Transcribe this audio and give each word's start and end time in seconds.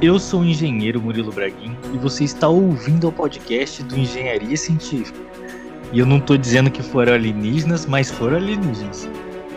Eu 0.00 0.16
sou 0.20 0.42
o 0.42 0.44
engenheiro 0.44 1.02
Murilo 1.02 1.32
Braguin 1.32 1.76
e 1.92 1.98
você 1.98 2.22
está 2.22 2.46
ouvindo 2.46 3.08
o 3.08 3.12
podcast 3.12 3.82
do 3.82 3.98
Engenharia 3.98 4.56
Científica. 4.56 5.18
E 5.92 5.98
eu 5.98 6.06
não 6.06 6.18
estou 6.18 6.36
dizendo 6.36 6.70
que 6.70 6.84
foram 6.84 7.14
alienígenas, 7.14 7.84
mas 7.84 8.08
foram 8.08 8.36
alienígenas. 8.36 9.08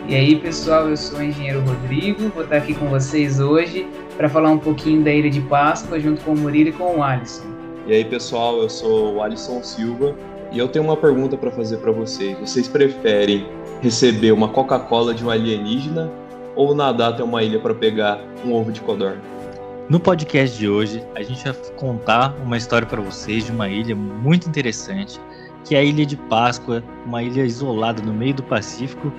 E 0.08 0.16
aí, 0.16 0.34
pessoal, 0.34 0.88
eu 0.88 0.96
sou 0.96 1.20
o 1.20 1.22
engenheiro 1.22 1.60
Rodrigo, 1.60 2.28
vou 2.30 2.42
estar 2.42 2.56
aqui 2.56 2.74
com 2.74 2.88
vocês 2.88 3.38
hoje 3.38 3.86
para 4.16 4.28
falar 4.28 4.50
um 4.50 4.58
pouquinho 4.58 5.04
da 5.04 5.12
Ilha 5.12 5.30
de 5.30 5.40
Páscoa 5.42 6.00
junto 6.00 6.24
com 6.24 6.32
o 6.32 6.36
Murilo 6.36 6.70
e 6.70 6.72
com 6.72 6.96
o 6.96 7.02
Alisson. 7.04 7.44
E 7.86 7.94
aí, 7.94 8.04
pessoal, 8.04 8.58
eu 8.58 8.68
sou 8.68 9.14
o 9.14 9.22
Alisson 9.22 9.62
Silva 9.62 10.16
e 10.50 10.58
eu 10.58 10.66
tenho 10.66 10.84
uma 10.84 10.96
pergunta 10.96 11.36
para 11.36 11.52
fazer 11.52 11.76
para 11.76 11.92
vocês. 11.92 12.36
Vocês 12.40 12.66
preferem 12.66 13.46
receber 13.80 14.32
uma 14.32 14.48
Coca-Cola 14.48 15.14
de 15.14 15.24
um 15.24 15.30
alienígena 15.30 16.10
ou 16.56 16.74
nadar 16.74 17.12
até 17.12 17.22
uma 17.22 17.44
ilha 17.44 17.60
para 17.60 17.76
pegar 17.76 18.20
um 18.44 18.52
ovo 18.52 18.72
de 18.72 18.80
codorna? 18.80 19.30
No 19.88 19.98
podcast 19.98 20.56
de 20.56 20.68
hoje, 20.68 21.02
a 21.14 21.22
gente 21.22 21.44
vai 21.44 21.54
contar 21.76 22.34
uma 22.42 22.56
história 22.56 22.86
para 22.86 23.00
vocês 23.00 23.44
de 23.44 23.52
uma 23.52 23.68
ilha 23.68 23.96
muito 23.96 24.48
interessante, 24.48 25.20
que 25.64 25.74
é 25.74 25.78
a 25.78 25.82
Ilha 25.82 26.06
de 26.06 26.16
Páscoa, 26.16 26.82
uma 27.04 27.22
ilha 27.22 27.42
isolada 27.42 28.00
no 28.00 28.14
meio 28.14 28.32
do 28.34 28.42
Pacífico, 28.44 29.12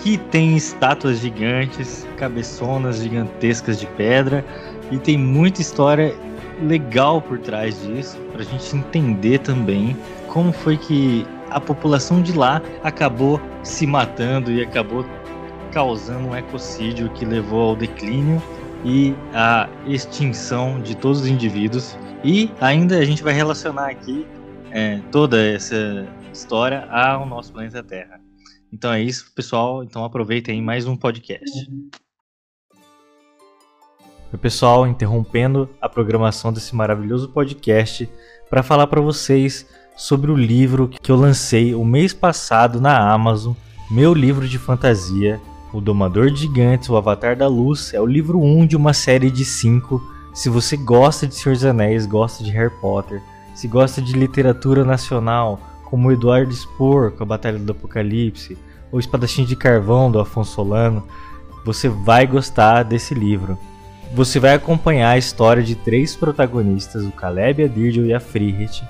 que 0.00 0.18
tem 0.18 0.56
estátuas 0.56 1.20
gigantes, 1.20 2.06
cabeçonas 2.16 2.98
gigantescas 2.98 3.78
de 3.78 3.86
pedra 3.86 4.44
e 4.90 4.98
tem 4.98 5.16
muita 5.16 5.60
história 5.60 6.14
legal 6.60 7.22
por 7.22 7.38
trás 7.38 7.80
disso, 7.80 8.18
para 8.32 8.42
a 8.42 8.44
gente 8.44 8.76
entender 8.76 9.38
também 9.38 9.96
como 10.28 10.52
foi 10.52 10.76
que 10.76 11.24
a 11.50 11.60
população 11.60 12.20
de 12.20 12.32
lá 12.36 12.60
acabou 12.82 13.40
se 13.62 13.86
matando 13.86 14.50
e 14.50 14.62
acabou 14.62 15.04
causando 15.72 16.28
um 16.28 16.36
ecocídio 16.36 17.08
que 17.10 17.24
levou 17.24 17.70
ao 17.70 17.76
declínio 17.76 18.42
e 18.84 19.14
a 19.34 19.68
extinção 19.86 20.80
de 20.80 20.96
todos 20.96 21.20
os 21.20 21.26
indivíduos. 21.26 21.96
E 22.24 22.50
ainda 22.60 22.98
a 22.98 23.04
gente 23.04 23.22
vai 23.22 23.32
relacionar 23.32 23.90
aqui 23.90 24.26
é, 24.70 25.00
toda 25.10 25.42
essa 25.42 26.06
história 26.32 26.86
ao 26.90 27.26
nosso 27.26 27.52
planeta 27.52 27.82
Terra. 27.82 28.20
Então 28.72 28.92
é 28.92 29.02
isso, 29.02 29.32
pessoal. 29.34 29.82
Então 29.82 30.04
aproveitem 30.04 30.62
mais 30.62 30.86
um 30.86 30.96
podcast. 30.96 31.68
Oi, 34.32 34.38
pessoal, 34.38 34.86
interrompendo 34.86 35.68
a 35.80 35.88
programação 35.88 36.52
desse 36.52 36.74
maravilhoso 36.74 37.28
podcast 37.30 38.08
para 38.48 38.62
falar 38.62 38.86
para 38.86 39.00
vocês 39.00 39.66
sobre 39.96 40.30
o 40.30 40.36
livro 40.36 40.88
que 40.88 41.10
eu 41.10 41.16
lancei 41.16 41.74
o 41.74 41.84
mês 41.84 42.14
passado 42.14 42.80
na 42.80 43.12
Amazon, 43.12 43.54
meu 43.90 44.14
livro 44.14 44.48
de 44.48 44.56
fantasia 44.56 45.40
o 45.72 45.80
Domador 45.80 46.30
de 46.30 46.40
Gigantes, 46.40 46.88
O 46.88 46.96
Avatar 46.96 47.36
da 47.36 47.46
Luz, 47.46 47.94
é 47.94 48.00
o 48.00 48.06
livro 48.06 48.40
1 48.40 48.66
de 48.66 48.76
uma 48.76 48.92
série 48.92 49.30
de 49.30 49.44
5. 49.44 50.02
Se 50.34 50.48
você 50.48 50.76
gosta 50.76 51.26
de 51.26 51.34
Senhor 51.34 51.54
dos 51.54 51.64
Anéis, 51.64 52.06
gosta 52.06 52.42
de 52.42 52.50
Harry 52.50 52.72
Potter, 52.80 53.22
se 53.54 53.68
gosta 53.68 54.02
de 54.02 54.12
literatura 54.12 54.84
nacional, 54.84 55.60
como 55.84 56.10
Eduardo 56.10 56.52
Spohr, 56.52 57.12
com 57.12 57.22
a 57.22 57.26
Batalha 57.26 57.58
do 57.58 57.72
Apocalipse, 57.72 58.56
ou 58.90 58.98
Espadachim 58.98 59.44
de 59.44 59.54
Carvão, 59.56 60.10
do 60.10 60.18
Afonso 60.18 60.54
Solano, 60.54 61.04
você 61.64 61.88
vai 61.88 62.26
gostar 62.26 62.82
desse 62.82 63.14
livro. 63.14 63.58
Você 64.12 64.40
vai 64.40 64.54
acompanhar 64.54 65.10
a 65.10 65.18
história 65.18 65.62
de 65.62 65.76
três 65.76 66.16
protagonistas, 66.16 67.04
o 67.04 67.12
Caleb, 67.12 67.64
a 67.64 67.68
Dirgil 67.68 68.06
e 68.06 68.14
a 68.14 68.18
Frihet, 68.18 68.82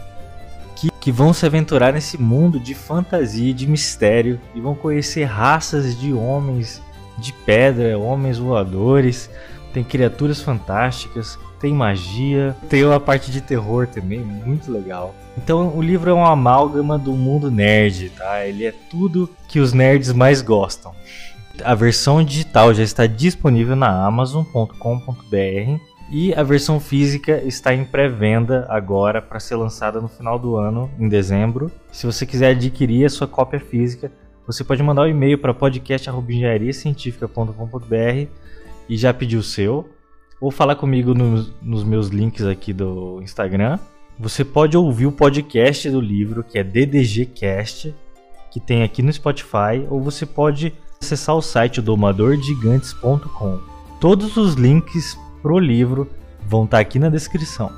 que, 0.80 0.90
que 0.90 1.12
vão 1.12 1.34
se 1.34 1.44
aventurar 1.44 1.92
nesse 1.92 2.16
mundo 2.16 2.58
de 2.58 2.74
fantasia 2.74 3.50
e 3.50 3.54
de 3.54 3.66
mistério 3.66 4.40
e 4.54 4.60
vão 4.60 4.74
conhecer 4.74 5.24
raças 5.24 5.98
de 5.98 6.12
homens 6.12 6.82
de 7.18 7.34
pedra, 7.34 7.98
homens 7.98 8.38
voadores, 8.38 9.28
tem 9.74 9.84
criaturas 9.84 10.40
fantásticas, 10.40 11.38
tem 11.60 11.74
magia, 11.74 12.56
tem 12.70 12.82
uma 12.82 12.98
parte 12.98 13.30
de 13.30 13.42
terror 13.42 13.86
também, 13.86 14.20
muito 14.20 14.72
legal. 14.72 15.14
Então 15.36 15.76
o 15.76 15.82
livro 15.82 16.08
é 16.08 16.14
uma 16.14 16.32
amálgama 16.32 16.98
do 16.98 17.12
mundo 17.12 17.50
nerd, 17.50 18.08
tá? 18.16 18.46
Ele 18.46 18.64
é 18.64 18.72
tudo 18.90 19.28
que 19.48 19.60
os 19.60 19.74
nerds 19.74 20.14
mais 20.14 20.40
gostam. 20.40 20.94
A 21.62 21.74
versão 21.74 22.24
digital 22.24 22.72
já 22.72 22.82
está 22.82 23.06
disponível 23.06 23.76
na 23.76 24.06
amazon.com.br 24.06 25.89
e 26.10 26.34
a 26.34 26.42
versão 26.42 26.80
física 26.80 27.40
está 27.44 27.72
em 27.72 27.84
pré-venda 27.84 28.66
agora 28.68 29.22
para 29.22 29.38
ser 29.38 29.54
lançada 29.54 30.00
no 30.00 30.08
final 30.08 30.36
do 30.38 30.56
ano, 30.56 30.90
em 30.98 31.08
dezembro. 31.08 31.70
Se 31.92 32.04
você 32.04 32.26
quiser 32.26 32.50
adquirir 32.50 33.04
a 33.04 33.08
sua 33.08 33.28
cópia 33.28 33.60
física, 33.60 34.10
você 34.44 34.64
pode 34.64 34.82
mandar 34.82 35.02
um 35.02 35.06
e-mail 35.06 35.38
para 35.38 35.54
podcast.engenhariacientifica.com.br 35.54 38.26
e 38.88 38.96
já 38.96 39.14
pedir 39.14 39.36
o 39.36 39.42
seu. 39.42 39.88
Ou 40.40 40.50
falar 40.50 40.74
comigo 40.74 41.14
nos, 41.14 41.52
nos 41.62 41.84
meus 41.84 42.08
links 42.08 42.44
aqui 42.44 42.72
do 42.72 43.22
Instagram. 43.22 43.78
Você 44.18 44.44
pode 44.44 44.76
ouvir 44.76 45.06
o 45.06 45.12
podcast 45.12 45.88
do 45.88 46.00
livro, 46.00 46.42
que 46.42 46.58
é 46.58 46.64
DDGcast, 46.64 47.94
que 48.50 48.58
tem 48.58 48.82
aqui 48.82 49.00
no 49.00 49.12
Spotify, 49.12 49.86
ou 49.88 50.02
você 50.02 50.26
pode 50.26 50.74
acessar 51.00 51.36
o 51.36 51.42
site 51.42 51.80
domadorgigantes.com. 51.80 53.60
Todos 54.00 54.36
os 54.36 54.54
links 54.54 55.16
pro 55.42 55.58
livro 55.58 56.08
vão 56.46 56.64
estar 56.64 56.78
tá 56.78 56.80
aqui 56.80 56.98
na 56.98 57.08
descrição. 57.08 57.70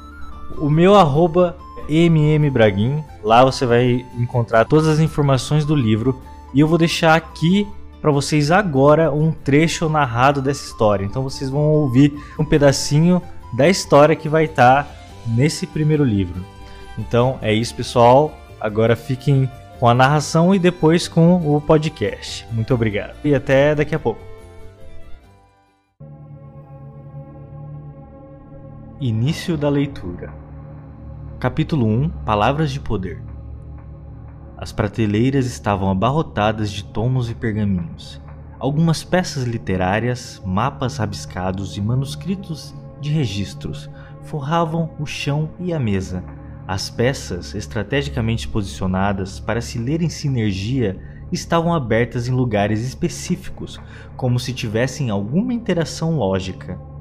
O 0.59 0.69
meu 0.69 0.95
arroba 0.95 1.57
mmbraguin, 1.89 3.03
lá 3.23 3.45
você 3.45 3.67
vai 3.67 4.07
encontrar 4.19 4.65
todas 4.65 4.87
as 4.87 5.01
informações 5.01 5.65
do 5.65 5.75
livro 5.75 6.21
e 6.55 6.61
eu 6.61 6.69
vou 6.69 6.79
deixar 6.79 7.15
aqui 7.15 7.67
para 8.01 8.11
vocês 8.11 8.51
agora 8.51 9.13
um 9.13 9.31
trecho 9.31 9.89
narrado 9.89 10.43
dessa 10.43 10.65
história. 10.65 11.05
Então 11.05 11.23
vocês 11.23 11.49
vão 11.49 11.63
ouvir 11.71 12.13
um 12.39 12.45
pedacinho 12.45 13.23
da 13.57 13.69
história 13.69 14.17
que 14.17 14.29
vai 14.29 14.45
estar 14.45 14.85
tá 14.85 14.91
nesse 15.27 15.67
primeiro 15.67 16.05
livro. 16.05 16.45
Então 16.99 17.39
é 17.41 17.53
isso, 17.53 17.75
pessoal. 17.75 18.37
Agora 18.61 18.97
fiquem 18.97 19.51
com 19.79 19.89
a 19.89 19.95
narração 19.95 20.55
e 20.55 20.59
depois 20.59 21.09
com 21.09 21.37
o 21.57 21.61
podcast. 21.61 22.47
Muito 22.53 22.75
obrigado 22.75 23.15
e 23.25 23.35
até 23.35 23.75
daqui 23.75 23.95
a 23.95 23.99
pouco. 23.99 24.32
Início 29.05 29.57
da 29.57 29.69
leitura. 29.69 30.33
Capítulo 31.41 31.87
1 31.89 32.09
Palavras 32.25 32.71
de 32.71 32.79
Poder. 32.79 33.21
As 34.57 34.71
prateleiras 34.71 35.45
estavam 35.45 35.91
abarrotadas 35.91 36.71
de 36.71 36.85
tomos 36.85 37.29
e 37.29 37.35
pergaminhos. 37.35 38.23
Algumas 38.61 39.03
peças 39.03 39.43
literárias, 39.43 40.41
mapas 40.47 40.99
rabiscados 40.99 41.77
e 41.77 41.81
manuscritos 41.81 42.73
de 43.01 43.11
registros 43.11 43.91
forravam 44.23 44.93
o 45.01 45.05
chão 45.05 45.51
e 45.59 45.73
a 45.73 45.81
mesa. 45.81 46.23
As 46.65 46.89
peças, 46.89 47.57
estrategicamente 47.57 48.47
posicionadas 48.47 49.41
para 49.41 49.61
se 49.61 49.79
ler 49.79 50.01
em 50.01 50.09
sinergia, 50.09 50.97
estavam 51.33 51.75
abertas 51.75 52.29
em 52.29 52.31
lugares 52.31 52.87
específicos, 52.87 53.81
como 54.17 54.39
se 54.39 54.53
tivessem 54.53 55.11
alguma 55.11 55.53
interação 55.53 56.17
lógica. 56.17 56.92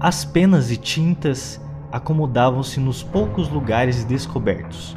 As 0.00 0.24
penas 0.24 0.70
e 0.70 0.76
tintas 0.76 1.60
acomodavam-se 1.90 2.78
nos 2.78 3.02
poucos 3.02 3.48
lugares 3.48 4.04
descobertos. 4.04 4.96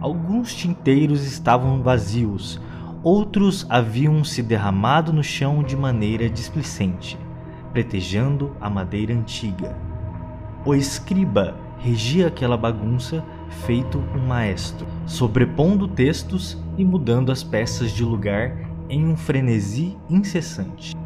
Alguns 0.00 0.54
tinteiros 0.54 1.22
estavam 1.24 1.82
vazios, 1.82 2.58
outros 3.02 3.66
haviam 3.68 4.24
se 4.24 4.42
derramado 4.42 5.12
no 5.12 5.22
chão 5.22 5.62
de 5.62 5.76
maneira 5.76 6.30
displicente, 6.30 7.18
pretejando 7.74 8.56
a 8.58 8.70
madeira 8.70 9.12
antiga. 9.12 9.76
O 10.64 10.74
escriba 10.74 11.54
regia 11.78 12.28
aquela 12.28 12.56
bagunça 12.56 13.22
feito 13.66 14.02
um 14.16 14.26
maestro, 14.26 14.86
sobrepondo 15.04 15.86
textos 15.86 16.56
e 16.78 16.86
mudando 16.86 17.30
as 17.30 17.42
peças 17.42 17.90
de 17.90 18.02
lugar 18.02 18.56
em 18.88 19.06
um 19.06 19.14
frenesi 19.14 19.94
incessante. 20.08 20.96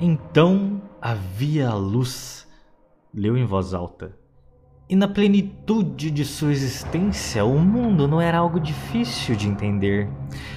Então 0.00 0.80
havia 1.00 1.68
a 1.68 1.74
luz, 1.74 2.46
leu 3.14 3.36
em 3.36 3.44
voz 3.44 3.72
alta. 3.72 4.16
E 4.90 4.96
na 4.96 5.06
plenitude 5.06 6.10
de 6.10 6.24
sua 6.24 6.50
existência, 6.50 7.44
o 7.44 7.58
mundo 7.58 8.08
não 8.08 8.20
era 8.20 8.38
algo 8.38 8.58
difícil 8.58 9.36
de 9.36 9.46
entender. 9.46 10.08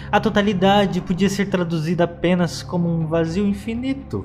A 0.09 0.19
totalidade 0.21 1.01
podia 1.01 1.29
ser 1.29 1.49
traduzida 1.49 2.05
apenas 2.05 2.63
como 2.63 2.87
um 2.87 3.05
vazio 3.05 3.45
infinito. 3.45 4.23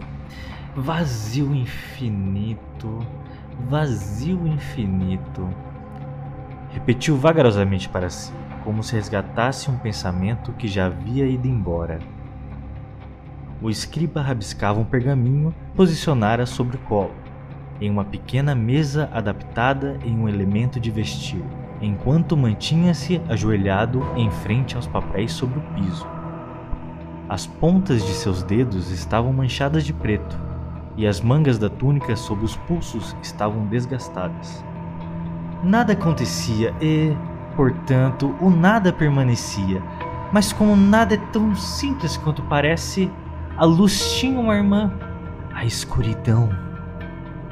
Vazio 0.76 1.54
infinito, 1.54 3.00
vazio 3.68 4.46
infinito. 4.46 5.48
Repetiu 6.70 7.16
vagarosamente 7.16 7.88
para 7.88 8.08
si, 8.08 8.32
como 8.62 8.82
se 8.82 8.94
resgatasse 8.94 9.70
um 9.70 9.78
pensamento 9.78 10.52
que 10.52 10.68
já 10.68 10.86
havia 10.86 11.26
ido 11.26 11.48
embora. 11.48 11.98
O 13.62 13.70
escriba 13.70 14.20
rabiscava 14.20 14.78
um 14.78 14.84
pergaminho 14.84 15.54
posicionara 15.74 16.44
sobre 16.44 16.76
o 16.76 16.80
colo, 16.80 17.14
em 17.80 17.90
uma 17.90 18.04
pequena 18.04 18.54
mesa 18.54 19.08
adaptada 19.12 19.98
em 20.04 20.16
um 20.16 20.28
elemento 20.28 20.78
de 20.78 20.90
vestir, 20.90 21.42
enquanto 21.80 22.36
mantinha-se 22.36 23.20
ajoelhado 23.28 24.02
em 24.14 24.30
frente 24.30 24.76
aos 24.76 24.86
papéis 24.86 25.32
sobre 25.32 25.58
o 25.58 25.62
piso. 25.74 26.06
As 27.28 27.46
pontas 27.46 28.04
de 28.04 28.12
seus 28.12 28.42
dedos 28.42 28.90
estavam 28.90 29.32
manchadas 29.32 29.84
de 29.84 29.92
preto. 29.92 30.38
e 30.96 31.06
as 31.06 31.20
mangas 31.20 31.58
da 31.58 31.68
túnica 31.68 32.16
sob 32.16 32.44
os 32.44 32.56
pulsos 32.56 33.14
estavam 33.22 33.66
desgastadas. 33.66 34.64
Nada 35.62 35.92
acontecia 35.92 36.74
e, 36.80 37.14
portanto, 37.54 38.34
o 38.40 38.48
nada 38.50 38.92
permanecia. 38.92 39.82
Mas 40.32 40.52
como 40.52 40.74
nada 40.74 41.14
é 41.14 41.18
tão 41.32 41.54
simples 41.54 42.16
quanto 42.16 42.42
parece, 42.44 43.10
a 43.56 43.64
luz 43.64 44.12
tinha 44.18 44.38
uma 44.38 44.54
irmã, 44.54 44.92
a 45.54 45.64
escuridão. 45.64 46.50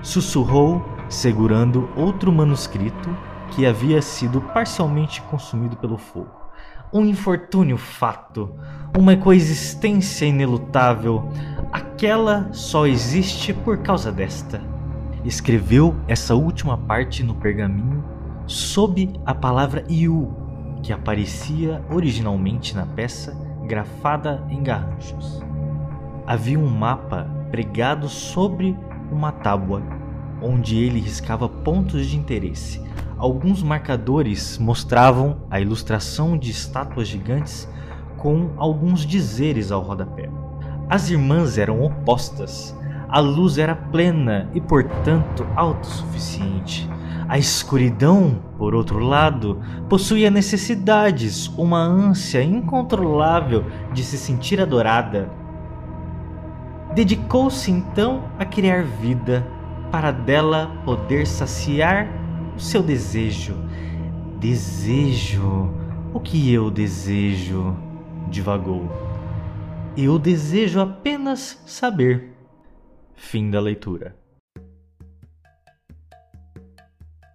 Sussurrou, 0.02 0.84
segurando 1.08 1.88
outro 1.96 2.30
manuscrito 2.30 3.16
que 3.50 3.64
havia 3.64 4.02
sido 4.02 4.40
parcialmente 4.40 5.22
consumido 5.22 5.76
pelo 5.76 5.96
fogo. 5.96 6.30
Um 6.92 7.06
infortúnio 7.06 7.78
fato, 7.78 8.54
uma 8.96 9.16
coexistência 9.16 10.26
inelutável, 10.26 11.26
aquela 11.72 12.52
só 12.52 12.86
existe 12.86 13.54
por 13.54 13.78
causa 13.78 14.12
desta. 14.12 14.60
Escreveu 15.24 15.96
essa 16.06 16.34
última 16.34 16.76
parte 16.76 17.22
no 17.22 17.34
pergaminho 17.34 18.04
sob 18.46 19.10
a 19.24 19.34
palavra 19.34 19.82
Iu, 19.88 20.36
que 20.82 20.92
aparecia 20.92 21.82
originalmente 21.90 22.76
na 22.76 22.84
peça 22.84 23.34
grafada 23.66 24.46
em 24.50 24.62
garranchos. 24.62 25.42
Havia 26.26 26.58
um 26.58 26.66
mapa 26.66 27.28
pregado 27.50 28.08
sobre 28.08 28.74
uma 29.12 29.30
tábua, 29.30 29.82
onde 30.40 30.76
ele 30.76 30.98
riscava 30.98 31.48
pontos 31.48 32.06
de 32.06 32.16
interesse. 32.16 32.82
Alguns 33.18 33.62
marcadores 33.62 34.56
mostravam 34.56 35.42
a 35.50 35.60
ilustração 35.60 36.36
de 36.38 36.50
estátuas 36.50 37.08
gigantes 37.08 37.68
com 38.16 38.50
alguns 38.56 39.04
dizeres 39.04 39.70
ao 39.70 39.82
rodapé. 39.82 40.30
As 40.88 41.10
irmãs 41.10 41.58
eram 41.58 41.82
opostas. 41.82 42.74
A 43.06 43.20
luz 43.20 43.58
era 43.58 43.76
plena 43.76 44.50
e, 44.54 44.62
portanto, 44.62 45.46
autossuficiente. 45.54 46.88
A 47.28 47.38
escuridão, 47.38 48.42
por 48.58 48.74
outro 48.74 48.98
lado, 48.98 49.60
possuía 49.90 50.30
necessidades, 50.30 51.48
uma 51.48 51.80
ânsia 51.80 52.42
incontrolável 52.42 53.64
de 53.92 54.02
se 54.02 54.16
sentir 54.16 54.60
adorada. 54.60 55.43
Dedicou-se 56.94 57.72
então 57.72 58.30
a 58.38 58.44
criar 58.44 58.84
vida, 58.84 59.44
para 59.90 60.12
dela 60.12 60.80
poder 60.84 61.26
saciar 61.26 62.06
o 62.56 62.60
seu 62.60 62.84
desejo. 62.84 63.56
Desejo? 64.38 65.74
O 66.14 66.20
que 66.20 66.52
eu 66.52 66.70
desejo? 66.70 67.76
divagou. 68.30 68.88
Eu 69.96 70.20
desejo 70.20 70.80
apenas 70.80 71.60
saber. 71.66 72.32
Fim 73.16 73.50
da 73.50 73.60
leitura. 73.60 74.14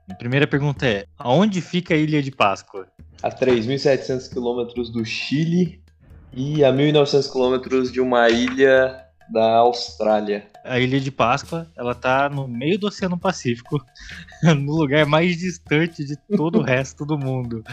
A 0.10 0.16
primeira 0.18 0.48
pergunta 0.48 0.88
é: 0.88 1.06
aonde 1.18 1.62
fica 1.62 1.94
a 1.94 1.98
Ilha 1.98 2.24
de 2.24 2.32
Páscoa? 2.32 2.88
A 3.22 3.30
3.700 3.30 4.32
quilômetros 4.32 4.90
do 4.90 5.04
Chile 5.04 5.82
e 6.32 6.64
a 6.64 6.72
1.900 6.72 7.30
quilômetros 7.30 7.92
de 7.92 8.00
uma 8.00 8.30
ilha 8.30 9.09
da 9.30 9.58
Austrália. 9.58 10.46
A 10.64 10.80
Ilha 10.80 11.00
de 11.00 11.12
Páscoa, 11.12 11.68
ela 11.76 11.96
tá 11.96 12.30
no 12.30 12.48
meio 12.48 12.78
do 12.78 12.88
Oceano 12.88 13.18
Pacífico, 13.18 13.84
no 14.44 14.76
lugar 14.76 15.06
mais 15.06 15.38
distante 15.38 16.04
de 16.04 16.16
todo 16.36 16.60
o 16.60 16.64
resto 16.64 17.06
do 17.06 17.18
mundo. 17.18 17.64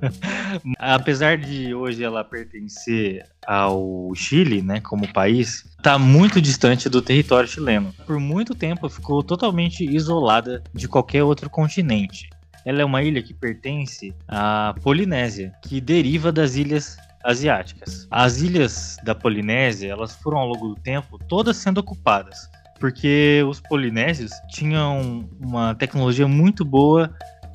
Apesar 0.78 1.38
de 1.38 1.74
hoje 1.74 2.02
ela 2.04 2.24
pertencer 2.24 3.26
ao 3.46 4.12
Chile, 4.14 4.62
né, 4.62 4.80
como 4.80 5.12
país, 5.12 5.64
tá 5.82 5.98
muito 5.98 6.40
distante 6.40 6.88
do 6.88 7.02
território 7.02 7.48
chileno. 7.48 7.94
Por 8.06 8.18
muito 8.18 8.54
tempo 8.54 8.88
ficou 8.88 9.22
totalmente 9.22 9.84
isolada 9.84 10.62
de 10.72 10.88
qualquer 10.88 11.22
outro 11.22 11.50
continente. 11.50 12.28
Ela 12.64 12.80
é 12.80 12.84
uma 12.84 13.02
ilha 13.02 13.22
que 13.22 13.34
pertence 13.34 14.14
à 14.26 14.74
Polinésia, 14.82 15.52
que 15.62 15.80
deriva 15.80 16.32
das 16.32 16.56
ilhas 16.56 16.96
asiáticas. 17.24 18.06
As 18.10 18.40
ilhas 18.40 18.96
da 19.02 19.14
Polinésia, 19.14 19.90
elas 19.90 20.14
foram 20.14 20.38
ao 20.38 20.48
longo 20.48 20.68
do 20.68 20.74
tempo 20.74 21.18
todas 21.28 21.56
sendo 21.56 21.78
ocupadas, 21.78 22.48
porque 22.78 23.42
os 23.48 23.60
polinésios 23.60 24.30
tinham 24.50 25.28
uma 25.40 25.74
tecnologia 25.74 26.28
muito 26.28 26.64
boa 26.64 27.10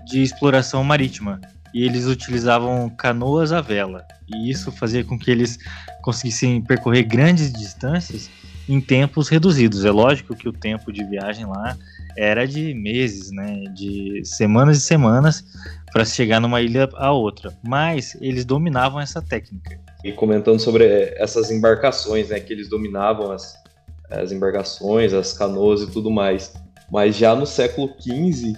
de 0.06 0.24
exploração 0.24 0.84
marítima 0.84 1.40
e 1.74 1.86
eles 1.86 2.06
utilizavam 2.06 2.90
canoas 2.90 3.52
à 3.52 3.62
vela. 3.62 4.06
E 4.28 4.50
isso 4.50 4.72
fazia 4.72 5.04
com 5.04 5.18
que 5.18 5.30
eles 5.30 5.60
conseguissem 6.02 6.62
percorrer 6.62 7.04
grandes 7.04 7.54
distâncias 7.54 8.30
em 8.68 8.82
tempos 8.82 9.30
reduzidos. 9.30 9.86
É 9.86 9.92
lógico 9.92 10.36
que 10.36 10.50
o 10.50 10.54
tempo 10.54 10.92
de 10.92 11.04
viagem 11.04 11.46
lá 11.46 11.78
era 12.18 12.48
de 12.48 12.74
meses, 12.74 13.32
né, 13.32 13.64
de 13.74 14.22
semanas 14.24 14.78
e 14.78 14.82
semanas 14.82 15.44
para 15.92 16.06
chegar 16.06 16.40
numa 16.40 16.62
ilha 16.62 16.90
a 16.96 17.12
outra, 17.12 17.54
mas 17.64 18.18
eles 18.22 18.46
dominavam 18.46 19.00
essa 19.00 19.22
técnica. 19.22 19.80
E 20.04 20.12
comentando 20.12 20.60
sobre 20.60 20.86
essas 21.18 21.52
embarcações, 21.52 22.30
né, 22.30 22.40
que 22.40 22.54
eles 22.54 22.70
dominavam 22.70 23.32
as, 23.32 23.56
as 24.10 24.32
embarcações, 24.32 25.14
as 25.14 25.34
canoas 25.34 25.82
e 25.82 25.92
tudo 25.92 26.10
mais. 26.10 26.54
Mas 26.92 27.16
já 27.16 27.36
no 27.36 27.46
século 27.46 27.94
XV, 28.00 28.54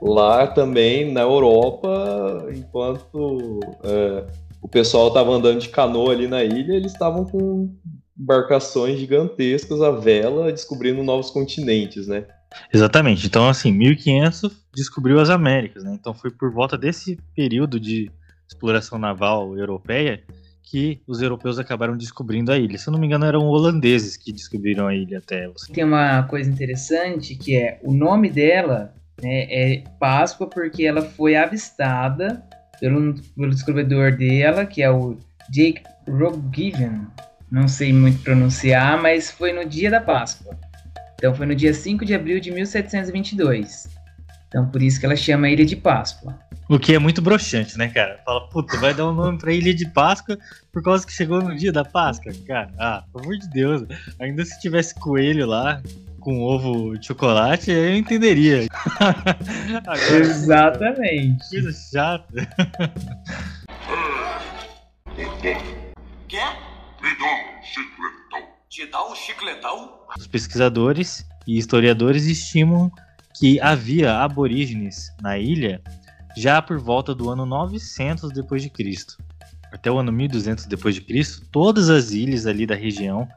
lá 0.00 0.46
também 0.46 1.12
na 1.12 1.22
Europa, 1.22 2.46
enquanto 2.54 3.60
é, 3.82 4.24
o 4.62 4.68
pessoal 4.68 5.08
estava 5.08 5.32
andando 5.32 5.60
de 5.60 5.68
canoa 5.68 6.12
ali 6.12 6.28
na 6.28 6.42
ilha, 6.44 6.74
eles 6.74 6.92
estavam 6.92 7.24
com 7.24 7.74
embarcações 8.18 8.98
gigantescas 8.98 9.82
à 9.82 9.90
vela, 9.90 10.52
descobrindo 10.52 11.02
novos 11.02 11.30
continentes, 11.30 12.06
né? 12.06 12.26
Exatamente. 12.72 13.26
Então, 13.26 13.48
assim, 13.48 13.72
1500 13.72 14.64
descobriu 14.74 15.20
as 15.20 15.30
Américas, 15.30 15.84
né? 15.84 15.92
Então 15.94 16.12
foi 16.14 16.30
por 16.30 16.52
volta 16.52 16.76
desse 16.76 17.18
período 17.34 17.78
de 17.78 18.10
exploração 18.48 18.98
naval 18.98 19.56
europeia 19.56 20.22
que 20.62 21.00
os 21.06 21.22
europeus 21.22 21.58
acabaram 21.58 21.96
descobrindo 21.96 22.50
a 22.50 22.58
ilha. 22.58 22.78
Se 22.78 22.88
eu 22.88 22.92
não 22.92 22.98
me 22.98 23.06
engano, 23.06 23.26
eram 23.26 23.46
holandeses 23.46 24.16
que 24.16 24.32
descobriram 24.32 24.86
a 24.86 24.94
ilha 24.94 25.18
até. 25.18 25.48
Tem 25.72 25.84
uma 25.84 26.22
coisa 26.24 26.50
interessante 26.50 27.36
que 27.36 27.56
é 27.56 27.78
o 27.82 27.92
nome 27.92 28.30
dela 28.30 28.94
né, 29.22 29.46
é 29.48 29.84
Páscoa 30.00 30.48
porque 30.48 30.84
ela 30.84 31.02
foi 31.02 31.36
avistada 31.36 32.42
pelo, 32.80 33.14
pelo 33.36 33.50
descobridor 33.50 34.16
dela, 34.16 34.66
que 34.66 34.82
é 34.82 34.90
o 34.90 35.16
Jake 35.50 35.82
Rogiven. 36.08 37.06
Não 37.50 37.68
sei 37.68 37.92
muito 37.92 38.22
pronunciar, 38.22 39.00
mas 39.00 39.30
foi 39.30 39.52
no 39.52 39.64
dia 39.64 39.90
da 39.90 40.00
Páscoa. 40.00 40.58
Então 41.24 41.34
foi 41.34 41.46
no 41.46 41.54
dia 41.54 41.72
5 41.72 42.04
de 42.04 42.14
abril 42.14 42.38
de 42.38 42.50
1722. 42.50 43.88
Então 44.46 44.68
por 44.68 44.82
isso 44.82 45.00
que 45.00 45.06
ela 45.06 45.16
chama 45.16 45.48
Ilha 45.48 45.64
de 45.64 45.74
Páscoa. 45.74 46.38
O 46.68 46.78
que 46.78 46.94
é 46.94 46.98
muito 46.98 47.22
broxante, 47.22 47.78
né, 47.78 47.88
cara? 47.88 48.20
Fala, 48.26 48.46
puta, 48.50 48.76
vai 48.76 48.92
dar 48.92 49.08
um 49.08 49.14
nome 49.14 49.38
pra 49.38 49.50
Ilha 49.50 49.72
de 49.72 49.88
Páscoa 49.88 50.36
por 50.70 50.82
causa 50.82 51.06
que 51.06 51.14
chegou 51.14 51.40
no 51.40 51.56
dia 51.56 51.72
da 51.72 51.82
Páscoa, 51.82 52.30
cara. 52.46 52.70
Ah, 52.78 53.04
pelo 53.10 53.24
amor 53.24 53.38
de 53.38 53.48
Deus. 53.48 53.84
Ainda 54.20 54.44
se 54.44 54.60
tivesse 54.60 54.94
coelho 54.96 55.46
lá, 55.46 55.82
com 56.20 56.42
ovo 56.42 56.98
de 56.98 57.06
chocolate, 57.06 57.70
eu 57.70 57.96
entenderia. 57.96 58.66
Agora, 59.00 60.18
Exatamente. 60.18 61.48
Coisa 61.48 61.72
chata. 61.72 62.48
Quer? 66.28 66.52
Me 67.00 67.18
dá 67.18 67.24
um. 67.24 68.13
Te 68.74 68.84
dá 68.86 69.08
um 69.08 69.14
chicletão? 69.14 70.00
Os 70.18 70.26
pesquisadores 70.26 71.24
e 71.46 71.56
historiadores 71.56 72.26
estimam 72.26 72.90
que 73.38 73.60
havia 73.60 74.18
aborígenes 74.18 75.14
na 75.22 75.38
ilha 75.38 75.80
já 76.36 76.60
por 76.60 76.80
volta 76.80 77.14
do 77.14 77.30
ano 77.30 77.46
900 77.46 78.32
depois 78.32 78.62
de 78.62 78.70
Cristo. 78.70 79.16
Até 79.72 79.92
o 79.92 79.98
ano 79.98 80.10
1200 80.10 80.66
depois 80.66 80.96
de 80.96 81.02
Cristo, 81.02 81.46
todas 81.52 81.88
as 81.88 82.10
ilhas 82.10 82.48
ali 82.48 82.66
da 82.66 82.74
região 82.74 83.28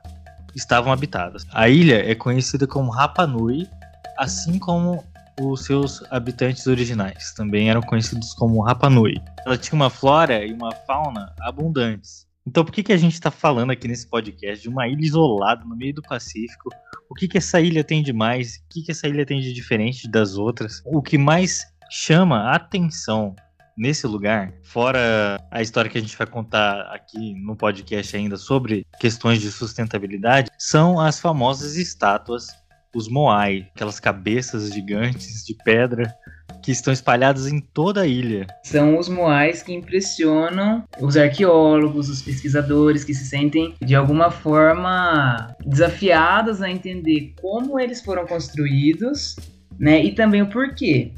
estavam 0.55 0.91
habitadas. 0.91 1.45
A 1.53 1.69
ilha 1.69 2.03
é 2.03 2.15
conhecida 2.15 2.65
como 2.65 2.89
Rapa 2.89 3.27
Nui, 3.27 3.69
assim 4.17 4.57
como 4.57 5.03
os 5.39 5.65
seus 5.65 6.03
habitantes 6.09 6.65
originais 6.65 7.31
também 7.33 7.69
eram 7.69 7.83
conhecidos 7.83 8.33
como 8.33 8.63
Rapa 8.63 8.89
Nui. 8.89 9.21
Ela 9.45 9.55
tinha 9.55 9.75
uma 9.75 9.91
flora 9.91 10.43
e 10.43 10.51
uma 10.51 10.71
fauna 10.87 11.31
abundantes. 11.41 12.26
Então, 12.47 12.63
por 12.63 12.71
que, 12.71 12.81
que 12.81 12.93
a 12.93 12.97
gente 12.97 13.11
está 13.11 13.29
falando 13.29 13.71
aqui 13.71 13.89
nesse 13.89 14.07
podcast 14.07 14.63
de 14.63 14.69
uma 14.69 14.87
ilha 14.87 15.01
isolada 15.01 15.65
no 15.65 15.75
meio 15.75 15.93
do 15.93 16.01
Pacífico? 16.01 16.69
O 17.09 17.13
que, 17.13 17.27
que 17.27 17.37
essa 17.37 17.59
ilha 17.59 17.83
tem 17.83 18.01
de 18.01 18.13
mais? 18.13 18.55
O 18.55 18.69
que, 18.69 18.83
que 18.83 18.91
essa 18.91 19.05
ilha 19.05 19.25
tem 19.25 19.41
de 19.41 19.51
diferente 19.51 20.09
das 20.09 20.37
outras? 20.37 20.81
O 20.85 21.01
que 21.01 21.17
mais 21.17 21.67
chama 21.91 22.43
a 22.43 22.55
atenção 22.55 23.35
nesse 23.77 24.07
lugar, 24.07 24.53
fora 24.63 25.37
a 25.51 25.61
história 25.61 25.91
que 25.91 25.97
a 25.97 26.01
gente 26.01 26.17
vai 26.17 26.25
contar 26.25 26.83
aqui 26.93 27.33
no 27.35 27.53
podcast 27.53 28.15
ainda 28.15 28.37
sobre 28.37 28.87
questões 28.97 29.41
de 29.41 29.51
sustentabilidade, 29.51 30.49
são 30.57 31.01
as 31.01 31.19
famosas 31.19 31.75
estátuas, 31.75 32.47
os 32.95 33.09
Moai, 33.09 33.67
aquelas 33.75 33.99
cabeças 33.99 34.71
gigantes 34.73 35.45
de 35.45 35.53
pedra 35.65 36.15
que 36.61 36.71
estão 36.71 36.91
espalhados 36.91 37.47
em 37.47 37.59
toda 37.59 38.01
a 38.01 38.07
ilha. 38.07 38.47
São 38.63 38.97
os 38.97 39.07
moais 39.07 39.63
que 39.63 39.73
impressionam 39.73 40.83
os 40.99 41.17
arqueólogos, 41.17 42.09
os 42.09 42.21
pesquisadores 42.21 43.03
que 43.03 43.13
se 43.13 43.25
sentem 43.25 43.73
de 43.81 43.95
alguma 43.95 44.31
forma 44.31 45.55
desafiados 45.65 46.61
a 46.61 46.69
entender 46.69 47.33
como 47.41 47.79
eles 47.79 48.01
foram 48.01 48.25
construídos, 48.25 49.35
né? 49.79 50.03
E 50.03 50.11
também 50.13 50.41
o 50.41 50.47
porquê. 50.47 51.11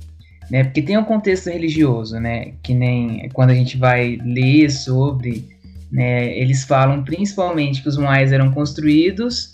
Né, 0.49 0.63
porque 0.63 0.81
tem 0.81 0.97
um 0.97 1.03
contexto 1.03 1.47
religioso, 1.47 2.19
né? 2.19 2.53
Que 2.63 2.73
nem 2.73 3.29
quando 3.33 3.51
a 3.51 3.53
gente 3.53 3.77
vai 3.77 4.17
ler 4.25 4.71
sobre, 4.71 5.47
né, 5.91 6.35
eles 6.35 6.63
falam 6.63 7.03
principalmente 7.03 7.83
que 7.83 7.87
os 7.87 7.97
moais 7.97 8.31
eram 8.31 8.51
construídos 8.51 9.51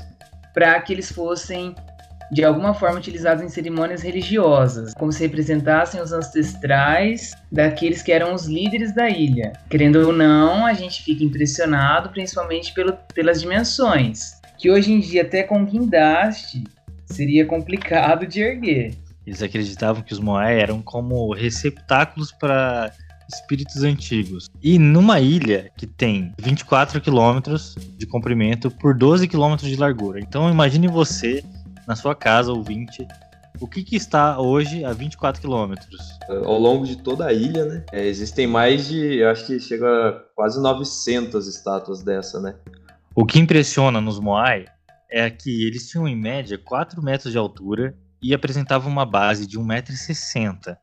para 0.54 0.80
que 0.80 0.94
eles 0.94 1.12
fossem 1.12 1.76
de 2.32 2.44
alguma 2.44 2.74
forma 2.74 2.98
utilizados 2.98 3.44
em 3.44 3.50
cerimônias 3.50 4.02
religiosas, 4.02 4.94
como 4.94 5.12
se 5.12 5.22
representassem 5.22 6.02
os 6.02 6.12
ancestrais 6.12 7.34
daqueles 7.52 8.02
que 8.02 8.12
eram 8.12 8.34
os 8.34 8.46
líderes 8.46 8.94
da 8.94 9.10
ilha. 9.10 9.54
Querendo 9.70 9.98
ou 9.98 10.14
não, 10.14 10.66
a 10.66 10.74
gente 10.74 11.04
fica 11.04 11.24
impressionado 11.24 12.10
principalmente 12.10 12.74
pelo, 12.74 12.94
pelas 13.14 13.42
dimensões, 13.42 14.40
que 14.58 14.70
hoje 14.70 14.92
em 14.92 15.00
dia 15.00 15.22
até 15.22 15.44
com 15.44 15.66
guindaste 15.66 16.64
seria 17.06 17.46
complicado 17.46 18.26
de 18.26 18.42
erguer. 18.42 18.96
Eles 19.26 19.42
acreditavam 19.42 20.04
que 20.04 20.14
os 20.14 20.20
Moai 20.20 20.60
eram 20.60 20.82
como 20.82 21.34
receptáculos 21.34 22.32
para 22.32 22.92
espíritos 23.28 23.84
antigos. 23.84 24.50
E 24.62 24.78
numa 24.78 25.20
ilha 25.20 25.72
que 25.78 25.88
tem 25.88 26.32
24 26.40 27.02
quilômetros 27.02 27.76
de 27.98 28.06
comprimento 28.06 28.70
por 28.70 28.96
12 28.96 29.28
quilômetros 29.28 29.70
de 29.70 29.76
largura. 29.76 30.20
Então 30.20 30.50
imagine 30.50 30.88
você 30.88 31.44
na 31.88 31.96
sua 31.96 32.16
casa, 32.16 32.52
ouvinte, 32.52 33.08
o 33.60 33.68
que, 33.68 33.84
que 33.84 33.96
está 33.96 34.40
hoje 34.40 34.84
a 34.84 34.92
24 34.92 35.42
quilômetros? 35.42 35.98
Ao 36.30 36.60
longo 36.60 36.86
de 36.86 36.98
toda 36.98 37.26
a 37.26 37.34
ilha, 37.34 37.66
né? 37.66 37.86
É, 37.92 38.06
existem 38.06 38.48
mais 38.48 38.88
de, 38.88 39.18
eu 39.18 39.30
acho 39.30 39.46
que 39.46 39.60
chega 39.60 39.88
a 39.88 40.12
quase 40.36 40.62
900 40.62 41.48
estátuas 41.48 42.04
dessa, 42.04 42.40
né? 42.40 42.56
O 43.16 43.26
que 43.26 43.40
impressiona 43.40 44.02
nos 44.02 44.20
Moai 44.20 44.66
é 45.10 45.30
que 45.30 45.66
eles 45.66 45.90
tinham 45.90 46.08
em 46.08 46.16
média 46.16 46.58
4 46.58 47.02
metros 47.02 47.32
de 47.32 47.38
altura 47.38 47.96
e 48.22 48.34
apresentavam 48.34 48.92
uma 48.92 49.06
base 49.06 49.48
de 49.48 49.58
1,60m 49.58 50.76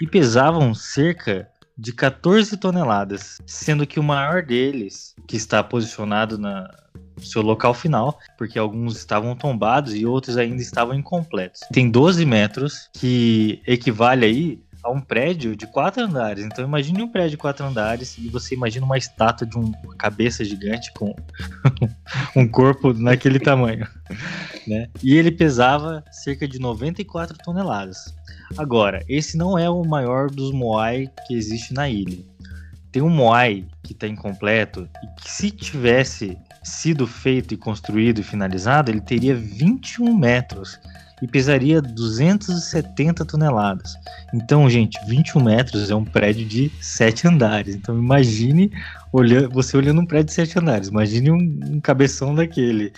e 0.00 0.06
pesavam 0.06 0.74
cerca 0.74 1.48
de 1.76 1.92
14 1.92 2.56
toneladas, 2.56 3.38
sendo 3.46 3.86
que 3.86 4.00
o 4.00 4.02
maior 4.02 4.42
deles, 4.42 5.14
que 5.28 5.36
está 5.36 5.62
posicionado 5.62 6.36
na, 6.36 6.68
seu 7.20 7.42
local 7.42 7.74
final, 7.74 8.18
porque 8.36 8.58
alguns 8.58 8.96
estavam 8.96 9.34
tombados 9.34 9.94
e 9.94 10.06
outros 10.06 10.36
ainda 10.36 10.62
estavam 10.62 10.94
incompletos. 10.94 11.60
Tem 11.72 11.90
12 11.90 12.24
metros, 12.24 12.88
que 12.92 13.62
equivale 13.66 14.24
aí 14.24 14.68
a 14.82 14.90
um 14.90 15.00
prédio 15.00 15.56
de 15.56 15.66
quatro 15.66 16.02
andares. 16.02 16.44
Então 16.44 16.64
imagine 16.64 17.02
um 17.02 17.08
prédio 17.08 17.32
de 17.32 17.36
quatro 17.36 17.66
andares 17.66 18.16
e 18.18 18.28
você 18.28 18.54
imagina 18.54 18.86
uma 18.86 18.98
estátua 18.98 19.46
de 19.46 19.56
uma 19.56 19.72
cabeça 19.96 20.44
gigante 20.44 20.92
com 20.92 21.14
um 22.36 22.48
corpo 22.48 22.92
naquele 22.92 23.38
tamanho, 23.38 23.86
né? 24.66 24.88
E 25.02 25.16
ele 25.16 25.30
pesava 25.30 26.04
cerca 26.10 26.46
de 26.46 26.58
94 26.58 27.36
toneladas. 27.38 28.14
Agora, 28.56 29.04
esse 29.08 29.36
não 29.36 29.58
é 29.58 29.68
o 29.68 29.84
maior 29.84 30.30
dos 30.30 30.52
moai 30.52 31.10
que 31.26 31.34
existe 31.34 31.74
na 31.74 31.88
ilha. 31.88 32.24
Tem 32.90 33.02
um 33.02 33.10
moai 33.10 33.66
que 33.82 33.92
está 33.92 34.08
incompleto 34.08 34.88
e 35.02 35.20
que 35.20 35.30
se 35.30 35.50
tivesse 35.50 36.38
sido 36.62 37.06
feito 37.06 37.54
e 37.54 37.56
construído 37.56 38.20
e 38.20 38.22
finalizado, 38.22 38.90
ele 38.90 39.00
teria 39.00 39.34
21 39.34 40.16
metros 40.16 40.78
e 41.22 41.26
pesaria 41.26 41.80
270 41.82 43.24
toneladas. 43.24 43.94
Então, 44.32 44.68
gente, 44.68 44.98
21 45.06 45.42
metros 45.42 45.90
é 45.90 45.94
um 45.94 46.04
prédio 46.04 46.46
de 46.46 46.70
7 46.80 47.28
andares. 47.28 47.74
Então, 47.74 47.98
imagine 47.98 48.70
olhando, 49.12 49.50
você 49.50 49.76
olhando 49.76 50.00
um 50.00 50.06
prédio 50.06 50.26
de 50.26 50.32
7 50.32 50.58
andares. 50.58 50.88
Imagine 50.88 51.30
um, 51.30 51.60
um 51.70 51.80
cabeção 51.80 52.34
daquele. 52.34 52.92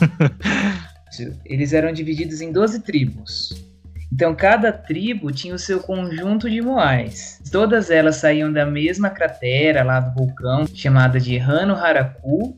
Eles 1.44 1.72
eram 1.72 1.92
divididos 1.92 2.40
em 2.40 2.52
12 2.52 2.80
tribos. 2.80 3.74
Então, 4.12 4.34
cada 4.34 4.70
tribo 4.70 5.32
tinha 5.32 5.54
o 5.54 5.58
seu 5.58 5.80
conjunto 5.80 6.48
de 6.48 6.60
moais. 6.60 7.40
Todas 7.50 7.90
elas 7.90 8.16
saíam 8.16 8.52
da 8.52 8.64
mesma 8.64 9.10
cratera 9.10 9.82
lá 9.82 9.98
do 9.98 10.14
vulcão, 10.14 10.66
chamada 10.72 11.18
de 11.18 11.36
Hano 11.38 11.74
Haraku, 11.74 12.56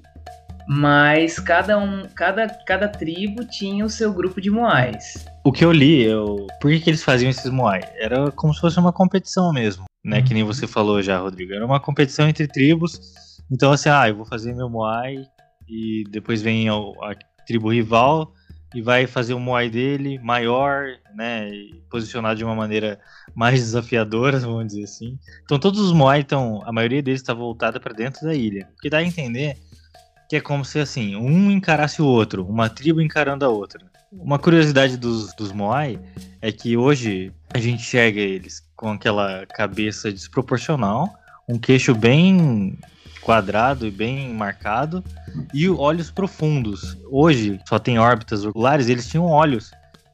mas 0.69 1.39
cada 1.39 1.79
um, 1.79 2.07
cada, 2.15 2.49
cada 2.49 2.89
tribo 2.89 3.45
tinha 3.45 3.85
o 3.85 3.91
seu 3.91 4.13
grupo 4.13 4.41
de 4.41 4.51
moais. 4.51 5.25
O 5.45 5.53
que 5.53 5.65
eu 5.65 5.71
li, 5.71 6.03
eu, 6.03 6.47
por 6.61 6.71
que, 6.71 6.81
que 6.81 6.91
eles 6.91 7.05
faziam 7.05 7.31
esses 7.31 7.51
moais? 7.51 7.85
Era 7.95 8.31
como 8.33 8.53
se 8.53 8.61
fosse 8.61 8.79
uma 8.79 8.93
competição 8.93 9.53
mesmo, 9.53 9.85
né? 10.05 10.23
Que 10.23 10.35
nem 10.35 10.43
uhum. 10.43 10.53
você 10.53 10.67
falou 10.67 11.01
já, 11.01 11.19
Rodrigo. 11.19 11.53
Era 11.53 11.65
uma 11.65 11.79
competição 11.79 12.29
entre 12.29 12.49
tribos. 12.49 13.01
Então, 13.51 13.71
assim, 13.71 13.89
ah, 13.89 14.09
eu 14.09 14.17
vou 14.17 14.27
fazer 14.27 14.55
meu 14.55 14.69
moai 14.69 15.25
e 15.69 16.05
depois 16.11 16.43
vem 16.43 16.69
a, 16.69 16.75
a 16.75 17.15
tribo 17.47 17.73
rival 17.73 18.33
e 18.75 18.83
vai 18.83 19.07
fazer 19.07 19.35
o 19.35 19.41
moai 19.41 19.71
dele 19.71 20.19
maior, 20.19 20.87
né, 21.15 21.51
posicionado 21.89 22.37
de 22.37 22.45
uma 22.45 22.55
maneira 22.55 23.01
mais 23.35 23.61
desafiadora, 23.61 24.39
vamos 24.41 24.67
dizer 24.67 24.85
assim. 24.85 25.19
Então 25.45 25.59
todos 25.59 25.81
os 25.81 25.93
moai 25.93 26.21
estão, 26.21 26.61
a 26.65 26.73
maioria 26.73 27.03
deles 27.03 27.21
está 27.21 27.33
voltada 27.33 27.79
para 27.79 27.95
dentro 27.95 28.27
da 28.27 28.35
ilha. 28.35 28.69
O 28.77 28.81
que 28.81 28.91
dá 28.91 28.99
a 28.99 29.03
entender 29.05 29.57
que 30.29 30.37
é 30.37 30.41
como 30.41 30.65
se 30.65 30.79
assim, 30.79 31.17
um 31.17 31.51
encarasse 31.51 32.03
o 32.03 32.07
outro, 32.07 32.47
uma 32.47 32.69
tribo 32.69 33.01
encarando 33.01 33.45
a 33.45 33.49
outra. 33.49 33.81
Uma 34.13 34.39
curiosidade 34.39 34.97
dos, 34.97 35.35
dos 35.35 35.53
Moai 35.53 35.99
é 36.41 36.51
que 36.51 36.77
hoje 36.77 37.33
a 37.53 37.59
gente 37.59 37.83
enxerga 37.83 38.21
eles 38.21 38.65
com 38.77 38.91
aquela 38.91 39.47
cabeça 39.47 40.11
desproporcional, 40.11 41.13
um 41.49 41.59
queixo 41.59 41.95
bem 41.95 42.79
quadrado 43.21 43.87
e 43.87 43.91
bem 43.91 44.33
marcado 44.33 45.03
e 45.53 45.69
olhos 45.69 46.11
profundos. 46.11 46.97
Hoje 47.11 47.61
só 47.69 47.79
tem 47.79 47.99
órbitas 47.99 48.45
oculares, 48.45 48.89
eles 48.89 49.09
tinham 49.09 49.27
olhos, 49.27 49.73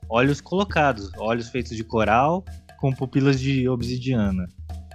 olhos 0.09 0.40
colocados, 0.40 1.11
olhos 1.19 1.49
feitos 1.49 1.76
de 1.76 1.85
coral 1.85 2.45
com 2.78 2.92
pupilas 2.92 3.38
de 3.38 3.69
obsidiana. 3.69 4.49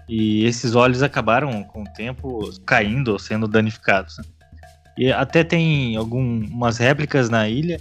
E 0.10 0.46
esses 0.46 0.74
olhos 0.74 1.04
acabaram 1.04 1.64
com 1.64 1.84
o 1.84 1.94
tempo 1.94 2.50
caindo 2.66 3.10
ou 3.10 3.20
sendo 3.20 3.48
danificados. 3.48 4.18
E 4.98 5.12
até 5.12 5.44
tem 5.44 5.96
algumas 5.96 6.78
réplicas 6.78 7.30
na 7.30 7.48
ilha 7.48 7.80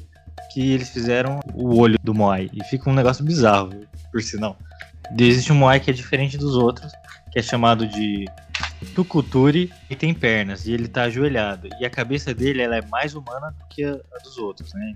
que 0.52 0.73
eles 0.73 0.90
fizeram 0.90 1.40
o 1.54 1.78
olho 1.78 1.99
do 2.02 2.14
Moai. 2.14 2.50
E 2.52 2.62
fica 2.64 2.90
um 2.90 2.94
negócio 2.94 3.25
bizarro, 3.25 3.70
por 4.12 4.23
sinal. 4.23 4.56
Existe 5.18 5.52
um 5.52 5.56
Moai 5.56 5.80
que 5.80 5.90
é 5.90 5.94
diferente 5.94 6.37
dos 6.37 6.54
outros, 6.54 6.92
que 7.32 7.38
é 7.38 7.42
chamado 7.42 7.87
de 7.87 8.26
Tukuturi 8.94 9.73
e 9.88 9.96
tem 9.96 10.12
pernas, 10.12 10.66
e 10.66 10.73
ele 10.73 10.88
tá 10.88 11.04
ajoelhado. 11.04 11.68
E 11.80 11.87
a 11.87 11.90
cabeça 11.90 12.35
dele 12.35 12.62
ela 12.62 12.76
é 12.76 12.82
mais 12.82 13.14
humana 13.14 13.50
do 13.50 13.66
que 13.68 13.85
a, 13.85 13.99
dos 14.23 14.38
outros, 14.38 14.73
né? 14.75 14.94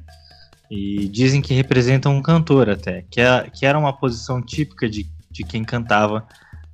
E 0.70 1.08
dizem 1.08 1.42
que 1.42 1.54
representa 1.54 2.08
um 2.08 2.22
cantor 2.22 2.70
até, 2.70 3.02
que, 3.10 3.20
é, 3.20 3.50
que 3.50 3.66
era 3.66 3.78
uma 3.78 3.92
posição 3.92 4.40
típica 4.40 4.88
de, 4.88 5.08
de 5.30 5.42
quem 5.42 5.64
cantava 5.64 6.26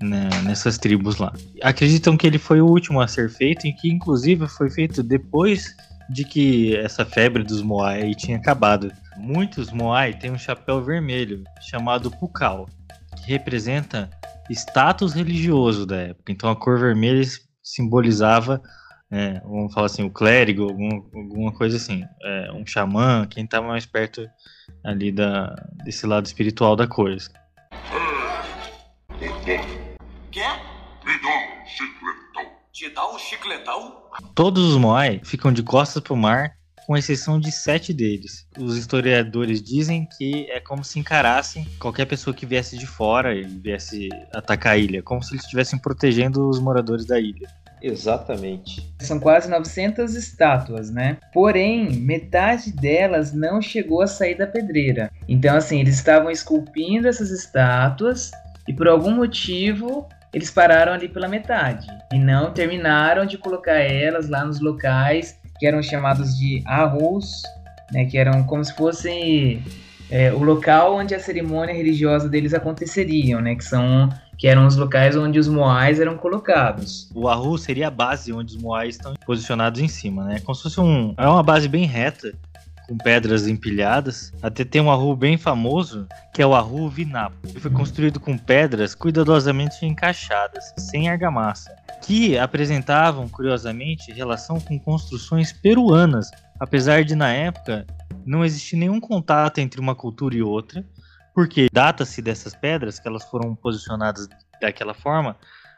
né, 0.02 0.28
nessas 0.44 0.78
tribos 0.78 1.16
lá. 1.18 1.32
Acreditam 1.62 2.16
que 2.16 2.26
ele 2.26 2.38
foi 2.38 2.60
o 2.60 2.66
último 2.66 3.00
a 3.00 3.08
ser 3.08 3.30
feito 3.30 3.66
e 3.66 3.72
que 3.72 3.90
inclusive 3.90 4.46
foi 4.46 4.70
feito 4.70 5.02
depois 5.02 5.74
de 6.08 6.24
que 6.24 6.76
essa 6.76 7.04
febre 7.04 7.42
dos 7.42 7.62
Moai 7.62 8.14
tinha 8.14 8.36
acabado. 8.36 8.92
Muitos 9.16 9.72
Moai 9.72 10.14
têm 10.14 10.30
um 10.30 10.38
chapéu 10.38 10.82
vermelho 10.82 11.42
chamado 11.60 12.10
Pukal, 12.10 12.68
que 13.16 13.32
representa 13.32 14.10
status 14.50 15.14
religioso 15.14 15.86
da 15.86 15.96
época. 15.96 16.30
Então 16.30 16.50
a 16.50 16.56
cor 16.56 16.78
vermelha 16.78 17.22
simbolizava, 17.62 18.62
é, 19.10 19.40
vamos 19.40 19.74
falar 19.74 19.86
assim, 19.86 20.04
o 20.04 20.10
clérigo, 20.10 20.64
algum, 20.64 21.02
alguma 21.14 21.52
coisa 21.52 21.76
assim, 21.76 22.04
é, 22.22 22.52
um 22.52 22.64
xamã, 22.64 23.26
quem 23.28 23.44
estava 23.44 23.66
mais 23.66 23.86
perto 23.86 24.28
ali 24.84 25.10
da, 25.10 25.54
desse 25.84 26.06
lado 26.06 26.26
espiritual 26.26 26.76
da 26.76 26.86
coisa. 26.86 27.30
Te 32.70 32.90
dá 32.90 33.10
um 33.10 33.18
chicletão? 33.18 34.02
Todos 34.34 34.62
os 34.62 34.76
Moai 34.76 35.18
ficam 35.24 35.50
de 35.50 35.62
costas 35.62 36.02
para 36.02 36.12
o 36.12 36.16
mar, 36.16 36.52
com 36.86 36.94
exceção 36.94 37.40
de 37.40 37.50
sete 37.50 37.94
deles. 37.94 38.46
Os 38.58 38.76
historiadores 38.76 39.62
dizem 39.62 40.06
que 40.18 40.46
é 40.50 40.60
como 40.60 40.84
se 40.84 40.98
encarassem 40.98 41.66
qualquer 41.80 42.04
pessoa 42.04 42.36
que 42.36 42.44
viesse 42.44 42.76
de 42.76 42.86
fora 42.86 43.34
e 43.34 43.44
viesse 43.44 44.10
atacar 44.34 44.74
a 44.74 44.76
ilha, 44.76 45.02
como 45.02 45.22
se 45.22 45.32
eles 45.32 45.44
estivessem 45.44 45.78
protegendo 45.78 46.46
os 46.50 46.60
moradores 46.60 47.06
da 47.06 47.18
ilha. 47.18 47.48
Exatamente. 47.80 48.94
São 49.00 49.18
quase 49.18 49.48
900 49.48 50.14
estátuas, 50.14 50.90
né? 50.90 51.16
Porém, 51.32 51.90
metade 51.92 52.72
delas 52.72 53.32
não 53.32 53.62
chegou 53.62 54.02
a 54.02 54.06
sair 54.06 54.34
da 54.34 54.46
pedreira. 54.46 55.10
Então, 55.26 55.56
assim, 55.56 55.80
eles 55.80 55.94
estavam 55.94 56.30
esculpindo 56.30 57.08
essas 57.08 57.30
estátuas 57.30 58.30
e 58.68 58.72
por 58.74 58.86
algum 58.86 59.12
motivo 59.12 60.06
eles 60.36 60.50
pararam 60.50 60.92
ali 60.92 61.08
pela 61.08 61.26
metade 61.26 61.86
e 62.12 62.18
não 62.18 62.52
terminaram 62.52 63.24
de 63.24 63.38
colocar 63.38 63.76
elas 63.76 64.28
lá 64.28 64.44
nos 64.44 64.60
locais 64.60 65.40
que 65.58 65.66
eram 65.66 65.82
chamados 65.82 66.36
de 66.36 66.62
arroz, 66.66 67.40
né, 67.90 68.04
que 68.04 68.18
eram 68.18 68.44
como 68.44 68.62
se 68.62 68.74
fossem 68.74 69.64
é, 70.10 70.30
o 70.30 70.42
local 70.42 70.94
onde 70.94 71.14
a 71.14 71.18
cerimônia 71.18 71.74
religiosa 71.74 72.28
deles 72.28 72.52
aconteceriam, 72.52 73.40
né? 73.40 73.54
Que 73.54 73.64
são 73.64 74.10
que 74.38 74.46
eram 74.46 74.66
os 74.66 74.76
locais 74.76 75.16
onde 75.16 75.38
os 75.38 75.48
moais 75.48 75.98
eram 75.98 76.18
colocados. 76.18 77.10
O 77.14 77.26
Ahu 77.26 77.56
seria 77.56 77.88
a 77.88 77.90
base 77.90 78.34
onde 78.34 78.54
os 78.54 78.62
moais 78.62 78.96
estão 78.96 79.14
posicionados 79.24 79.80
em 79.80 79.88
cima, 79.88 80.24
né? 80.24 80.40
Como 80.40 80.54
se 80.54 80.62
fosse 80.64 80.78
um, 80.78 81.14
é 81.16 81.26
uma 81.26 81.42
base 81.42 81.66
bem 81.68 81.86
reta 81.86 82.34
com 82.86 82.96
pedras 82.96 83.46
empilhadas. 83.46 84.32
Até 84.42 84.64
tem 84.64 84.80
um 84.80 84.90
Ahu 84.90 85.16
bem 85.16 85.36
famoso, 85.36 86.06
que 86.32 86.40
é 86.40 86.46
o 86.46 86.54
Ahu 86.54 86.88
Vinapo. 86.88 87.36
Ele 87.44 87.60
foi 87.60 87.70
construído 87.70 88.20
com 88.20 88.38
pedras 88.38 88.94
cuidadosamente 88.94 89.84
encaixadas, 89.84 90.72
sem 90.78 91.08
argamassa, 91.08 91.74
que 92.02 92.38
apresentavam, 92.38 93.28
curiosamente, 93.28 94.12
relação 94.12 94.60
com 94.60 94.78
construções 94.78 95.52
peruanas, 95.52 96.30
apesar 96.60 97.04
de, 97.04 97.14
na 97.14 97.32
época, 97.32 97.86
não 98.24 98.44
existir 98.44 98.76
nenhum 98.76 99.00
contato 99.00 99.58
entre 99.58 99.80
uma 99.80 99.94
cultura 99.94 100.36
e 100.36 100.42
outra, 100.42 100.84
porque 101.34 101.66
data-se 101.72 102.22
dessas 102.22 102.54
pedras, 102.54 102.98
que 102.98 103.06
elas 103.06 103.24
foram 103.24 103.54
posicionadas 103.54 104.28
daquela 104.60 104.94
forma, 104.94 105.36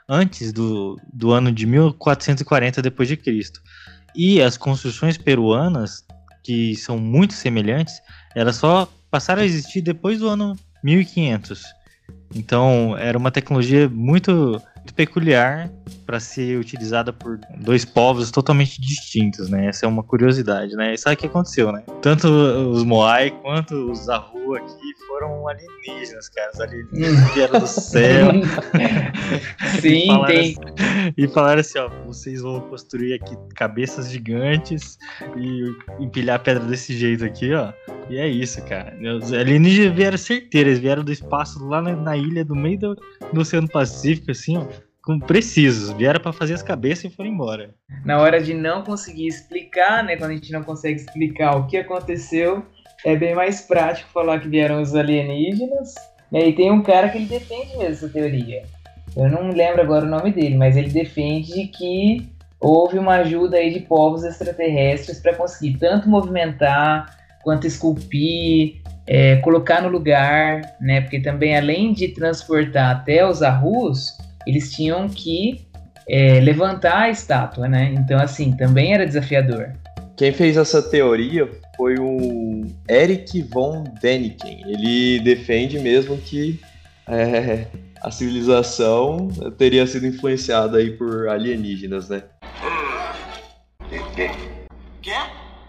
antes 0.09 0.53
do, 0.53 0.99
do 1.12 1.33
ano 1.33 1.53
de 1.53 1.67
1440 1.67 2.81
depois 2.81 3.09
de 3.09 3.17
Cristo. 3.17 3.61
E 4.15 4.41
as 4.41 4.57
construções 4.57 5.19
peruanas 5.19 6.05
que 6.42 6.75
são 6.76 6.99
muito 6.99 7.35
semelhantes, 7.35 8.00
elas 8.35 8.57
só 8.57 8.88
passaram 9.11 9.42
a 9.42 9.45
existir 9.45 9.80
depois 9.80 10.18
do 10.18 10.28
ano 10.28 10.57
1500. 10.83 11.62
Então, 12.35 12.97
era 12.97 13.16
uma 13.16 13.30
tecnologia 13.30 13.88
muito, 13.88 14.61
muito 14.88 14.95
peculiar 14.95 15.71
para 16.07 16.18
ser 16.18 16.59
utilizada 16.59 17.12
por 17.12 17.38
dois 17.59 17.85
povos 17.85 18.30
totalmente 18.30 18.80
distintos, 18.80 19.49
né? 19.50 19.66
Essa 19.66 19.87
é 19.87 19.88
uma 19.88 20.02
curiosidade, 20.02 20.75
né? 20.75 20.95
E 20.95 20.99
sabe 20.99 21.14
o 21.14 21.18
que 21.18 21.26
aconteceu, 21.26 21.71
né? 21.71 21.83
Tanto 22.00 22.28
os 22.28 22.83
Moai 22.85 23.30
quanto 23.42 23.90
os 23.90 24.09
Ahu 24.09 24.54
aqui 24.54 24.95
foram 25.07 25.47
alienígenas, 25.49 26.28
cara. 26.28 26.50
Os 26.54 26.61
alienígenas 26.61 27.35
vieram 27.35 27.61
do 27.61 27.66
céu. 27.66 28.28
Sim, 29.80 30.11
e 30.11 30.26
tem. 30.26 30.57
Assim, 30.57 31.14
e 31.16 31.28
falaram 31.28 31.61
assim, 31.61 31.78
ó, 31.78 31.88
vocês 32.07 32.40
vão 32.40 32.61
construir 32.61 33.14
aqui 33.14 33.37
cabeças 33.54 34.11
gigantes 34.11 34.99
e 35.37 36.02
empilhar 36.02 36.40
pedra 36.40 36.64
desse 36.64 36.97
jeito 36.97 37.25
aqui, 37.25 37.52
ó. 37.52 37.73
E 38.09 38.19
é 38.19 38.27
isso, 38.27 38.65
cara. 38.65 38.97
Os 39.17 39.33
alienígenas 39.33 39.95
vieram 39.95 40.19
certeiros, 40.19 40.71
eles 40.73 40.79
vieram 40.81 41.05
do 41.05 41.12
espaço 41.12 41.65
lá 41.67 41.83
na, 41.83 41.95
na 41.95 42.17
ilha, 42.17 42.45
do 42.45 42.55
meio 42.55 42.79
do, 42.79 42.95
do 43.33 43.41
Oceano 43.41 43.69
Pacífico, 43.69 44.31
assim, 44.31 44.57
ó 44.57 44.67
precisos, 45.19 45.91
vieram 45.93 46.21
para 46.21 46.33
fazer 46.33 46.53
as 46.53 46.62
cabeças 46.62 47.05
e 47.05 47.11
foram 47.11 47.31
embora. 47.31 47.71
Na 48.05 48.19
hora 48.19 48.43
de 48.43 48.53
não 48.53 48.83
conseguir 48.83 49.29
explicar, 49.29 50.05
né, 50.05 50.17
quando 50.17 50.33
a 50.33 50.35
gente 50.35 50.53
não 50.53 50.62
consegue 50.62 51.00
explicar 51.00 51.57
o 51.57 51.67
que 51.67 51.79
aconteceu, 51.79 52.62
é 53.07 53.17
bem 53.17 53.35
mais 53.35 53.62
prático 53.62 54.11
falar 54.11 54.41
que 54.41 54.49
vieram 54.49 54.83
os 54.83 54.95
alienígenas. 54.95 55.95
E 56.31 56.53
tem 56.53 56.71
um 56.71 56.83
cara 56.83 57.09
que 57.09 57.17
ele 57.17 57.27
defende 57.27 57.71
mesmo 57.79 57.85
essa 57.85 58.09
teoria. 58.09 58.65
Eu 59.17 59.31
não 59.31 59.50
lembro 59.50 59.81
agora 59.81 60.05
o 60.05 60.09
nome 60.09 60.31
dele, 60.31 60.57
mas 60.57 60.77
ele 60.77 60.91
defende 60.91 61.69
que 61.69 62.29
houve 62.61 62.99
uma 62.99 63.17
ajuda 63.17 63.57
aí 63.57 63.73
de 63.73 63.81
povos 63.81 64.25
extraterrestres 64.25 65.21
para 65.21 65.35
conseguir 65.35 65.79
tanto 65.79 66.09
movimentar 66.09 67.17
quanto 67.42 67.66
esculpir, 67.66 68.80
é, 69.07 69.37
colocar 69.37 69.83
no 69.83 69.88
lugar, 69.88 70.62
né? 70.80 71.00
Porque 71.00 71.21
também 71.21 71.57
além 71.57 71.92
de 71.92 72.09
transportar 72.09 72.97
até 72.97 73.26
os 73.26 73.42
arrus, 73.42 74.16
eles 74.47 74.73
tinham 74.73 75.09
que 75.09 75.66
é, 76.09 76.40
levantar 76.40 77.02
a 77.02 77.11
estátua, 77.11 77.68
né? 77.68 77.92
Então, 77.95 78.18
assim, 78.18 78.52
também 78.52 78.95
era 78.95 79.07
desafiador. 79.07 79.73
Quem 80.16 80.33
fez 80.33 80.57
essa 80.57 80.83
teoria 80.83 81.49
foi 81.76 81.95
o 81.99 82.66
Eric 82.88 83.40
von 83.42 83.85
Däniken. 84.02 84.62
Ele 84.66 85.21
defende 85.21 85.78
mesmo 85.78 86.16
que 86.18 86.59
é, 87.07 87.66
a 88.02 88.11
civilização 88.11 89.28
teria 89.57 89.87
sido 89.87 90.07
influenciada 90.07 90.78
aí 90.78 90.90
por 90.90 91.28
alienígenas, 91.28 92.09
né? 92.09 92.23
Quer? 95.02 95.26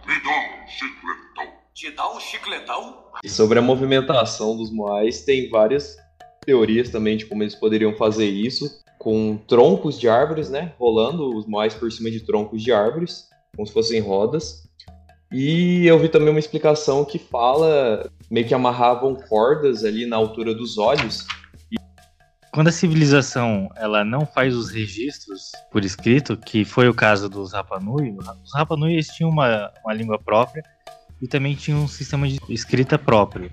Me 0.08 0.16
dá 0.24 0.32
um 0.32 0.68
chicletão. 0.68 1.54
Te 1.80 1.90
dá 1.92 2.14
um 2.14 2.20
chicletão? 2.20 3.06
E 3.24 3.30
sobre 3.30 3.58
a 3.58 3.62
movimentação 3.62 4.58
dos 4.58 4.70
moais, 4.70 5.24
tem 5.24 5.50
várias 5.50 5.96
teorias 6.42 6.90
também 6.90 7.16
de 7.16 7.26
como 7.26 7.42
eles 7.42 7.56
poderiam 7.56 7.96
fazer 7.96 8.26
isso, 8.26 8.84
com 8.98 9.38
troncos 9.48 9.98
de 9.98 10.10
árvores, 10.10 10.50
né? 10.50 10.74
Rolando 10.78 11.34
os 11.34 11.46
moais 11.46 11.74
por 11.74 11.90
cima 11.90 12.12
de 12.12 12.20
troncos 12.20 12.62
de 12.62 12.74
árvores, 12.74 13.30
como 13.56 13.66
se 13.66 13.72
fossem 13.72 14.02
rodas. 14.02 14.68
E 15.32 15.88
eu 15.88 15.98
vi 15.98 16.10
também 16.10 16.32
uma 16.32 16.40
explicação 16.42 17.06
que 17.06 17.18
fala 17.18 18.12
meio 18.30 18.46
que 18.46 18.54
amarravam 18.54 19.16
cordas 19.16 19.86
ali 19.86 20.06
na 20.06 20.18
altura 20.18 20.54
dos 20.54 20.78
olhos. 20.78 21.26
Quando 22.52 22.68
a 22.68 22.74
civilização 22.74 23.70
ela 23.78 24.04
não 24.04 24.26
faz 24.26 24.54
os 24.54 24.70
registros 24.70 25.54
por 25.72 25.86
escrito, 25.86 26.36
que 26.36 26.66
foi 26.66 26.90
o 26.90 26.94
caso 26.94 27.30
dos 27.30 27.54
Rapanui, 27.54 28.18
os 28.44 28.54
Rapanui 28.54 29.00
tinham 29.02 29.30
uma, 29.30 29.72
uma 29.86 29.94
língua 29.94 30.20
própria 30.20 30.62
e 31.22 31.28
também 31.28 31.56
tinha 31.56 31.76
um 31.76 31.88
sistema 31.88 32.28
de 32.28 32.40
escrita 32.50 32.98
próprio. 32.98 33.52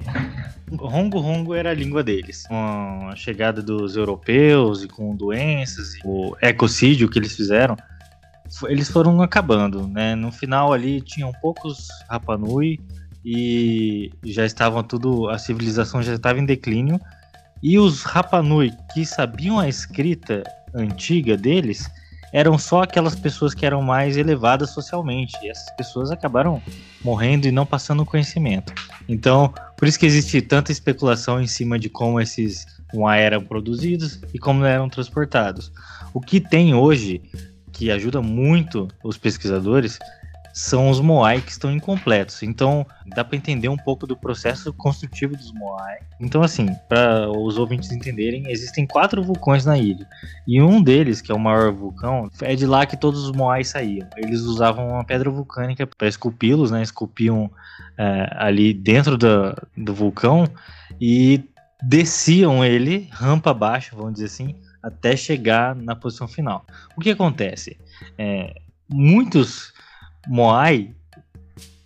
Rongo 0.72 1.18
Rongo 1.18 1.54
era 1.54 1.70
a 1.70 1.74
língua 1.74 2.02
deles. 2.02 2.46
Com 2.46 3.08
a 3.08 3.16
chegada 3.16 3.62
dos 3.62 3.96
europeus 3.96 4.82
e 4.82 4.88
com 4.88 5.14
doenças, 5.14 5.94
e 5.94 6.00
o 6.04 6.36
ecocídio 6.40 7.08
que 7.08 7.18
eles 7.18 7.34
fizeram, 7.34 7.76
eles 8.68 8.88
foram 8.88 9.20
acabando, 9.22 9.86
né? 9.88 10.14
No 10.14 10.30
final 10.30 10.72
ali 10.72 11.00
tinham 11.00 11.32
poucos 11.40 11.88
Rapanui 12.08 12.78
e 13.24 14.12
já 14.24 14.46
estavam 14.46 14.82
tudo, 14.84 15.28
a 15.28 15.38
civilização 15.38 16.02
já 16.02 16.14
estava 16.14 16.38
em 16.38 16.46
declínio. 16.46 17.00
E 17.62 17.78
os 17.78 18.02
Rapanui 18.02 18.72
que 18.94 19.04
sabiam 19.04 19.58
a 19.58 19.68
escrita 19.68 20.44
antiga 20.74 21.36
deles, 21.36 21.90
eram 22.36 22.58
só 22.58 22.82
aquelas 22.82 23.14
pessoas 23.14 23.54
que 23.54 23.64
eram 23.64 23.80
mais 23.80 24.18
elevadas 24.18 24.68
socialmente. 24.68 25.34
E 25.42 25.48
essas 25.48 25.74
pessoas 25.74 26.10
acabaram 26.10 26.62
morrendo 27.02 27.48
e 27.48 27.50
não 27.50 27.64
passando 27.64 28.04
conhecimento. 28.04 28.74
Então, 29.08 29.54
por 29.74 29.88
isso 29.88 29.98
que 29.98 30.04
existe 30.04 30.42
tanta 30.42 30.70
especulação 30.70 31.40
em 31.40 31.46
cima 31.46 31.78
de 31.78 31.88
como 31.88 32.20
esses 32.20 32.66
Moai 32.92 33.22
eram 33.22 33.42
produzidos 33.42 34.20
e 34.34 34.38
como 34.38 34.66
eram 34.66 34.86
transportados. 34.86 35.72
O 36.12 36.20
que 36.20 36.38
tem 36.38 36.74
hoje, 36.74 37.22
que 37.72 37.90
ajuda 37.90 38.20
muito 38.20 38.86
os 39.02 39.16
pesquisadores, 39.16 39.98
são 40.56 40.88
os 40.88 41.00
Moai 41.00 41.42
que 41.42 41.50
estão 41.50 41.70
incompletos. 41.70 42.42
Então, 42.42 42.86
dá 43.14 43.22
para 43.22 43.36
entender 43.36 43.68
um 43.68 43.76
pouco 43.76 44.06
do 44.06 44.16
processo 44.16 44.72
construtivo 44.72 45.36
dos 45.36 45.52
Moai. 45.52 45.98
Então, 46.18 46.42
assim, 46.42 46.66
para 46.88 47.30
os 47.30 47.58
ouvintes 47.58 47.92
entenderem, 47.92 48.50
existem 48.50 48.86
quatro 48.86 49.22
vulcões 49.22 49.66
na 49.66 49.76
ilha. 49.76 50.08
E 50.48 50.62
um 50.62 50.82
deles, 50.82 51.20
que 51.20 51.30
é 51.30 51.34
o 51.34 51.38
maior 51.38 51.70
vulcão, 51.70 52.30
é 52.40 52.56
de 52.56 52.64
lá 52.64 52.86
que 52.86 52.96
todos 52.96 53.24
os 53.24 53.32
Moai 53.32 53.64
saíam. 53.64 54.08
Eles 54.16 54.40
usavam 54.40 54.88
uma 54.88 55.04
pedra 55.04 55.28
vulcânica 55.28 55.86
para 55.86 56.08
esculpi-los, 56.08 56.70
né? 56.70 56.80
Esculpiam 56.80 57.50
é, 57.98 58.30
ali 58.38 58.72
dentro 58.72 59.18
do, 59.18 59.94
vulcão 59.94 60.48
e 60.98 61.44
desciam 61.82 62.64
ele 62.64 63.10
rampa 63.12 63.50
abaixo, 63.50 63.94
vamos 63.94 64.14
dizer 64.14 64.26
assim, 64.26 64.54
até 64.82 65.14
chegar 65.18 65.76
na 65.76 65.94
posição 65.94 66.26
final. 66.26 66.64
O 66.96 67.02
que 67.02 67.10
acontece? 67.10 67.76
É, 68.16 68.54
muitos 68.88 69.75
Moai 70.26 70.94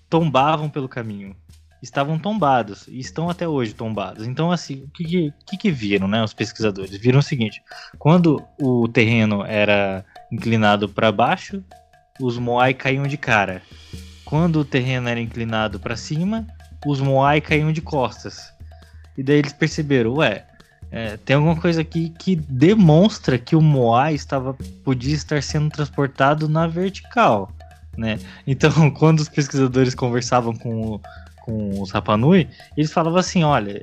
tombavam 0.08 0.68
pelo 0.68 0.88
caminho. 0.88 1.36
Estavam 1.82 2.18
tombados 2.18 2.86
e 2.88 2.98
estão 2.98 3.30
até 3.30 3.48
hoje 3.48 3.72
tombados. 3.74 4.26
Então, 4.26 4.52
assim, 4.52 4.82
o 4.82 4.88
que, 4.88 5.32
que, 5.46 5.56
que 5.56 5.70
viram, 5.70 6.06
né? 6.06 6.22
Os 6.22 6.34
pesquisadores 6.34 6.94
viram 6.98 7.20
o 7.20 7.22
seguinte: 7.22 7.62
quando 7.98 8.42
o 8.60 8.86
terreno 8.86 9.42
era 9.44 10.04
inclinado 10.30 10.88
para 10.88 11.10
baixo, 11.10 11.64
os 12.20 12.36
Moai 12.36 12.74
caíam 12.74 13.06
de 13.06 13.16
cara. 13.16 13.62
Quando 14.26 14.60
o 14.60 14.64
terreno 14.64 15.08
era 15.08 15.20
inclinado 15.20 15.80
para 15.80 15.96
cima, 15.96 16.46
os 16.86 17.00
Moai 17.00 17.40
caíam 17.40 17.72
de 17.72 17.80
costas. 17.80 18.52
E 19.16 19.22
daí 19.22 19.38
eles 19.38 19.52
perceberam, 19.54 20.14
ué, 20.16 20.46
é, 20.90 21.16
tem 21.16 21.36
alguma 21.36 21.56
coisa 21.56 21.80
aqui 21.80 22.10
que 22.10 22.36
demonstra 22.36 23.38
que 23.38 23.56
o 23.56 23.60
Moai 23.62 24.14
estava 24.14 24.54
podia 24.84 25.14
estar 25.14 25.42
sendo 25.42 25.70
transportado 25.70 26.48
na 26.48 26.66
vertical 26.66 27.50
né? 27.96 28.18
Então, 28.46 28.90
quando 28.92 29.20
os 29.20 29.28
pesquisadores 29.28 29.94
conversavam 29.94 30.54
com, 30.54 30.94
o, 30.94 31.00
com 31.44 31.80
os 31.80 31.90
Rapanui, 31.90 32.48
eles 32.76 32.92
falavam 32.92 33.18
assim, 33.18 33.42
olha, 33.42 33.82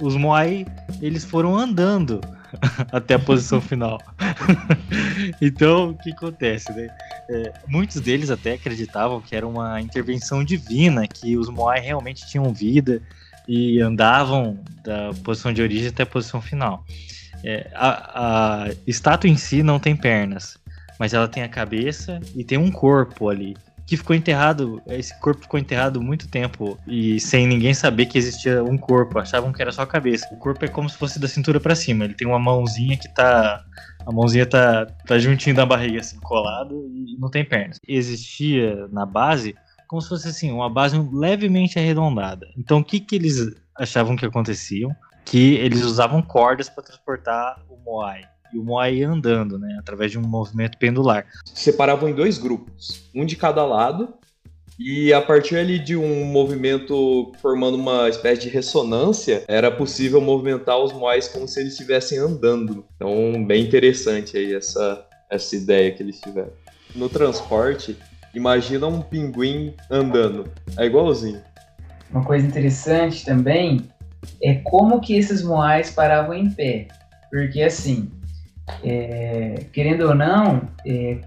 os 0.00 0.16
Moai, 0.16 0.66
eles 1.00 1.24
foram 1.24 1.56
andando 1.56 2.20
até 2.92 3.14
a 3.14 3.18
posição 3.18 3.60
final. 3.62 3.98
então, 5.40 5.90
o 5.90 5.98
que 5.98 6.10
acontece, 6.10 6.72
né? 6.72 6.88
É, 7.30 7.52
muitos 7.68 8.00
deles 8.00 8.30
até 8.30 8.54
acreditavam 8.54 9.20
que 9.20 9.34
era 9.34 9.46
uma 9.46 9.80
intervenção 9.80 10.44
divina, 10.44 11.06
que 11.06 11.36
os 11.36 11.48
Moai 11.48 11.80
realmente 11.80 12.26
tinham 12.26 12.52
vida 12.52 13.00
e 13.46 13.80
andavam 13.80 14.58
da 14.84 15.10
posição 15.24 15.52
de 15.52 15.62
origem 15.62 15.88
até 15.88 16.02
a 16.02 16.06
posição 16.06 16.40
final. 16.40 16.84
É, 17.44 17.68
a, 17.74 18.66
a 18.66 18.68
estátua 18.86 19.28
em 19.28 19.36
si 19.36 19.62
não 19.62 19.80
tem 19.80 19.96
pernas, 19.96 20.56
mas 21.02 21.12
ela 21.12 21.26
tem 21.26 21.42
a 21.42 21.48
cabeça 21.48 22.20
e 22.32 22.44
tem 22.44 22.56
um 22.56 22.70
corpo 22.70 23.28
ali. 23.28 23.56
que 23.84 23.96
ficou 23.96 24.14
enterrado, 24.14 24.80
esse 24.86 25.12
corpo 25.18 25.42
ficou 25.42 25.58
enterrado 25.58 26.00
muito 26.00 26.28
tempo 26.28 26.78
e 26.86 27.18
sem 27.18 27.44
ninguém 27.44 27.74
saber 27.74 28.06
que 28.06 28.16
existia 28.16 28.62
um 28.62 28.78
corpo, 28.78 29.18
achavam 29.18 29.52
que 29.52 29.60
era 29.60 29.72
só 29.72 29.82
a 29.82 29.86
cabeça. 29.86 30.28
O 30.32 30.36
corpo 30.36 30.64
é 30.64 30.68
como 30.68 30.88
se 30.88 30.96
fosse 30.96 31.18
da 31.18 31.26
cintura 31.26 31.58
para 31.58 31.74
cima, 31.74 32.04
ele 32.04 32.14
tem 32.14 32.24
uma 32.24 32.38
mãozinha 32.38 32.96
que 32.96 33.12
tá 33.12 33.64
a 34.06 34.12
mãozinha 34.12 34.46
tá, 34.46 34.86
tá 35.04 35.18
juntinho 35.18 35.56
da 35.56 35.66
barriga 35.66 35.98
assim, 35.98 36.20
colado 36.20 36.86
e 36.86 37.18
não 37.18 37.28
tem 37.28 37.44
pernas. 37.44 37.80
Existia 37.88 38.86
na 38.92 39.04
base 39.04 39.56
como 39.88 40.00
se 40.00 40.08
fosse 40.08 40.28
assim, 40.28 40.52
uma 40.52 40.70
base 40.70 40.96
levemente 41.12 41.80
arredondada. 41.80 42.46
Então 42.56 42.78
o 42.78 42.84
que 42.84 43.00
que 43.00 43.16
eles 43.16 43.52
achavam 43.76 44.14
que 44.14 44.24
aconteciam? 44.24 44.94
Que 45.24 45.56
eles 45.56 45.82
usavam 45.82 46.22
cordas 46.22 46.68
para 46.68 46.84
transportar 46.84 47.60
o 47.68 47.76
Moai 47.84 48.22
e 48.52 48.58
o 48.58 48.64
Moai 48.64 49.02
andando, 49.02 49.58
né, 49.58 49.76
através 49.78 50.10
de 50.10 50.18
um 50.18 50.22
movimento 50.22 50.78
pendular. 50.78 51.26
Separavam 51.44 52.08
em 52.08 52.14
dois 52.14 52.38
grupos, 52.38 53.08
um 53.14 53.24
de 53.24 53.36
cada 53.36 53.64
lado, 53.64 54.14
e 54.78 55.12
a 55.12 55.20
partir 55.20 55.56
ali 55.56 55.78
de 55.78 55.96
um 55.96 56.24
movimento 56.24 57.32
formando 57.40 57.76
uma 57.76 58.08
espécie 58.08 58.42
de 58.42 58.48
ressonância, 58.48 59.44
era 59.46 59.70
possível 59.70 60.20
movimentar 60.20 60.78
os 60.78 60.92
Moais 60.92 61.28
como 61.28 61.46
se 61.46 61.60
eles 61.60 61.72
estivessem 61.72 62.18
andando. 62.18 62.84
Então, 62.96 63.44
bem 63.44 63.62
interessante 63.62 64.36
aí 64.36 64.54
essa, 64.54 65.06
essa 65.30 65.54
ideia 65.54 65.92
que 65.92 66.02
eles 66.02 66.20
tiveram. 66.20 66.50
No 66.94 67.08
transporte, 67.08 67.96
imagina 68.34 68.86
um 68.86 69.00
pinguim 69.02 69.74
andando. 69.90 70.50
É 70.76 70.86
igualzinho. 70.86 71.40
Uma 72.10 72.24
coisa 72.24 72.46
interessante 72.46 73.24
também 73.24 73.88
é 74.42 74.54
como 74.64 75.00
que 75.00 75.14
esses 75.14 75.42
moais 75.42 75.90
paravam 75.90 76.34
em 76.34 76.50
pé. 76.50 76.88
Porque 77.30 77.62
assim, 77.62 78.10
é, 78.84 79.66
querendo 79.72 80.08
ou 80.08 80.14
não, 80.14 80.62
é, 80.86 81.18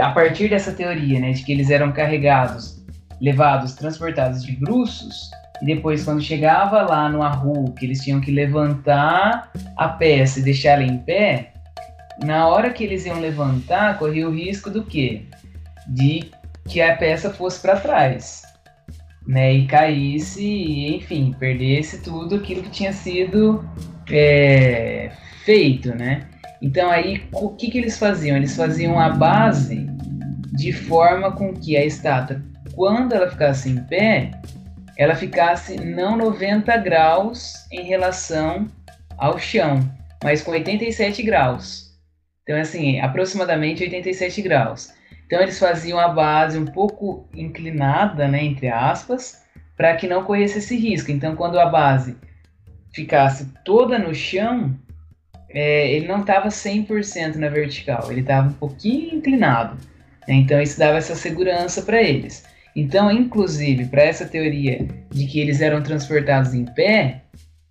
a 0.00 0.10
partir 0.10 0.48
dessa 0.48 0.72
teoria, 0.72 1.18
né, 1.20 1.32
de 1.32 1.42
que 1.42 1.52
eles 1.52 1.70
eram 1.70 1.92
carregados, 1.92 2.84
levados, 3.20 3.74
transportados 3.74 4.44
de 4.44 4.52
bruços, 4.52 5.30
e 5.62 5.66
depois 5.66 6.04
quando 6.04 6.20
chegava 6.20 6.82
lá 6.82 7.08
no 7.08 7.22
arru, 7.22 7.72
que 7.72 7.86
eles 7.86 8.02
tinham 8.02 8.20
que 8.20 8.30
levantar 8.30 9.50
a 9.76 9.88
peça 9.88 10.38
e 10.38 10.42
deixá-la 10.42 10.82
em 10.82 10.98
pé, 10.98 11.52
na 12.22 12.46
hora 12.48 12.70
que 12.70 12.84
eles 12.84 13.06
iam 13.06 13.20
levantar, 13.20 13.98
corria 13.98 14.28
o 14.28 14.34
risco 14.34 14.70
do 14.70 14.82
quê? 14.82 15.22
De 15.86 16.30
que 16.68 16.80
a 16.80 16.96
peça 16.96 17.30
fosse 17.30 17.60
para 17.60 17.78
trás, 17.78 18.42
né, 19.26 19.52
e 19.52 19.66
caísse, 19.66 20.44
e, 20.44 20.96
enfim, 20.96 21.34
perdesse 21.38 22.02
tudo 22.02 22.36
aquilo 22.36 22.62
que 22.62 22.70
tinha 22.70 22.92
sido 22.92 23.64
é, 24.10 25.10
feito, 25.46 25.94
né? 25.94 26.26
Então 26.60 26.90
aí 26.90 27.22
o 27.32 27.50
que, 27.50 27.70
que 27.70 27.78
eles 27.78 27.96
faziam? 27.96 28.36
Eles 28.36 28.56
faziam 28.56 28.98
a 28.98 29.10
base 29.10 29.86
de 30.52 30.72
forma 30.72 31.30
com 31.30 31.54
que 31.54 31.76
a 31.76 31.84
estátua, 31.84 32.42
quando 32.74 33.12
ela 33.12 33.30
ficasse 33.30 33.70
em 33.70 33.76
pé, 33.84 34.32
ela 34.98 35.14
ficasse 35.14 35.76
não 35.76 36.16
90 36.16 36.76
graus 36.78 37.54
em 37.70 37.82
relação 37.82 38.66
ao 39.16 39.38
chão, 39.38 39.80
mas 40.24 40.42
com 40.42 40.50
87 40.50 41.22
graus. 41.22 41.96
Então 42.42 42.58
assim, 42.58 42.98
aproximadamente 42.98 43.84
87 43.84 44.42
graus. 44.42 44.92
Então 45.26 45.40
eles 45.40 45.58
faziam 45.58 45.98
a 45.98 46.08
base 46.08 46.58
um 46.58 46.64
pouco 46.64 47.28
inclinada, 47.32 48.26
né, 48.26 48.42
entre 48.42 48.68
aspas, 48.68 49.44
para 49.76 49.94
que 49.94 50.08
não 50.08 50.24
corresse 50.24 50.58
esse 50.58 50.76
risco. 50.76 51.12
Então 51.12 51.36
quando 51.36 51.60
a 51.60 51.66
base 51.66 52.16
ficasse 52.92 53.52
toda 53.64 53.98
no 53.98 54.14
chão, 54.14 54.74
é, 55.56 55.90
ele 55.90 56.06
não 56.06 56.20
estava 56.20 56.48
100% 56.48 57.36
na 57.36 57.48
vertical, 57.48 58.12
ele 58.12 58.20
estava 58.20 58.48
um 58.48 58.52
pouquinho 58.52 59.14
inclinado. 59.14 59.78
Né? 60.28 60.34
Então 60.34 60.60
isso 60.60 60.78
dava 60.78 60.98
essa 60.98 61.14
segurança 61.14 61.80
para 61.80 62.02
eles. 62.02 62.44
Então, 62.76 63.10
inclusive, 63.10 63.86
para 63.86 64.02
essa 64.02 64.26
teoria 64.26 64.86
de 65.10 65.26
que 65.26 65.40
eles 65.40 65.62
eram 65.62 65.82
transportados 65.82 66.52
em 66.52 66.66
pé, 66.66 67.22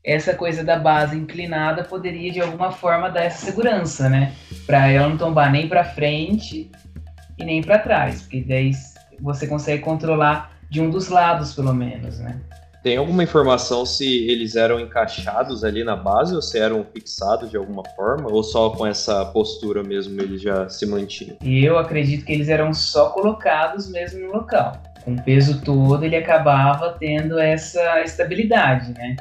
essa 0.03 0.33
coisa 0.33 0.63
da 0.63 0.79
base 0.79 1.15
inclinada 1.15 1.83
poderia 1.83 2.31
de 2.31 2.41
alguma 2.41 2.71
forma 2.71 3.07
dar 3.07 3.25
essa 3.25 3.45
segurança, 3.45 4.09
né? 4.09 4.33
Para 4.65 4.87
ela 4.87 5.07
não 5.07 5.15
tombar 5.15 5.51
nem 5.51 5.67
para 5.67 5.83
frente 5.83 6.71
e 7.37 7.45
nem 7.45 7.61
para 7.61 7.77
trás, 7.77 8.23
porque 8.23 8.41
daí 8.41 8.71
você 9.21 9.45
consegue 9.45 9.83
controlar 9.83 10.57
de 10.71 10.81
um 10.81 10.89
dos 10.89 11.09
lados, 11.09 11.53
pelo 11.53 11.73
menos, 11.73 12.17
né? 12.17 12.35
Tem 12.85 12.97
alguma 12.97 13.23
informação 13.23 13.83
se 13.83 14.05
eles 14.29 14.55
eram 14.55 14.79
encaixados 14.79 15.63
ali 15.63 15.83
na 15.83 15.95
base 15.95 16.35
ou 16.35 16.41
se 16.43 16.59
eram 16.59 16.85
fixados 16.93 17.49
de 17.49 17.57
alguma 17.57 17.81
forma? 17.95 18.29
Ou 18.29 18.43
só 18.43 18.69
com 18.69 18.85
essa 18.85 19.25
postura 19.25 19.81
mesmo 19.81 20.21
eles 20.21 20.39
já 20.39 20.69
se 20.69 20.85
mantinham? 20.85 21.35
E 21.41 21.65
eu 21.65 21.79
acredito 21.79 22.23
que 22.23 22.31
eles 22.31 22.47
eram 22.47 22.75
só 22.75 23.09
colocados 23.09 23.89
mesmo 23.89 24.27
no 24.27 24.33
local. 24.33 24.73
Com 25.03 25.15
o 25.15 25.23
peso 25.23 25.63
todo 25.63 26.05
ele 26.05 26.15
acabava 26.15 26.95
tendo 26.99 27.39
essa 27.39 28.03
estabilidade, 28.03 28.93
né? 28.93 29.15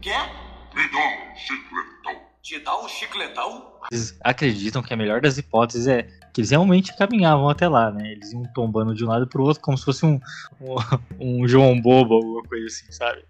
Quer? 0.00 0.30
Me 0.74 0.90
dá 0.90 0.98
um 0.98 1.36
chicletão. 1.36 2.22
Te 2.42 2.58
dá 2.60 2.80
um 2.82 2.88
chicletão? 2.88 3.66
Eles 3.92 4.16
acreditam 4.22 4.82
que 4.82 4.94
a 4.94 4.96
melhor 4.96 5.20
das 5.20 5.36
hipóteses 5.36 5.86
é 5.86 6.06
que 6.34 6.40
eles 6.40 6.50
realmente 6.50 6.94
caminhavam 6.96 7.48
até 7.48 7.68
lá, 7.68 7.92
né? 7.92 8.10
Eles 8.10 8.32
iam 8.32 8.42
tombando 8.52 8.92
de 8.92 9.04
um 9.04 9.08
lado 9.08 9.24
pro 9.28 9.44
outro 9.44 9.62
como 9.62 9.78
se 9.78 9.84
fosse 9.84 10.04
um, 10.04 10.20
um, 10.60 10.74
um 11.20 11.48
João 11.48 11.80
Bobo, 11.80 12.14
alguma 12.14 12.42
coisa 12.42 12.66
assim, 12.66 12.90
sabe? 12.90 13.22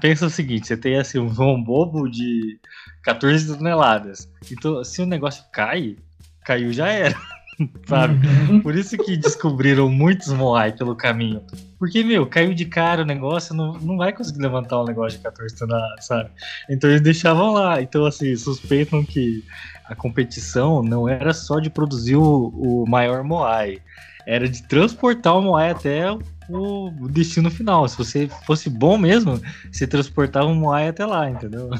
Pensa 0.00 0.26
o 0.26 0.30
seguinte, 0.30 0.68
você 0.68 0.76
tem 0.76 0.96
assim 0.96 1.18
um 1.18 1.34
João 1.34 1.60
Bobo 1.60 2.08
de 2.08 2.60
14 3.02 3.56
toneladas. 3.56 4.30
Então, 4.52 4.84
se 4.84 5.02
o 5.02 5.06
negócio 5.06 5.44
cai, 5.52 5.96
caiu 6.44 6.72
já 6.72 6.88
era. 6.88 7.16
sabe? 7.86 8.24
Uhum. 8.26 8.60
Por 8.60 8.76
isso 8.76 8.96
que 8.98 9.16
descobriram 9.16 9.88
muitos 9.88 10.28
Moai 10.28 10.72
pelo 10.72 10.94
caminho. 10.94 11.42
Porque, 11.78 12.04
meu, 12.04 12.24
caiu 12.24 12.54
de 12.54 12.64
cara 12.66 13.02
o 13.02 13.06
negócio, 13.06 13.52
não, 13.52 13.72
não 13.74 13.96
vai 13.96 14.12
conseguir 14.12 14.42
levantar 14.42 14.80
um 14.80 14.86
negócio 14.86 15.18
de 15.18 15.24
14 15.24 15.56
toneladas, 15.56 16.06
sabe? 16.06 16.30
Então 16.70 16.88
eles 16.88 17.02
deixavam 17.02 17.52
lá. 17.52 17.82
Então, 17.82 18.06
assim, 18.06 18.34
suspeitam 18.36 19.04
que 19.04 19.42
a 19.84 19.94
competição 19.94 20.82
não 20.82 21.08
era 21.08 21.32
só 21.32 21.60
de 21.60 21.70
produzir 21.70 22.16
o, 22.16 22.48
o 22.48 22.88
maior 22.88 23.22
Moai, 23.22 23.78
era 24.26 24.48
de 24.48 24.62
transportar 24.62 25.36
o 25.36 25.42
Moai 25.42 25.70
até 25.70 26.06
o 26.48 26.90
destino 27.10 27.50
final. 27.50 27.86
Se 27.88 27.96
você 27.96 28.28
fosse 28.46 28.70
bom 28.70 28.96
mesmo, 28.96 29.40
você 29.70 29.86
transportava 29.86 30.46
o 30.46 30.54
Moai 30.54 30.88
até 30.88 31.04
lá, 31.04 31.28
entendeu? 31.28 31.70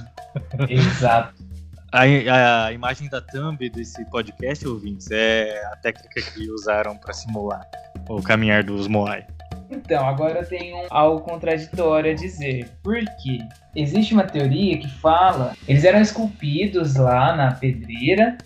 Exato. 0.68 1.34
A, 1.92 2.02
a, 2.66 2.72
imagem 2.72 3.08
da 3.08 3.20
thumb 3.20 3.70
desse 3.70 4.04
podcast, 4.06 4.66
ouvintes, 4.66 5.08
é 5.12 5.64
a 5.66 5.76
técnica 5.76 6.20
que 6.20 6.50
usaram 6.50 6.96
para 6.96 7.12
simular 7.12 7.64
o 8.08 8.20
caminhar 8.20 8.64
dos 8.64 8.88
Moai. 8.88 9.24
Então, 9.70 10.07
agora 10.07 10.40
eu 10.40 10.46
tenho 10.46 10.87
algo 10.90 11.20
contraditório 11.20 12.11
a 12.11 12.14
dizer. 12.14 12.68
Porque 12.83 13.38
existe 13.74 14.14
uma 14.14 14.24
teoria 14.24 14.79
que 14.79 14.88
fala, 14.88 15.55
eles 15.68 15.85
eram 15.85 16.00
esculpidos 16.00 16.96
lá 16.96 17.35
na 17.35 17.53
pedreira, 17.53 18.37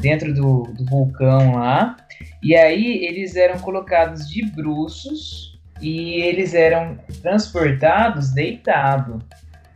dentro 0.00 0.32
do, 0.32 0.62
do 0.72 0.84
vulcão 0.84 1.56
lá, 1.56 1.96
e 2.42 2.54
aí 2.54 3.04
eles 3.04 3.36
eram 3.36 3.58
colocados 3.58 4.28
de 4.28 4.44
bruços 4.46 5.58
e 5.80 6.20
eles 6.20 6.54
eram 6.54 6.98
transportados 7.22 8.30
deitado 8.30 9.18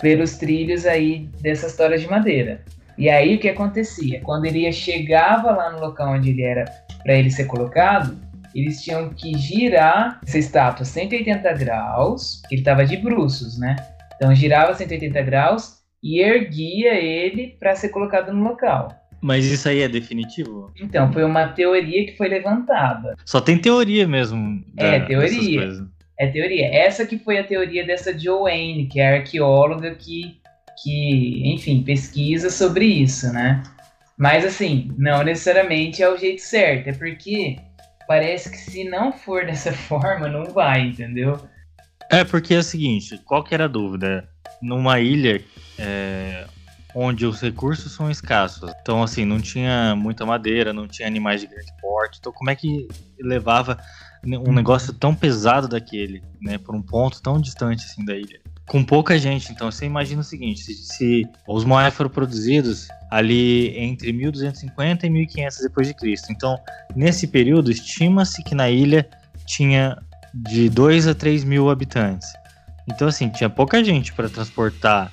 pelos 0.01 0.37
trilhos 0.37 0.87
aí 0.87 1.29
dessas 1.41 1.77
toras 1.77 2.01
de 2.01 2.09
madeira. 2.09 2.61
E 2.99 3.09
aí 3.09 3.37
o 3.37 3.39
que 3.39 3.49
acontecia? 3.49 4.21
Quando 4.21 4.45
ele 4.45 4.71
chegava 4.73 5.51
lá 5.51 5.71
no 5.71 5.81
local 5.81 6.15
onde 6.15 6.31
ele 6.31 6.43
era 6.43 6.65
para 7.03 7.15
ele 7.15 7.31
ser 7.31 7.47
colocado, 7.47 8.17
eles 8.55 8.83
tinham 8.83 9.11
que 9.11 9.37
girar 9.39 10.21
essa 10.27 10.39
estátua 10.39 10.85
180 10.85 11.53
graus, 11.55 12.43
ele 12.51 12.61
estava 12.61 12.85
de 12.85 12.97
bruços, 12.97 13.59
né? 13.59 13.77
Então 14.17 14.35
girava 14.35 14.75
180 14.75 15.23
graus 15.23 15.83
e 16.03 16.21
erguia 16.21 16.95
ele 16.95 17.57
para 17.59 17.75
ser 17.75 17.91
colocado 17.91 18.33
no 18.33 18.43
local. 18.43 18.89
Mas 19.23 19.45
isso 19.45 19.69
aí 19.69 19.81
é 19.83 19.89
definitivo? 19.89 20.73
Então, 20.81 21.13
foi 21.13 21.23
uma 21.23 21.47
teoria 21.47 22.05
que 22.05 22.17
foi 22.17 22.29
levantada. 22.29 23.15
Só 23.25 23.41
tem 23.41 23.57
teoria 23.57 24.07
mesmo. 24.07 24.65
Da, 24.75 24.85
é, 24.85 25.01
teoria. 25.01 25.87
É 26.19 26.27
teoria. 26.27 26.67
Essa 26.75 27.07
que 27.07 27.17
foi 27.19 27.39
a 27.39 27.45
teoria 27.45 27.87
dessa 27.87 28.19
Joanne, 28.19 28.89
que 28.91 28.99
é 28.99 29.19
arqueóloga 29.19 29.95
que, 29.95 30.39
que, 30.83 31.55
enfim, 31.55 31.85
pesquisa 31.85 32.51
sobre 32.51 32.85
isso, 32.85 33.33
né? 33.33 33.63
Mas 34.19 34.45
assim, 34.45 34.93
não 34.99 35.23
necessariamente 35.23 36.03
é 36.03 36.09
o 36.09 36.17
jeito 36.19 36.43
certo. 36.43 36.89
É 36.89 36.93
porque 36.93 37.59
parece 38.13 38.51
que 38.51 38.59
se 38.59 38.85
não 38.85 39.11
for 39.11 39.47
dessa 39.47 39.73
forma, 39.73 40.29
não 40.29 40.45
vai, 40.45 40.83
entendeu? 40.83 41.41
É, 42.11 42.23
porque 42.23 42.53
é 42.53 42.59
o 42.59 42.63
seguinte, 42.63 43.19
qual 43.25 43.43
que 43.43 43.55
era 43.55 43.65
a 43.65 43.69
dúvida? 43.69 44.29
Numa 44.61 45.01
ilha 45.01 45.43
é, 45.79 46.47
onde 46.95 47.25
os 47.25 47.41
recursos 47.41 47.93
são 47.93 48.11
escassos, 48.11 48.71
então 48.83 49.03
assim, 49.03 49.25
não 49.25 49.41
tinha 49.41 49.97
muita 49.97 50.27
madeira, 50.27 50.75
não 50.75 50.87
tinha 50.87 51.09
animais 51.09 51.41
de 51.41 51.47
grande 51.47 51.73
porte, 51.81 52.19
então 52.21 52.33
como 52.33 52.51
é 52.51 52.55
que 52.55 52.87
levava 53.19 53.79
um 54.23 54.37
uhum. 54.37 54.53
negócio 54.53 54.93
tão 54.93 55.15
pesado 55.15 55.67
daquele, 55.67 56.23
né, 56.41 56.59
por 56.59 56.75
um 56.75 56.83
ponto 56.83 57.23
tão 57.23 57.41
distante 57.41 57.87
assim 57.87 58.05
da 58.05 58.15
ilha? 58.15 58.41
Com 58.67 58.85
pouca 58.85 59.19
gente. 59.19 59.53
Então 59.53 59.71
você 59.71 59.87
imagina 59.87 60.21
o 60.21 60.25
seguinte: 60.25 60.63
se, 60.63 60.75
se 60.75 61.29
os 61.47 61.65
Moai 61.65 61.91
foram 61.91 62.11
produzidos 62.11 62.89
ali 63.11 63.77
entre 63.77 64.13
1250 64.13 65.07
e 65.07 65.11
1500 65.11 65.59
depois 65.59 65.87
de 65.87 65.95
Cristo. 65.95 66.33
Então, 66.33 66.59
nesse 66.97 67.27
período, 67.27 67.71
estima-se 67.71 68.43
que 68.43 68.55
na 68.55 68.71
ilha 68.71 69.07
tinha 69.47 69.99
de 70.33 70.71
2 70.71 71.09
a 71.09 71.15
3 71.15 71.45
mil 71.45 71.69
habitantes. 71.69 72.27
Então, 72.89 73.09
assim, 73.09 73.29
tinha 73.29 73.51
pouca 73.51 73.85
gente 73.85 74.15
para 74.15 74.31
transportar 74.31 75.13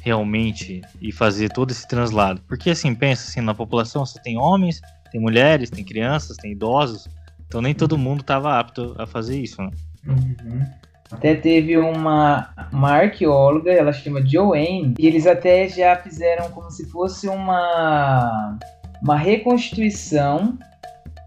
realmente 0.00 0.80
e 1.00 1.10
fazer 1.10 1.50
todo 1.50 1.72
esse 1.72 1.86
translado. 1.88 2.40
Porque, 2.46 2.70
assim, 2.70 2.94
pensa 2.94 3.28
assim, 3.28 3.40
na 3.40 3.52
população 3.52 4.06
você 4.06 4.20
tem 4.22 4.38
homens, 4.38 4.80
tem 5.10 5.20
mulheres, 5.20 5.70
tem 5.70 5.84
crianças, 5.84 6.36
tem 6.36 6.52
idosos. 6.52 7.08
Então, 7.46 7.60
nem 7.60 7.74
todo 7.74 7.98
mundo 7.98 8.20
estava 8.20 8.60
apto 8.60 8.94
a 8.96 9.08
fazer 9.08 9.40
isso, 9.40 9.60
né? 9.60 9.70
Uhum. 10.06 10.64
Até 11.12 11.34
teve 11.34 11.76
uma, 11.76 12.50
uma 12.72 12.92
arqueóloga, 12.92 13.72
ela 13.72 13.92
chama 13.92 14.24
Joanne, 14.24 14.94
e 14.98 15.06
eles 15.06 15.26
até 15.26 15.68
já 15.68 15.96
fizeram 15.96 16.50
como 16.50 16.70
se 16.70 16.88
fosse 16.88 17.28
uma, 17.28 18.58
uma 19.02 19.16
reconstituição 19.16 20.56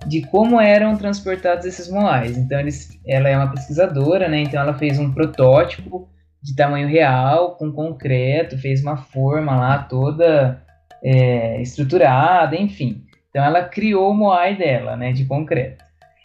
de 0.07 0.21
como 0.21 0.59
eram 0.59 0.95
transportados 0.95 1.65
esses 1.65 1.89
moais. 1.89 2.37
Então 2.37 2.59
eles, 2.59 2.99
ela 3.05 3.29
é 3.29 3.37
uma 3.37 3.51
pesquisadora, 3.51 4.27
né? 4.27 4.41
Então 4.41 4.61
ela 4.61 4.73
fez 4.73 4.99
um 4.99 5.11
protótipo 5.13 6.07
de 6.41 6.55
tamanho 6.55 6.87
real, 6.87 7.55
com 7.55 7.71
concreto, 7.71 8.57
fez 8.57 8.81
uma 8.81 8.97
forma 8.97 9.55
lá 9.55 9.79
toda 9.79 10.61
é, 11.03 11.61
estruturada, 11.61 12.55
enfim. 12.55 13.03
Então 13.29 13.43
ela 13.43 13.63
criou 13.63 14.11
o 14.11 14.13
moai 14.13 14.57
dela, 14.57 14.95
né? 14.95 15.11
De 15.11 15.25
concreto. 15.25 15.82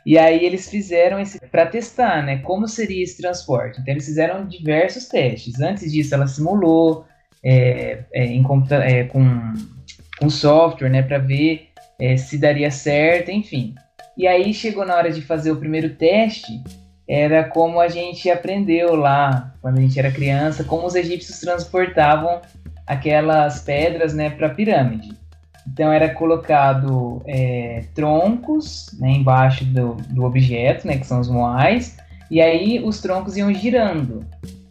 E 0.08 0.16
aí 0.16 0.42
eles 0.42 0.70
fizeram 0.70 1.20
esse 1.20 1.38
para 1.38 1.66
testar, 1.66 2.24
né, 2.24 2.38
como 2.38 2.66
seria 2.66 3.04
esse 3.04 3.20
transporte. 3.20 3.78
Então 3.78 3.92
eles 3.92 4.06
fizeram 4.06 4.46
diversos 4.46 5.06
testes. 5.06 5.60
Antes 5.60 5.92
disso, 5.92 6.14
ela 6.14 6.26
simulou 6.26 7.04
é, 7.44 8.04
é, 8.14 8.24
em, 8.24 8.42
é, 8.84 9.04
com, 9.04 9.52
com 10.18 10.30
software, 10.30 10.88
né, 10.88 11.02
para 11.02 11.18
ver 11.18 11.68
é, 12.00 12.16
se 12.16 12.38
daria 12.38 12.70
certo, 12.70 13.30
enfim. 13.30 13.74
E 14.16 14.26
aí 14.26 14.54
chegou 14.54 14.86
na 14.86 14.96
hora 14.96 15.12
de 15.12 15.20
fazer 15.20 15.52
o 15.52 15.56
primeiro 15.56 15.90
teste, 15.90 16.58
era 17.06 17.44
como 17.44 17.78
a 17.78 17.88
gente 17.88 18.30
aprendeu 18.30 18.96
lá 18.96 19.54
quando 19.60 19.76
a 19.76 19.82
gente 19.82 19.98
era 19.98 20.10
criança, 20.10 20.64
como 20.64 20.86
os 20.86 20.94
egípcios 20.94 21.38
transportavam 21.38 22.40
aquelas 22.86 23.60
pedras, 23.60 24.14
né, 24.14 24.30
para 24.30 24.46
a 24.46 24.54
pirâmide. 24.54 25.17
Então 25.72 25.92
era 25.92 26.12
colocado 26.14 27.22
é, 27.26 27.84
troncos 27.94 28.96
né, 28.98 29.10
embaixo 29.10 29.64
do, 29.64 29.94
do 30.10 30.24
objeto, 30.24 30.86
né, 30.86 30.96
que 30.98 31.06
são 31.06 31.20
os 31.20 31.28
moais, 31.28 31.96
e 32.30 32.40
aí 32.40 32.80
os 32.84 33.00
troncos 33.00 33.36
iam 33.36 33.52
girando. 33.52 34.24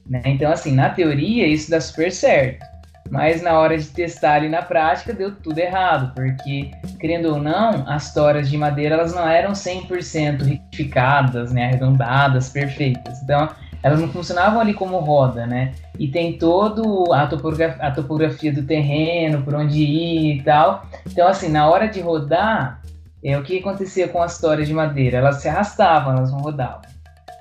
Né? 0.10 0.22
Então, 0.26 0.52
assim, 0.52 0.72
na 0.72 0.90
teoria 0.90 1.46
isso 1.48 1.70
dá 1.70 1.80
super 1.80 2.12
certo. 2.12 2.66
Mas 3.10 3.42
na 3.42 3.58
hora 3.58 3.78
de 3.78 3.88
testar 3.88 4.34
ali 4.34 4.50
na 4.50 4.62
prática 4.62 5.14
deu 5.14 5.34
tudo 5.34 5.58
errado, 5.60 6.14
porque, 6.14 6.72
querendo 7.00 7.30
ou 7.30 7.40
não, 7.40 7.88
as 7.88 8.14
toras 8.14 8.50
de 8.50 8.58
madeira 8.58 8.96
elas 8.96 9.14
não 9.14 9.28
eram 9.28 9.54
100% 9.54 10.42
retificadas, 10.44 11.54
né, 11.54 11.68
arredondadas, 11.68 12.50
perfeitas. 12.50 13.22
Então, 13.24 13.50
elas 13.84 14.00
não 14.00 14.10
funcionavam 14.10 14.60
ali 14.60 14.74
como 14.74 14.98
roda, 15.00 15.46
né? 15.46 15.74
E 16.00 16.08
tem 16.08 16.38
todo 16.38 17.12
a 17.14 17.28
topografia, 17.28 17.84
a 17.84 17.92
topografia 17.92 18.52
do 18.52 18.64
terreno, 18.64 19.44
por 19.44 19.56
onde 19.56 19.82
ir 19.82 20.38
e 20.38 20.44
tal. 20.44 20.86
Então, 21.06 21.28
assim, 21.28 21.50
na 21.50 21.70
hora 21.70 21.88
de 21.88 22.02
rodar, 22.02 22.82
é, 23.24 23.38
o 23.38 23.44
que 23.44 23.60
acontecia 23.60 24.08
com 24.08 24.22
as 24.22 24.40
toras 24.40 24.68
de 24.68 24.74
madeira? 24.74 25.18
Elas 25.18 25.38
se 25.38 25.48
arrastavam, 25.48 26.16
elas 26.16 26.32
não 26.32 26.40
rodavam. 26.40 26.82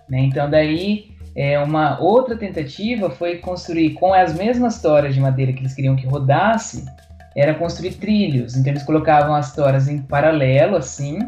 Né? 0.08 0.20
Então, 0.20 0.48
daí, 0.48 1.10
é, 1.34 1.58
uma 1.58 2.00
outra 2.00 2.36
tentativa 2.36 3.10
foi 3.10 3.38
construir 3.38 3.90
com 3.90 4.14
as 4.14 4.34
mesmas 4.34 4.80
toras 4.80 5.14
de 5.14 5.20
madeira 5.20 5.52
que 5.52 5.60
eles 5.60 5.74
queriam 5.74 5.96
que 5.96 6.06
rodasse, 6.06 6.84
era 7.34 7.54
construir 7.54 7.92
trilhos. 7.94 8.56
Então, 8.56 8.72
eles 8.72 8.82
colocavam 8.82 9.34
as 9.34 9.54
toras 9.54 9.88
em 9.88 9.98
paralelo, 9.98 10.76
assim, 10.76 11.18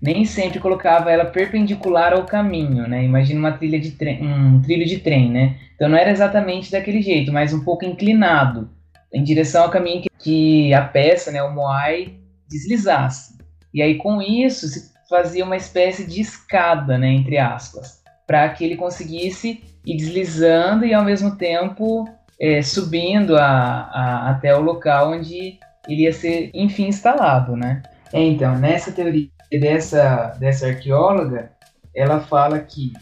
nem 0.00 0.24
sempre 0.24 0.58
colocava 0.58 1.10
ela 1.10 1.26
perpendicular 1.26 2.12
ao 2.12 2.24
caminho, 2.24 2.88
né? 2.88 3.04
Imagina 3.04 3.38
uma 3.38 3.52
trilha 3.52 3.78
de 3.78 3.92
trem, 3.92 4.22
um 4.22 4.60
trilho 4.62 4.86
de 4.86 4.98
trem, 4.98 5.30
né? 5.30 5.56
Então 5.74 5.88
não 5.88 5.98
era 5.98 6.10
exatamente 6.10 6.70
daquele 6.70 7.02
jeito, 7.02 7.32
mas 7.32 7.52
um 7.52 7.62
pouco 7.62 7.84
inclinado 7.84 8.70
em 9.12 9.22
direção 9.22 9.64
ao 9.64 9.70
caminho 9.70 10.04
que, 10.18 10.72
a 10.72 10.82
peça, 10.82 11.30
né, 11.30 11.42
o 11.42 11.52
moai, 11.52 12.14
deslizasse. 12.48 13.38
E 13.74 13.82
aí 13.82 13.96
com 13.96 14.22
isso 14.22 14.68
se 14.68 14.90
fazia 15.08 15.44
uma 15.44 15.56
espécie 15.56 16.06
de 16.06 16.20
escada, 16.20 16.96
né, 16.96 17.08
entre 17.08 17.36
aspas, 17.36 18.02
para 18.26 18.48
que 18.50 18.64
ele 18.64 18.76
conseguisse 18.76 19.62
ir 19.84 19.96
deslizando 19.96 20.86
e 20.86 20.94
ao 20.94 21.04
mesmo 21.04 21.36
tempo 21.36 22.08
é, 22.40 22.62
subindo 22.62 23.36
a, 23.36 23.44
a, 23.44 24.30
até 24.30 24.56
o 24.56 24.60
local 24.60 25.12
onde 25.12 25.58
ele 25.88 26.02
ia 26.02 26.12
ser, 26.12 26.50
enfim, 26.54 26.86
instalado, 26.86 27.56
né? 27.56 27.82
Então, 28.12 28.58
nessa 28.58 28.92
teoria 28.92 29.28
dessa, 29.58 30.36
dessa 30.38 30.68
arqueóloga, 30.68 31.50
ela 31.94 32.20
fala 32.20 32.58
que 32.60 32.92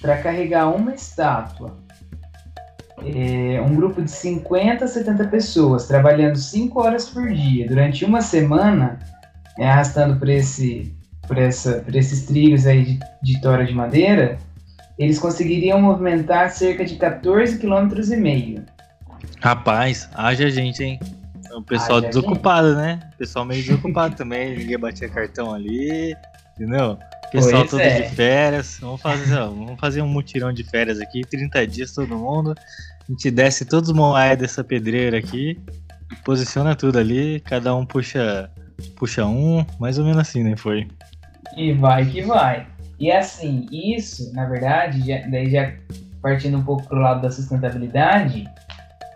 para 0.00 0.16
carregar 0.18 0.68
uma 0.68 0.94
estátua, 0.94 1.76
é, 3.04 3.60
um 3.60 3.74
grupo 3.74 4.02
de 4.02 4.10
50 4.10 4.84
a 4.84 4.88
70 4.88 5.28
pessoas 5.28 5.86
trabalhando 5.86 6.36
5 6.36 6.80
horas 6.80 7.08
por 7.08 7.28
dia 7.28 7.66
durante 7.68 8.04
uma 8.04 8.20
semana, 8.20 8.98
é, 9.58 9.68
arrastando 9.68 10.18
por, 10.18 10.28
esse, 10.28 10.94
por, 11.26 11.38
essa, 11.38 11.80
por 11.80 11.94
esses 11.94 12.26
trilhos 12.26 12.66
aí 12.66 12.84
de, 12.84 13.00
de 13.22 13.40
tora 13.40 13.64
de 13.64 13.74
madeira, 13.74 14.38
eles 14.98 15.18
conseguiriam 15.18 15.80
movimentar 15.80 16.50
cerca 16.50 16.84
de 16.84 16.96
14 16.96 17.58
km 17.58 17.88
e 18.12 18.16
meio. 18.16 18.64
Rapaz, 19.40 20.08
haja 20.14 20.50
gente, 20.50 20.82
hein? 20.82 20.98
O 21.58 21.64
pessoal 21.64 21.98
ah, 21.98 22.02
desocupado, 22.02 22.74
né? 22.74 23.00
O 23.14 23.18
pessoal 23.18 23.44
meio 23.44 23.62
desocupado 23.62 24.16
também. 24.16 24.56
Ninguém 24.58 24.78
batia 24.78 25.08
cartão 25.08 25.52
ali, 25.52 26.14
entendeu? 26.54 26.98
Pessoal 27.30 27.60
pois 27.60 27.70
todo 27.70 27.80
é. 27.80 28.00
de 28.00 28.14
férias. 28.14 28.78
Vamos 28.80 29.00
fazer, 29.00 29.34
vamos 29.34 29.78
fazer 29.78 30.02
um 30.02 30.08
mutirão 30.08 30.52
de 30.52 30.64
férias 30.64 31.00
aqui, 31.00 31.22
30 31.22 31.66
dias 31.66 31.92
todo 31.92 32.16
mundo. 32.16 32.54
A 32.56 33.12
gente 33.12 33.30
desce 33.30 33.64
todos 33.64 33.90
os 33.90 33.96
moais 33.96 34.38
dessa 34.38 34.62
pedreira 34.64 35.18
aqui, 35.18 35.58
posiciona 36.24 36.74
tudo 36.74 36.98
ali, 36.98 37.40
cada 37.40 37.74
um 37.74 37.84
puxa, 37.84 38.50
puxa 38.96 39.26
um, 39.26 39.64
mais 39.78 39.98
ou 39.98 40.04
menos 40.04 40.20
assim, 40.20 40.42
né? 40.42 40.56
Foi. 40.56 40.86
E 41.56 41.72
vai 41.72 42.06
que 42.06 42.22
vai. 42.22 42.66
E 42.98 43.12
assim, 43.12 43.66
isso, 43.70 44.32
na 44.34 44.46
verdade, 44.46 45.06
já, 45.06 45.26
daí 45.28 45.50
já 45.50 45.72
partindo 46.20 46.58
um 46.58 46.62
pouco 46.62 46.86
pro 46.88 46.98
lado 46.98 47.22
da 47.22 47.30
sustentabilidade, 47.30 48.44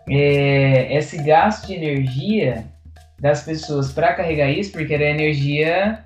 é, 0.09 0.97
esse 0.97 1.23
gasto 1.23 1.67
de 1.67 1.75
energia 1.75 2.65
das 3.21 3.43
pessoas 3.43 3.93
para 3.93 4.15
carregar 4.15 4.51
isso, 4.51 4.73
porque 4.73 4.95
era 4.95 5.05
energia 5.05 6.03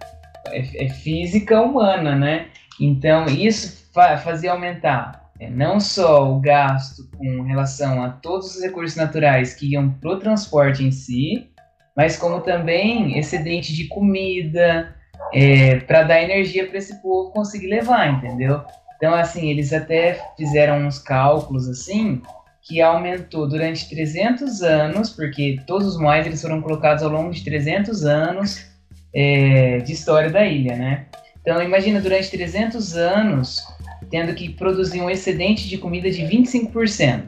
é, 0.48 0.86
é 0.86 0.88
física 0.90 1.60
humana, 1.60 2.14
né? 2.14 2.46
Então 2.80 3.24
isso 3.26 3.90
fa 3.92 4.18
fazia 4.18 4.52
aumentar 4.52 5.26
é, 5.38 5.50
não 5.50 5.78
só 5.80 6.30
o 6.30 6.40
gasto 6.40 7.08
com 7.16 7.42
relação 7.42 8.02
a 8.02 8.10
todos 8.10 8.56
os 8.56 8.62
recursos 8.62 8.96
naturais 8.96 9.54
que 9.54 9.72
iam 9.72 9.90
para 9.90 10.10
o 10.10 10.18
transporte 10.18 10.82
em 10.82 10.90
si, 10.90 11.50
mas 11.96 12.16
como 12.16 12.40
também 12.40 13.18
excedente 13.18 13.74
de 13.74 13.86
comida 13.86 14.94
é, 15.32 15.80
para 15.80 16.04
dar 16.04 16.22
energia 16.22 16.66
para 16.66 16.78
esse 16.78 17.00
povo 17.02 17.32
conseguir 17.32 17.68
levar, 17.68 18.08
entendeu? 18.08 18.62
Então 18.96 19.14
assim 19.14 19.50
eles 19.50 19.72
até 19.72 20.18
fizeram 20.36 20.86
uns 20.86 20.98
cálculos 20.98 21.68
assim 21.68 22.22
que 22.66 22.80
aumentou 22.80 23.48
durante 23.48 23.88
300 23.88 24.62
anos, 24.62 25.10
porque 25.10 25.60
todos 25.66 25.86
os 25.86 26.00
moais 26.00 26.26
eles 26.26 26.42
foram 26.42 26.60
colocados 26.60 27.02
ao 27.02 27.10
longo 27.10 27.30
de 27.30 27.44
300 27.44 28.04
anos 28.04 28.66
é, 29.14 29.78
de 29.78 29.92
história 29.92 30.30
da 30.30 30.44
ilha, 30.44 30.74
né? 30.76 31.06
Então 31.40 31.62
imagina 31.62 32.00
durante 32.00 32.28
300 32.28 32.96
anos 32.96 33.62
tendo 34.10 34.34
que 34.34 34.48
produzir 34.48 35.00
um 35.00 35.08
excedente 35.08 35.68
de 35.68 35.78
comida 35.78 36.10
de 36.10 36.22
25%. 36.22 37.22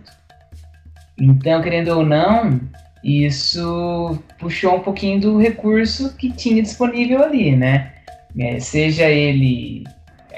Então, 1.21 1.63
querendo 1.63 1.89
ou 1.89 2.05
não, 2.05 2.61
isso 3.03 4.19
puxou 4.39 4.77
um 4.77 4.81
pouquinho 4.81 5.21
do 5.21 5.39
recurso 5.39 6.17
que 6.17 6.33
tinha 6.33 6.63
disponível 6.63 7.23
ali, 7.23 7.55
né? 7.55 7.93
É, 8.39 8.61
seja 8.61 9.09
ele 9.09 9.85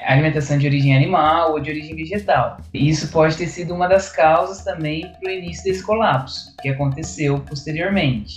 alimentação 0.07 0.59
de 0.59 0.67
origem 0.67 0.97
animal 0.97 1.53
ou 1.53 1.61
de 1.61 1.71
origem 1.71 1.95
vegetal. 1.95 2.59
Isso 2.73 3.09
pode 3.09 3.37
ter 3.37 3.47
sido 3.47 3.75
uma 3.75 3.89
das 3.89 4.11
causas 4.11 4.65
também 4.65 5.11
para 5.21 5.31
o 5.31 5.33
início 5.33 5.65
desse 5.65 5.83
colapso, 5.83 6.55
que 6.61 6.69
aconteceu 6.69 7.39
posteriormente. 7.41 8.35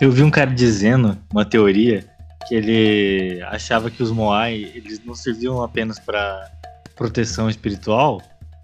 Eu 0.00 0.10
vi 0.10 0.22
um 0.22 0.30
cara 0.30 0.50
dizendo, 0.50 1.18
uma 1.32 1.44
teoria, 1.44 2.04
que 2.46 2.54
ele 2.54 3.42
achava 3.42 3.90
que 3.90 4.02
os 4.02 4.10
Moai 4.10 4.70
eles 4.74 5.04
não 5.04 5.14
serviam 5.14 5.62
apenas 5.62 5.98
para 5.98 6.50
proteção 6.94 7.48
espiritual 7.48 8.20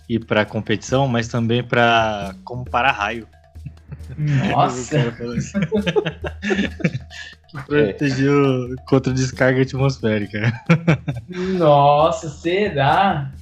e 0.08 0.18
para 0.18 0.44
competição, 0.44 1.08
mas 1.08 1.28
também 1.28 1.62
para 1.62 2.34
como 2.44 2.64
para-raio. 2.64 3.26
Nossa! 4.18 4.96
que 7.50 7.66
protegeu 7.66 8.74
contra 8.86 9.12
descarga 9.12 9.62
atmosférica. 9.62 10.52
Nossa, 11.58 12.28
será? 12.28 13.32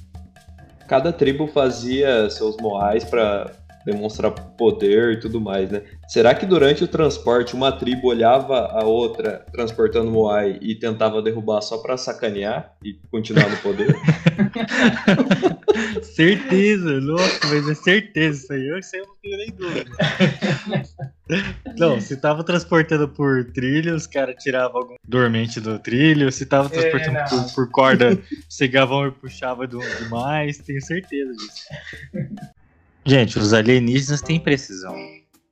cada 0.89 1.13
tribo 1.13 1.45
fazia 1.45 2.27
seus 2.31 2.57
moais 2.57 3.03
para 3.03 3.51
demonstrar 3.85 4.31
poder 4.31 5.13
e 5.13 5.19
tudo 5.19 5.39
mais, 5.39 5.69
né? 5.69 5.83
Será 6.07 6.33
que 6.35 6.45
durante 6.45 6.83
o 6.83 6.87
transporte 6.87 7.55
uma 7.55 7.71
tribo 7.71 8.07
olhava 8.07 8.67
a 8.71 8.83
outra 8.83 9.45
transportando 9.51 10.11
Moai 10.11 10.57
e 10.61 10.75
tentava 10.75 11.21
derrubar 11.21 11.61
só 11.61 11.77
para 11.77 11.97
sacanear 11.97 12.73
e 12.83 12.93
continuar 13.11 13.49
no 13.49 13.57
poder? 13.57 13.95
certeza, 16.03 16.99
nossa, 16.99 17.47
mas 17.47 17.69
é 17.69 17.75
certeza 17.75 18.43
isso 18.43 18.53
aí. 18.53 18.67
Eu, 18.67 18.77
isso 18.77 18.95
aí 18.95 19.01
eu 19.01 19.07
não 19.07 19.15
tenho 19.21 19.37
nem 19.37 19.51
dúvida. 19.51 19.91
Não, 21.77 22.01
se 22.01 22.17
tava 22.17 22.43
transportando 22.43 23.07
por 23.07 23.45
trilho, 23.51 23.95
os 23.95 24.07
caras 24.07 24.35
tiravam 24.41 24.81
algum 24.81 24.95
dormente 25.07 25.61
do 25.61 25.77
trilho. 25.77 26.31
Se 26.31 26.45
tava 26.45 26.67
é, 26.67 26.71
transportando 26.71 27.17
é, 27.17 27.29
por, 27.29 27.53
por, 27.53 27.71
corda, 27.71 28.19
chegavam 28.49 29.07
e 29.07 29.11
puxavam 29.11 29.67
demais. 29.67 30.57
Tenho 30.57 30.81
certeza 30.81 31.31
disso. 31.33 31.65
Gente, 33.09 33.39
os 33.39 33.53
alienígenas 33.53 34.21
têm 34.21 34.39
precisão. 34.39 34.95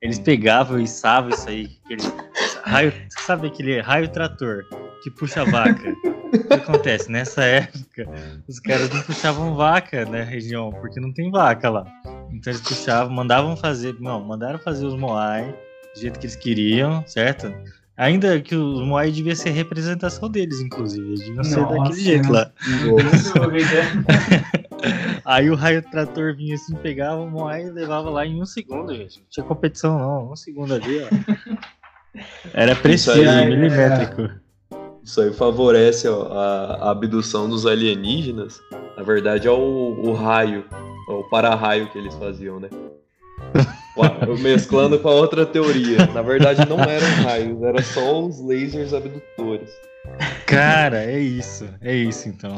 Eles 0.00 0.20
pegavam 0.20 0.78
e 0.78 0.84
içavam 0.84 1.30
isso 1.30 1.48
aí. 1.48 1.68
Aquele 1.84 2.02
raio, 2.62 2.92
sabe 3.08 3.48
aquele 3.48 3.80
raio 3.80 4.08
trator 4.08 4.62
que 5.02 5.10
puxa 5.10 5.44
vaca? 5.44 5.92
O 6.32 6.46
que 6.46 6.54
acontece? 6.54 7.10
Nessa 7.10 7.42
época, 7.42 8.08
os 8.48 8.60
caras 8.60 8.88
não 8.90 9.02
puxavam 9.02 9.56
vaca 9.56 10.04
na 10.04 10.22
região, 10.22 10.70
porque 10.70 11.00
não 11.00 11.12
tem 11.12 11.32
vaca 11.32 11.68
lá. 11.68 11.84
Então 12.32 12.52
eles 12.52 12.60
puxavam, 12.60 13.12
mandavam 13.12 13.56
fazer, 13.56 13.96
não, 13.98 14.24
mandaram 14.24 14.60
fazer 14.60 14.86
os 14.86 14.94
Moai 14.94 15.52
do 15.96 16.00
jeito 16.00 16.20
que 16.20 16.26
eles 16.26 16.36
queriam, 16.36 17.02
certo? 17.08 17.52
Ainda 17.96 18.40
que 18.40 18.54
os 18.54 18.86
Moai 18.86 19.10
devia 19.10 19.34
ser 19.34 19.50
representação 19.50 20.30
deles, 20.30 20.60
inclusive. 20.60 21.08
Eles 21.08 21.24
deviam 21.24 21.42
ser 21.42 21.66
daquele 21.66 22.00
jeito 22.00 22.30
lá. 22.30 22.52
Aí 25.28 25.50
o 25.50 25.54
raio 25.54 25.82
trator 25.82 26.34
vinha 26.34 26.54
assim, 26.54 26.74
pegava 26.76 27.20
o 27.20 27.30
Moai 27.30 27.66
e 27.66 27.70
levava 27.70 28.08
lá 28.08 28.24
em 28.24 28.40
um 28.40 28.46
segundo, 28.46 28.94
gente. 28.94 29.18
Não 29.18 29.26
tinha 29.28 29.44
competição, 29.44 29.98
não. 29.98 30.32
Um 30.32 30.36
segundo 30.36 30.72
ali, 30.72 31.02
ó. 31.02 32.18
Era 32.54 32.74
preciso, 32.74 33.20
aí, 33.28 33.46
milimétrico. 33.46 34.22
É... 34.22 34.30
Isso 35.04 35.20
aí 35.20 35.30
favorece 35.34 36.08
a, 36.08 36.12
a, 36.12 36.90
abdução 36.92 37.46
dos 37.46 37.66
alienígenas. 37.66 38.58
Na 38.96 39.02
verdade, 39.02 39.46
é 39.46 39.50
o, 39.50 40.00
o 40.02 40.14
raio, 40.14 40.64
é 41.10 41.12
o 41.12 41.22
para-raio 41.24 41.90
que 41.90 41.98
eles 41.98 42.14
faziam, 42.14 42.58
né? 42.58 42.70
Mesclando 44.40 44.98
com 44.98 45.10
a 45.10 45.14
outra 45.14 45.44
teoria. 45.44 46.06
Na 46.06 46.22
verdade, 46.22 46.66
não 46.66 46.80
eram 46.80 47.22
raios, 47.22 47.62
eram 47.62 47.82
só 47.82 48.24
os 48.24 48.40
lasers 48.40 48.94
abdutores. 48.94 49.70
Cara, 50.46 51.04
é 51.04 51.18
isso. 51.18 51.68
É 51.82 51.94
isso 51.94 52.30
então. 52.30 52.56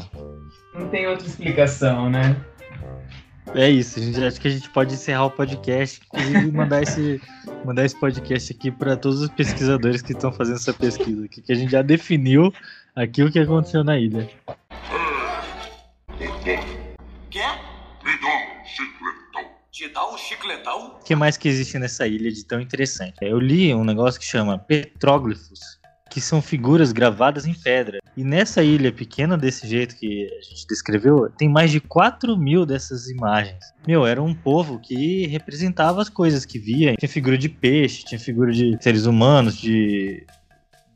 Não 0.73 0.89
tem 0.89 1.09
outra 1.09 1.27
explicação, 1.27 2.09
né? 2.09 2.37
É 3.55 3.69
isso, 3.69 4.01
gente 4.01 4.23
acho 4.23 4.41
que 4.41 4.47
a 4.47 4.51
gente 4.51 4.71
pode 4.71 4.95
encerrar 4.95 5.25
o 5.25 5.31
podcast, 5.31 6.01
inclusive 6.07 6.53
mandar 6.53 6.83
esse, 6.83 7.21
mandar 7.65 7.85
esse 7.85 7.99
podcast 7.99 8.53
aqui 8.53 8.71
para 8.71 8.97
todos 8.97 9.23
os 9.23 9.29
pesquisadores 9.31 10.03
que 10.03 10.13
estão 10.13 10.33
fazendo 10.33 10.57
essa 10.57 10.73
pesquisa 10.73 11.25
aqui, 11.25 11.43
que 11.43 11.53
a 11.53 11.57
gente 11.57 11.73
já 11.73 11.83
definiu 11.83 12.53
aqui 12.95 13.25
o 13.25 13.31
que 13.31 13.41
aconteceu 13.41 13.83
na 13.83 13.99
ilha. 13.99 14.29
Te 19.73 19.89
dá 19.89 20.07
um 20.13 20.19
chicletão? 20.19 20.99
O 21.01 21.05
que 21.05 21.17
mais 21.17 21.37
que 21.37 21.49
existe 21.49 21.79
nessa 21.79 22.07
ilha 22.07 22.31
de 22.31 22.45
tão 22.45 22.61
interessante? 22.61 23.17
Eu 23.23 23.39
li 23.39 23.75
um 23.75 23.83
negócio 23.83 24.21
que 24.21 24.27
chama 24.27 24.59
petróglifos, 24.59 25.61
que 26.11 26.21
são 26.21 26.43
figuras 26.43 26.93
gravadas 26.93 27.47
em 27.47 27.55
pedra. 27.55 28.00
E 28.17 28.25
nessa 28.25 28.63
ilha 28.63 28.93
pequena 28.93 29.39
desse 29.39 29.67
jeito 29.67 29.97
que 29.97 30.27
a 30.27 30.43
gente 30.43 30.67
descreveu, 30.67 31.31
tem 31.31 31.49
mais 31.49 31.71
de 31.71 31.81
4 31.81 32.37
mil 32.37 32.67
dessas 32.67 33.09
imagens. 33.09 33.73
Meu, 33.87 34.07
era 34.07 34.23
um 34.23 34.35
povo 34.35 34.79
que 34.79 35.27
representava 35.27 36.03
as 36.03 36.09
coisas 36.09 36.45
que 36.45 36.59
via. 36.59 36.97
Tinha 36.97 37.09
figura 37.09 37.39
de 37.39 37.49
peixe, 37.49 38.05
tinha 38.05 38.19
figura 38.19 38.53
de 38.53 38.77
seres 38.81 39.07
humanos, 39.07 39.57
de 39.57 40.27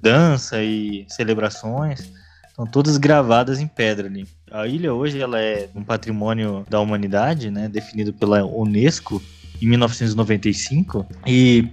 dança 0.00 0.62
e 0.62 1.06
celebrações. 1.08 2.12
Estão 2.48 2.66
todas 2.66 2.98
gravadas 2.98 3.58
em 3.58 3.66
pedra 3.66 4.06
ali. 4.06 4.26
A 4.50 4.66
ilha 4.66 4.92
hoje 4.92 5.20
ela 5.20 5.40
é 5.40 5.68
um 5.74 5.82
patrimônio 5.82 6.64
da 6.68 6.78
humanidade, 6.78 7.50
né, 7.50 7.68
definido 7.68 8.12
pela 8.12 8.44
Unesco 8.44 9.20
em 9.60 9.66
1995 9.66 11.06
e 11.26 11.68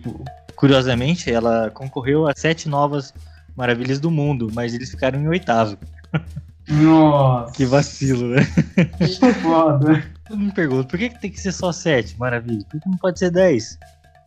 curiosamente 0.55 1.31
ela 1.31 1.69
concorreu 1.71 2.27
a 2.27 2.33
sete 2.35 2.69
novas 2.69 3.13
Maravilhas 3.55 3.99
do 3.99 4.09
Mundo, 4.09 4.49
mas 4.53 4.73
eles 4.73 4.89
ficaram 4.89 5.19
em 5.19 5.27
oitavo. 5.27 5.77
Nossa. 6.67 7.53
que 7.53 7.65
vacilo, 7.65 8.29
né? 8.29 8.41
Que 8.97 9.33
foda. 9.33 10.03
Eu 10.29 10.37
me 10.37 10.51
pergunto, 10.51 10.87
por 10.87 10.97
que, 10.97 11.09
que 11.09 11.19
tem 11.19 11.31
que 11.31 11.39
ser 11.39 11.51
só 11.51 11.71
sete 11.71 12.17
maravilhas? 12.17 12.63
Por 12.65 12.79
que 12.79 12.89
não 12.89 12.97
pode 12.97 13.19
ser 13.19 13.31
dez? 13.31 13.77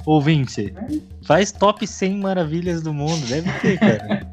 Ou 0.04 0.20
vinte? 0.20 0.74
Faz 1.26 1.50
top 1.50 1.86
100 1.86 2.18
maravilhas 2.18 2.82
do 2.82 2.92
mundo, 2.92 3.24
deve 3.26 3.50
ter, 3.60 3.78
cara. 3.78 4.26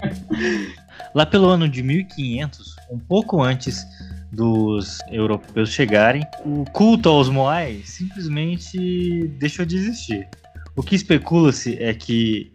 Lá 1.15 1.25
pelo 1.25 1.47
ano 1.47 1.67
de 1.69 1.81
1500, 1.81 2.75
um 2.89 2.99
pouco 2.99 3.41
antes 3.41 3.85
dos 4.31 4.99
europeus 5.09 5.69
chegarem, 5.69 6.23
o 6.45 6.65
culto 6.71 7.09
aos 7.09 7.29
Moai 7.29 7.81
simplesmente 7.85 9.27
deixou 9.39 9.65
de 9.65 9.77
existir. 9.77 10.27
O 10.75 10.83
que 10.83 10.95
especula-se 10.95 11.81
é 11.81 11.93
que 11.93 12.51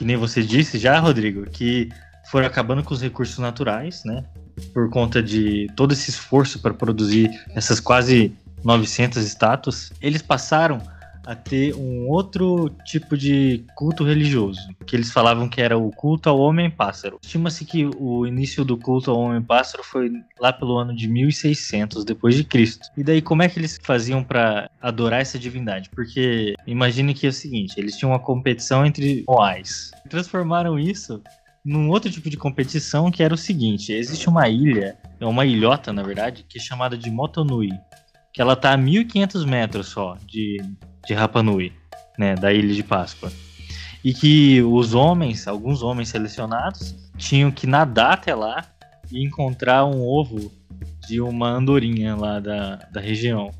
que 0.00 0.04
nem 0.06 0.16
você 0.16 0.42
disse 0.42 0.78
já, 0.78 0.98
Rodrigo, 0.98 1.44
que 1.50 1.90
foram 2.30 2.46
acabando 2.46 2.82
com 2.82 2.94
os 2.94 3.02
recursos 3.02 3.36
naturais, 3.36 4.02
né? 4.02 4.24
Por 4.72 4.88
conta 4.88 5.22
de 5.22 5.66
todo 5.76 5.92
esse 5.92 6.08
esforço 6.08 6.58
para 6.58 6.72
produzir 6.72 7.30
essas 7.54 7.80
quase 7.80 8.34
900 8.64 9.22
estátuas, 9.22 9.92
eles 10.00 10.22
passaram 10.22 10.80
a 11.26 11.34
ter 11.34 11.74
um 11.74 12.08
outro 12.08 12.70
tipo 12.84 13.16
de 13.16 13.64
culto 13.74 14.04
religioso, 14.04 14.60
que 14.86 14.96
eles 14.96 15.10
falavam 15.10 15.48
que 15.48 15.60
era 15.60 15.76
o 15.76 15.90
culto 15.90 16.28
ao 16.28 16.38
homem-pássaro. 16.38 17.18
Estima-se 17.22 17.64
que 17.64 17.88
o 17.98 18.26
início 18.26 18.64
do 18.64 18.76
culto 18.76 19.10
ao 19.10 19.18
homem-pássaro 19.18 19.84
foi 19.84 20.10
lá 20.40 20.52
pelo 20.52 20.78
ano 20.78 20.94
de 20.94 21.06
1600 21.08 22.04
depois 22.04 22.34
de 22.34 22.44
Cristo. 22.44 22.88
E 22.96 23.04
daí 23.04 23.20
como 23.20 23.42
é 23.42 23.48
que 23.48 23.58
eles 23.58 23.78
faziam 23.82 24.22
para 24.24 24.70
adorar 24.80 25.20
essa 25.20 25.38
divindade? 25.38 25.90
Porque 25.90 26.54
imagine 26.66 27.14
que 27.14 27.26
é 27.26 27.30
o 27.30 27.32
seguinte, 27.32 27.74
eles 27.76 27.96
tinham 27.96 28.12
uma 28.12 28.18
competição 28.18 28.84
entre 28.84 29.24
moais. 29.28 29.90
Transformaram 30.08 30.78
isso 30.78 31.22
num 31.64 31.90
outro 31.90 32.10
tipo 32.10 32.30
de 32.30 32.36
competição 32.36 33.10
que 33.10 33.22
era 33.22 33.34
o 33.34 33.38
seguinte: 33.38 33.92
existe 33.92 34.28
uma 34.28 34.48
ilha, 34.48 34.98
é 35.18 35.26
uma 35.26 35.44
ilhota 35.44 35.92
na 35.92 36.02
verdade, 36.02 36.44
que 36.48 36.58
é 36.58 36.60
chamada 36.60 36.96
de 36.96 37.10
Motonui, 37.10 37.70
que 38.32 38.40
ela 38.40 38.56
tá 38.56 38.72
a 38.72 38.76
1500 38.76 39.44
metros 39.44 39.88
só 39.88 40.16
de 40.26 40.60
de 41.06 41.14
Rapa 41.14 41.42
Nui, 41.42 41.72
né, 42.18 42.34
da 42.34 42.52
Ilha 42.52 42.74
de 42.74 42.82
Páscoa. 42.82 43.32
E 44.02 44.14
que 44.14 44.62
os 44.62 44.94
homens, 44.94 45.46
alguns 45.46 45.82
homens 45.82 46.08
selecionados, 46.08 46.94
tinham 47.16 47.50
que 47.50 47.66
nadar 47.66 48.14
até 48.14 48.34
lá 48.34 48.64
e 49.10 49.24
encontrar 49.24 49.84
um 49.84 50.02
ovo 50.02 50.50
de 51.06 51.20
uma 51.20 51.50
andorinha 51.50 52.16
lá 52.16 52.40
da, 52.40 52.76
da 52.90 53.00
região. 53.00 53.50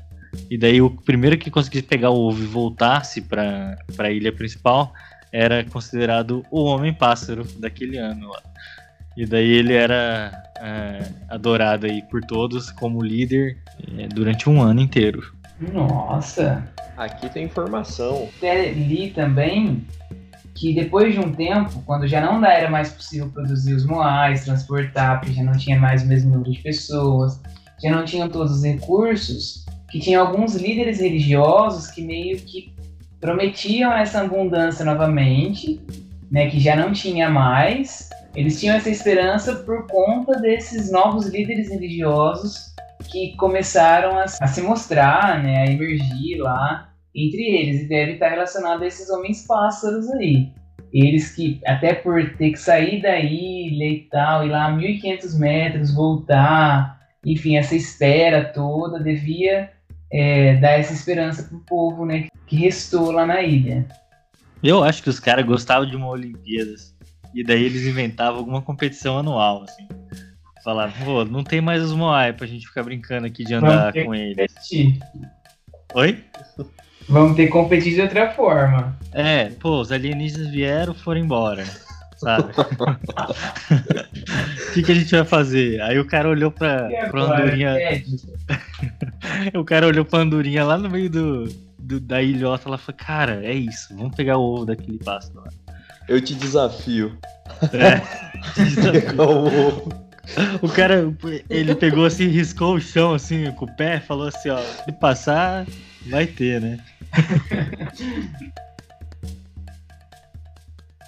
E 0.49 0.57
daí 0.57 0.81
o 0.81 0.89
primeiro 0.89 1.37
que 1.37 1.51
conseguisse 1.51 1.83
pegar 1.83 2.09
o 2.09 2.17
ovo 2.17 2.41
e 2.41 2.47
voltasse 2.47 3.21
para 3.21 3.77
a 3.99 4.09
ilha 4.09 4.31
principal 4.31 4.93
era 5.31 5.63
considerado 5.65 6.43
o 6.49 6.63
homem-pássaro 6.63 7.45
daquele 7.59 7.97
ano 7.97 8.29
lá. 8.29 8.41
E 9.15 9.25
daí 9.25 9.49
ele 9.49 9.73
era 9.73 10.31
é, 10.57 11.11
adorado 11.29 11.85
aí 11.85 12.01
por 12.03 12.21
todos 12.21 12.71
como 12.71 13.03
líder 13.03 13.57
é, 13.97 14.07
durante 14.07 14.49
um 14.49 14.61
ano 14.61 14.79
inteiro. 14.79 15.33
Nossa! 15.71 16.63
Aqui 16.97 17.29
tem 17.29 17.45
informação. 17.45 18.27
li 18.41 19.11
também 19.11 19.85
que 20.55 20.73
depois 20.73 21.13
de 21.13 21.19
um 21.19 21.31
tempo, 21.31 21.81
quando 21.85 22.07
já 22.07 22.21
não 22.21 22.43
era 22.45 22.69
mais 22.69 22.91
possível 22.91 23.29
produzir 23.29 23.73
os 23.73 23.85
moais, 23.85 24.43
transportar, 24.43 25.19
porque 25.19 25.33
já 25.33 25.43
não 25.43 25.53
tinha 25.53 25.79
mais 25.79 26.03
o 26.03 26.07
mesmo 26.07 26.31
número 26.31 26.51
de 26.51 26.59
pessoas, 26.59 27.39
já 27.81 27.89
não 27.89 28.03
tinham 28.05 28.29
todos 28.29 28.57
os 28.57 28.63
recursos, 28.63 29.65
que 29.89 29.99
tinha 29.99 30.19
alguns 30.19 30.55
líderes 30.55 30.99
religiosos 30.99 31.87
que 31.89 32.01
meio 32.01 32.37
que 32.37 32.73
prometiam 33.19 33.91
essa 33.93 34.21
abundância 34.21 34.83
novamente, 34.83 35.79
né, 36.29 36.49
que 36.49 36.59
já 36.59 36.75
não 36.75 36.91
tinha 36.91 37.29
mais. 37.29 38.09
Eles 38.35 38.59
tinham 38.59 38.75
essa 38.75 38.89
esperança 38.89 39.55
por 39.55 39.87
conta 39.87 40.39
desses 40.39 40.91
novos 40.91 41.27
líderes 41.27 41.69
religiosos 41.69 42.71
que 43.11 43.35
começaram 43.35 44.17
a, 44.17 44.23
a 44.23 44.47
se 44.47 44.61
mostrar, 44.61 45.43
né, 45.43 45.61
a 45.61 45.65
emergir 45.65 46.37
lá 46.37 46.89
entre 47.13 47.41
eles, 47.41 47.81
e 47.81 47.89
deve 47.89 48.13
estar 48.13 48.29
relacionado 48.29 48.83
a 48.83 48.87
esses 48.87 49.09
homens 49.09 49.45
pássaros 49.45 50.09
aí. 50.11 50.49
Eles 50.93 51.35
que, 51.35 51.59
até 51.65 51.93
por 51.93 52.35
ter 52.35 52.51
que 52.51 52.57
sair 52.57 53.01
da 53.01 53.19
ilha 53.19 53.85
e 53.85 54.07
tal, 54.09 54.45
ir 54.45 54.49
lá 54.49 54.65
a 54.65 54.71
1500 54.71 55.37
metros, 55.37 55.93
voltar, 55.93 56.99
enfim, 57.25 57.57
essa 57.57 57.75
espera 57.75 58.45
toda 58.53 58.99
devia 58.99 59.69
é, 60.11 60.55
dar 60.55 60.71
essa 60.71 60.93
esperança 60.93 61.43
pro 61.43 61.59
povo, 61.59 62.05
né, 62.05 62.27
que 62.47 62.55
restou 62.55 63.11
lá 63.11 63.25
na 63.25 63.41
ilha. 63.41 63.85
Eu 64.63 64.83
acho 64.83 65.03
que 65.03 65.09
os 65.09 65.19
caras 65.19 65.45
gostavam 65.45 65.89
de 65.89 65.95
uma 65.95 66.09
Olimpíadas, 66.09 66.95
e 67.33 67.43
daí 67.43 67.63
eles 67.63 67.85
inventavam 67.85 68.39
alguma 68.39 68.61
competição 68.61 69.17
anual, 69.17 69.63
assim 69.63 69.87
Falar, 70.63 70.93
pô, 71.03 71.25
não 71.25 71.43
tem 71.43 71.59
mais 71.59 71.81
os 71.81 71.93
Moai 71.93 72.33
pra 72.33 72.45
gente 72.45 72.67
ficar 72.67 72.83
brincando 72.83 73.25
aqui 73.25 73.43
de 73.43 73.53
andar 73.53 73.91
com 73.93 74.13
eles. 74.13 74.51
Oi? 75.93 76.23
Vamos 77.09 77.35
ter 77.35 77.47
que 77.47 77.51
competir 77.51 77.95
de 77.95 78.01
outra 78.01 78.31
forma. 78.31 78.95
É, 79.11 79.49
pô, 79.49 79.81
os 79.81 79.91
alienígenas 79.91 80.49
vieram 80.49 80.93
foram 80.93 81.19
embora. 81.19 81.65
Sabe? 82.15 82.53
O 84.71 84.73
que, 84.73 84.83
que 84.83 84.91
a 84.93 84.95
gente 84.95 85.11
vai 85.11 85.25
fazer? 85.25 85.81
Aí 85.81 85.99
o 85.99 86.05
cara 86.05 86.29
olhou 86.29 86.49
pra, 86.49 86.87
pra 87.09 87.21
andorinha. 87.23 87.75
o 89.53 89.65
cara 89.65 89.85
olhou 89.85 90.05
pra 90.05 90.19
andorinha 90.19 90.63
lá 90.63 90.77
no 90.77 90.89
meio 90.89 91.09
do, 91.09 91.43
do 91.77 91.99
da 91.99 92.21
ilhota 92.21 92.69
lá 92.69 92.77
e 92.77 92.79
falou: 92.79 92.97
Cara, 92.97 93.45
é 93.45 93.53
isso, 93.53 93.93
vamos 93.97 94.15
pegar 94.15 94.37
o 94.37 94.41
ovo 94.41 94.65
daquele 94.65 94.97
pássaro 94.97 95.41
lá. 95.41 95.49
Eu 96.07 96.21
te 96.21 96.35
desafio. 96.35 97.17
É, 97.73 97.99
te 98.55 98.63
desafio. 98.63 99.21
O 99.21 100.10
cara, 100.69 101.13
ele 101.49 101.75
pegou 101.75 102.05
assim, 102.05 102.27
riscou 102.27 102.75
o 102.75 102.81
chão 102.81 103.13
assim 103.13 103.51
com 103.53 103.65
o 103.65 103.75
pé, 103.75 103.99
falou 103.99 104.27
assim, 104.27 104.49
ó, 104.49 104.59
se 104.59 104.91
passar, 104.93 105.65
vai 106.07 106.27
ter, 106.27 106.61
né? 106.61 106.79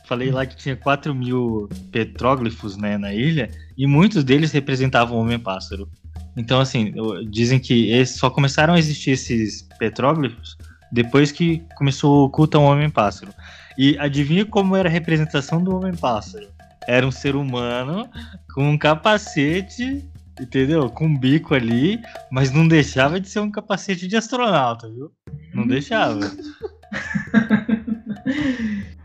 Falei 0.06 0.32
lá 0.32 0.46
que 0.46 0.56
tinha 0.56 0.76
4 0.76 1.16
mil 1.16 1.70
petróglifos 1.92 2.76
né, 2.78 2.98
na 2.98 3.14
ilha 3.14 3.50
e 3.78 3.88
muitos 3.88 4.24
deles 4.24 4.52
representavam 4.52 5.18
o 5.18 5.22
Homem-Pássaro. 5.22 5.90
Então, 6.36 6.60
assim, 6.60 6.94
dizem 7.30 7.58
que 7.60 8.06
só 8.06 8.30
começaram 8.30 8.74
a 8.74 8.80
existir 8.80 9.12
esses 9.12 9.68
petróglifos 9.80 10.58
depois 10.92 11.32
que 11.32 11.64
começou 11.76 12.26
o 12.26 12.30
culto 12.30 12.58
ao 12.58 12.64
Homem-Pássaro. 12.66 13.34
E 13.78 13.98
adivinha 13.98 14.46
como 14.46 14.76
era 14.76 14.88
a 14.88 14.92
representação 14.92 15.64
do 15.64 15.76
Homem-Pássaro? 15.76 16.48
Era 16.88 17.08
um 17.08 17.12
ser 17.12 17.36
humano 17.36 18.10
com 18.54 18.70
um 18.70 18.78
capacete, 18.78 20.06
entendeu? 20.40 20.90
Com 20.90 21.06
um 21.06 21.18
bico 21.18 21.54
ali, 21.54 22.00
mas 22.32 22.52
não 22.52 22.68
deixava 22.68 23.20
de 23.20 23.30
ser 23.30 23.40
um 23.40 23.52
capacete 23.52 24.08
de 24.08 24.18
astronauta, 24.18 24.90
viu? 24.90 25.12
Não 25.54 25.66
deixava. 25.66 26.20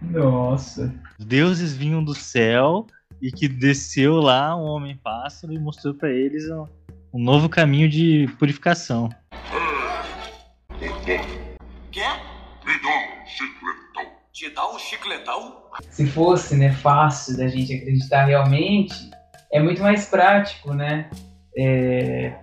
Nossa. 0.03 0.93
Deuses 1.19 1.75
vinham 1.75 2.03
do 2.03 2.14
céu 2.14 2.87
e 3.21 3.31
que 3.31 3.49
desceu 3.49 4.16
lá 4.16 4.57
um 4.57 4.64
homem-pássaro 4.64 5.53
e 5.53 5.59
mostrou 5.59 5.95
para 5.95 6.11
eles 6.11 6.49
um, 6.51 6.64
um, 7.12 7.23
novo 7.23 7.49
caminho 7.49 7.89
de 7.89 8.29
purificação. 8.39 9.09
Quer? 11.91 12.21
Me 12.64 12.83
dá 12.83 12.89
um 12.89 13.27
chicletão. 13.27 14.07
Te 14.39 14.49
dá 14.51 14.72
um 14.72 14.78
chicletão? 14.78 15.57
Se 15.91 16.07
fosse, 16.07 16.55
né, 16.55 16.70
fácil 16.72 17.36
da 17.36 17.49
gente 17.49 17.74
acreditar 17.74 18.26
realmente, 18.26 19.11
é 19.53 19.61
muito 19.61 19.82
mais 19.82 20.05
prático, 20.05 20.72
né? 20.72 21.11
É, 21.57 22.34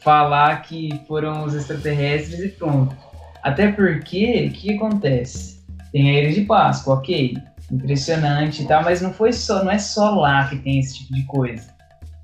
falar 0.00 0.62
que 0.62 1.02
foram 1.08 1.42
os 1.42 1.52
extraterrestres 1.52 2.38
e 2.38 2.50
pronto. 2.50 2.96
Até 3.42 3.72
porque, 3.72 4.46
o 4.46 4.52
que 4.52 4.74
acontece? 4.74 5.66
Tem 5.90 6.08
a 6.08 6.20
Ilha 6.20 6.32
de 6.32 6.42
Páscoa, 6.42 6.94
ok, 6.94 7.36
impressionante 7.68 8.62
e 8.62 8.66
tal, 8.68 8.84
mas 8.84 9.02
não 9.02 9.12
foi 9.12 9.32
só, 9.32 9.64
não 9.64 9.72
é 9.72 9.78
só 9.78 10.14
lá 10.14 10.48
que 10.48 10.56
tem 10.56 10.78
esse 10.78 10.98
tipo 10.98 11.12
de 11.14 11.24
coisa. 11.24 11.74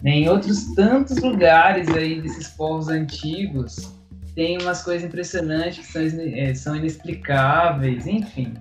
Né? 0.04 0.12
Em 0.12 0.28
outros 0.28 0.72
tantos 0.76 1.16
lugares 1.16 1.88
aí 1.88 2.20
desses 2.20 2.46
povos 2.50 2.86
antigos 2.86 3.92
tem 4.36 4.62
umas 4.62 4.84
coisas 4.84 5.04
impressionantes 5.04 5.84
que 5.84 5.92
são, 5.92 6.20
é, 6.20 6.54
são 6.54 6.76
inexplicáveis, 6.76 8.06
enfim. 8.06 8.54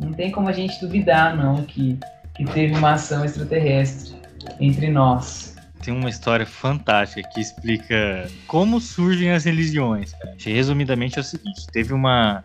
Não 0.00 0.12
tem 0.12 0.30
como 0.30 0.48
a 0.48 0.52
gente 0.52 0.80
duvidar, 0.80 1.36
não, 1.36 1.62
que, 1.62 1.98
que 2.34 2.44
teve 2.46 2.74
uma 2.74 2.92
ação 2.92 3.24
extraterrestre 3.24 4.16
entre 4.58 4.90
nós. 4.90 5.54
Tem 5.82 5.94
uma 5.94 6.08
história 6.08 6.46
fantástica 6.46 7.28
que 7.32 7.40
explica 7.40 8.28
como 8.46 8.80
surgem 8.80 9.30
as 9.30 9.44
religiões. 9.44 10.12
Resumidamente 10.38 11.18
é 11.18 11.20
o 11.20 11.24
seguinte: 11.24 11.66
teve 11.72 11.92
uma, 11.92 12.42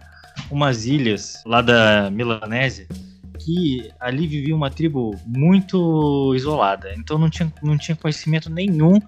umas 0.52 0.86
ilhas 0.86 1.42
lá 1.46 1.62
da 1.62 2.10
Melanésia 2.12 2.88
que 3.40 3.92
ali 4.00 4.28
vivia 4.28 4.56
uma 4.56 4.72
tribo 4.72 5.16
muito 5.26 6.34
isolada, 6.36 6.94
então 6.98 7.18
não 7.18 7.30
tinha, 7.30 7.52
não 7.62 7.78
tinha 7.78 7.96
conhecimento 7.96 8.50
nenhum 8.50 9.00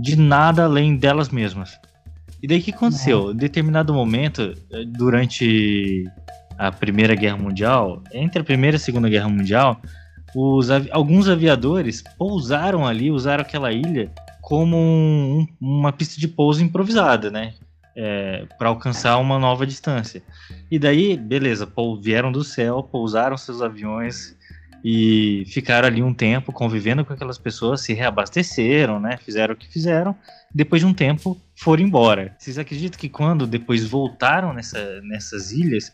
de 0.00 0.16
nada 0.16 0.64
além 0.64 0.96
delas 0.96 1.28
mesmas. 1.28 1.78
E 2.42 2.46
daí 2.46 2.58
o 2.58 2.62
que 2.62 2.72
aconteceu? 2.72 3.30
Em 3.30 3.36
determinado 3.36 3.94
momento, 3.94 4.54
durante 4.88 6.04
a 6.58 6.70
Primeira 6.72 7.14
Guerra 7.14 7.36
Mundial, 7.36 8.02
entre 8.12 8.40
a 8.40 8.44
Primeira 8.44 8.76
e 8.76 8.78
a 8.78 8.80
Segunda 8.80 9.08
Guerra 9.08 9.28
Mundial, 9.28 9.80
os, 10.34 10.68
alguns 10.90 11.28
aviadores 11.28 12.02
pousaram 12.18 12.86
ali, 12.86 13.10
usaram 13.10 13.42
aquela 13.42 13.72
ilha 13.72 14.10
como 14.40 14.76
um, 14.76 15.46
uma 15.60 15.92
pista 15.92 16.20
de 16.20 16.28
pouso 16.28 16.62
improvisada, 16.62 17.30
né? 17.30 17.54
É, 17.96 18.44
para 18.58 18.68
alcançar 18.68 19.16
uma 19.18 19.38
nova 19.38 19.64
distância. 19.64 20.20
E 20.68 20.78
daí, 20.78 21.16
beleza, 21.16 21.68
vieram 22.00 22.32
do 22.32 22.42
céu, 22.42 22.82
pousaram 22.82 23.36
seus 23.36 23.62
aviões 23.62 24.36
e 24.84 25.44
ficaram 25.46 25.88
ali 25.88 26.02
um 26.02 26.12
tempo 26.12 26.52
convivendo 26.52 27.04
com 27.04 27.14
aquelas 27.14 27.38
pessoas, 27.38 27.80
se 27.80 27.94
reabasteceram, 27.94 29.00
né? 29.00 29.16
Fizeram 29.16 29.54
o 29.54 29.56
que 29.56 29.66
fizeram. 29.66 30.14
Depois 30.54 30.82
de 30.82 30.86
um 30.86 30.92
tempo, 30.92 31.40
foram 31.56 31.82
embora. 31.82 32.34
Vocês 32.38 32.58
acreditam 32.58 33.00
que 33.00 33.08
quando 33.08 33.46
depois 33.46 33.86
voltaram 33.86 34.52
nessa, 34.52 35.00
nessas 35.00 35.52
ilhas, 35.52 35.90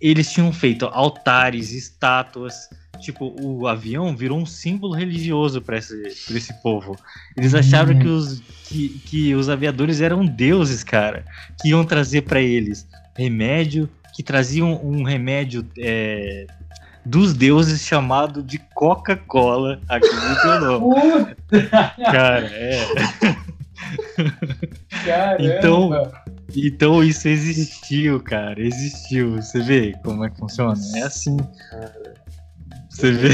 eles 0.00 0.30
tinham 0.30 0.52
feito 0.52 0.86
altares, 0.86 1.72
estátuas, 1.72 2.68
tipo, 3.00 3.34
o 3.40 3.66
avião 3.66 4.16
virou 4.16 4.38
um 4.38 4.46
símbolo 4.46 4.94
religioso 4.94 5.60
para 5.60 5.78
esse, 5.78 5.94
esse 6.06 6.52
povo. 6.62 6.96
Eles 7.36 7.54
achavam 7.54 7.94
uhum. 7.94 8.00
que, 8.00 8.08
os, 8.08 8.42
que, 8.64 8.88
que 9.06 9.34
os 9.34 9.48
aviadores 9.48 10.00
eram 10.00 10.24
deuses, 10.24 10.82
cara, 10.82 11.24
que 11.60 11.68
iam 11.70 11.84
trazer 11.84 12.22
para 12.22 12.40
eles 12.40 12.86
remédio, 13.16 13.88
que 14.14 14.22
traziam 14.22 14.80
um 14.84 15.02
remédio 15.02 15.66
é, 15.78 16.46
dos 17.04 17.32
deuses 17.32 17.82
chamado 17.82 18.42
de 18.42 18.58
Coca-Cola. 18.74 19.80
Acredito 19.88 20.48
ou 20.48 20.60
não? 20.60 21.36
Cara, 21.96 22.46
é. 22.46 22.86
Caramba. 25.04 25.44
Então, 25.44 26.12
então 26.56 27.02
isso 27.02 27.28
existiu, 27.28 28.20
cara. 28.20 28.60
Existiu. 28.60 29.36
Você 29.36 29.60
vê 29.60 29.94
como 30.02 30.24
é 30.24 30.30
que 30.30 30.38
funciona? 30.38 30.80
É 30.94 31.02
assim. 31.02 31.36
Você 32.88 33.12
vê? 33.12 33.28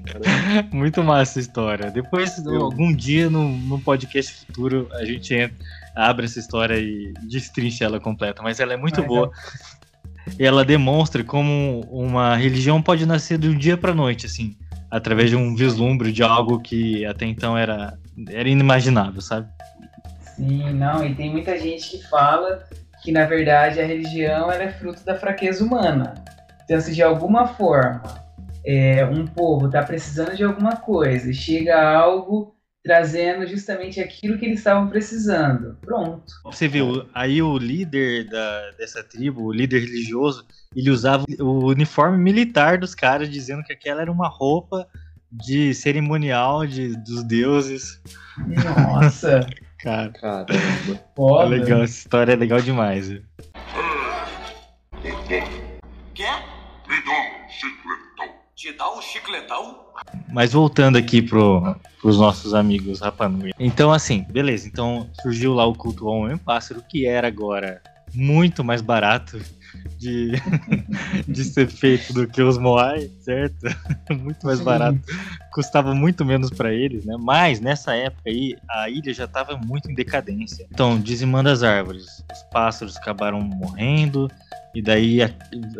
Muito 0.72 1.02
massa 1.02 1.32
essa 1.32 1.40
história. 1.40 1.90
Depois, 1.90 2.44
algum 2.46 2.94
dia, 2.94 3.28
no, 3.28 3.48
no 3.48 3.78
podcast 3.78 4.32
futuro, 4.46 4.88
a 4.92 5.04
gente 5.04 5.34
entra, 5.34 5.56
abre 5.94 6.24
essa 6.24 6.38
história 6.38 6.78
e 6.78 7.12
destrincha 7.28 7.84
ela 7.84 8.00
completa. 8.00 8.42
Mas 8.42 8.58
ela 8.58 8.72
é 8.72 8.76
muito 8.76 9.02
boa. 9.02 9.30
Ela 10.38 10.64
demonstra 10.64 11.22
como 11.22 11.80
uma 11.90 12.36
religião 12.36 12.80
pode 12.80 13.04
nascer 13.04 13.36
do 13.38 13.54
dia 13.54 13.76
para 13.76 13.94
noite, 13.94 14.26
assim, 14.26 14.56
através 14.90 15.30
de 15.30 15.36
um 15.36 15.54
vislumbre 15.54 16.10
de 16.10 16.22
algo 16.22 16.58
que 16.58 17.04
até 17.04 17.26
então 17.26 17.56
era, 17.56 17.98
era 18.28 18.48
inimaginável, 18.48 19.20
sabe? 19.20 19.46
Sim, 20.36 20.72
não, 20.74 21.04
e 21.04 21.14
tem 21.14 21.30
muita 21.30 21.58
gente 21.58 21.90
que 21.90 22.06
fala 22.08 22.64
que 23.02 23.10
na 23.10 23.24
verdade 23.24 23.80
a 23.80 23.86
religião 23.86 24.50
é 24.50 24.70
fruto 24.70 25.04
da 25.04 25.14
fraqueza 25.14 25.64
humana. 25.64 26.14
Então, 26.64 26.80
se 26.80 26.94
de 26.94 27.02
alguma 27.02 27.46
forma 27.46 28.02
é, 28.64 29.04
um 29.06 29.26
povo 29.26 29.66
está 29.66 29.82
precisando 29.82 30.36
de 30.36 30.44
alguma 30.44 30.76
coisa, 30.76 31.32
chega 31.32 31.80
algo 31.80 32.54
trazendo 32.82 33.46
justamente 33.46 34.00
aquilo 34.00 34.38
que 34.38 34.44
eles 34.44 34.58
estavam 34.58 34.88
precisando. 34.88 35.76
Pronto. 35.80 36.24
Você 36.44 36.68
viu, 36.68 37.08
aí 37.12 37.42
o 37.42 37.58
líder 37.58 38.28
da, 38.28 38.70
dessa 38.78 39.02
tribo, 39.02 39.42
o 39.42 39.52
líder 39.52 39.80
religioso, 39.80 40.46
ele 40.74 40.90
usava 40.90 41.24
o 41.40 41.66
uniforme 41.66 42.16
militar 42.16 42.78
dos 42.78 42.94
caras, 42.94 43.28
dizendo 43.28 43.64
que 43.64 43.72
aquela 43.72 44.02
era 44.02 44.10
uma 44.10 44.28
roupa 44.28 44.86
de 45.30 45.74
cerimonial 45.74 46.64
de, 46.64 46.96
dos 46.96 47.24
deuses. 47.24 48.00
Nossa! 48.38 49.44
Cara, 49.78 50.10
Caramba. 50.10 50.60
É 51.42 51.44
legal, 51.44 51.82
essa 51.82 51.98
história 51.98 52.32
é 52.32 52.36
legal 52.36 52.60
demais. 52.60 53.08
Viu? 53.08 53.22
Quer? 56.14 56.38
Me 56.88 57.04
dá 57.04 57.12
um 57.12 57.48
chicletão. 57.50 58.34
Te 58.54 58.72
dá 58.72 58.90
um 58.90 59.02
chicletão? 59.02 59.86
Mas 60.32 60.52
voltando 60.52 60.96
aqui 60.96 61.20
pro, 61.20 61.76
pros 62.00 62.18
nossos 62.18 62.54
amigos 62.54 63.00
Rapanui. 63.00 63.52
Então, 63.58 63.92
assim, 63.92 64.24
beleza. 64.30 64.66
Então 64.66 65.10
surgiu 65.20 65.52
lá 65.52 65.66
o 65.66 65.74
culto 65.74 66.08
ao 66.08 66.20
homem-pássaro, 66.22 66.82
que 66.88 67.06
era 67.06 67.28
agora 67.28 67.82
muito 68.14 68.64
mais 68.64 68.80
barato 68.80 69.38
de, 69.98 70.32
de 71.28 71.44
ser 71.44 71.68
feito 71.68 72.14
do 72.14 72.26
que 72.26 72.40
os 72.40 72.56
Moai, 72.56 73.10
certo? 73.20 73.66
muito 74.10 74.46
mais 74.46 74.60
barato 74.60 75.00
custava 75.56 75.94
muito 75.94 76.22
menos 76.22 76.50
para 76.50 76.70
eles, 76.70 77.06
né? 77.06 77.16
Mas 77.18 77.60
nessa 77.60 77.94
época 77.94 78.28
aí 78.28 78.54
a 78.68 78.90
ilha 78.90 79.14
já 79.14 79.24
estava 79.24 79.56
muito 79.56 79.90
em 79.90 79.94
decadência. 79.94 80.66
Então, 80.70 81.00
dizimando 81.00 81.48
as 81.48 81.62
árvores, 81.62 82.22
os 82.30 82.42
pássaros 82.52 82.94
acabaram 82.98 83.40
morrendo 83.40 84.30
e 84.74 84.82
daí 84.82 85.20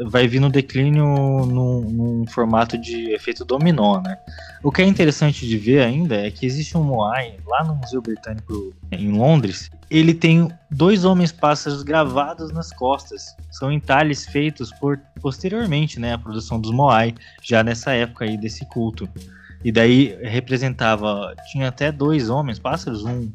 vai 0.06 0.26
vir 0.26 0.40
no 0.40 0.48
declínio 0.48 1.04
num, 1.44 1.80
num, 1.90 2.26
formato 2.28 2.78
de 2.78 3.12
efeito 3.12 3.44
dominó, 3.44 4.00
né? 4.00 4.16
O 4.62 4.72
que 4.72 4.80
é 4.80 4.86
interessante 4.86 5.46
de 5.46 5.58
ver 5.58 5.82
ainda 5.82 6.16
é 6.16 6.30
que 6.30 6.46
existe 6.46 6.78
um 6.78 6.82
Moai 6.82 7.36
lá 7.46 7.62
no 7.62 7.74
Museu 7.74 8.00
Britânico 8.00 8.72
em 8.90 9.12
Londres. 9.12 9.70
Ele 9.90 10.14
tem 10.14 10.50
dois 10.70 11.04
homens 11.04 11.32
pássaros 11.32 11.82
gravados 11.82 12.50
nas 12.50 12.72
costas. 12.72 13.36
São 13.50 13.70
entalhes 13.70 14.24
feitos 14.24 14.72
por 14.80 14.98
posteriormente, 15.20 16.00
né, 16.00 16.14
a 16.14 16.18
produção 16.18 16.58
dos 16.58 16.70
Moai, 16.70 17.14
já 17.42 17.62
nessa 17.62 17.92
época 17.92 18.24
aí 18.24 18.38
desse 18.38 18.64
culto. 18.70 19.06
E 19.66 19.72
daí 19.72 20.16
representava, 20.22 21.34
tinha 21.50 21.66
até 21.66 21.90
dois 21.90 22.30
homens 22.30 22.56
pássaros, 22.56 23.04
um, 23.04 23.32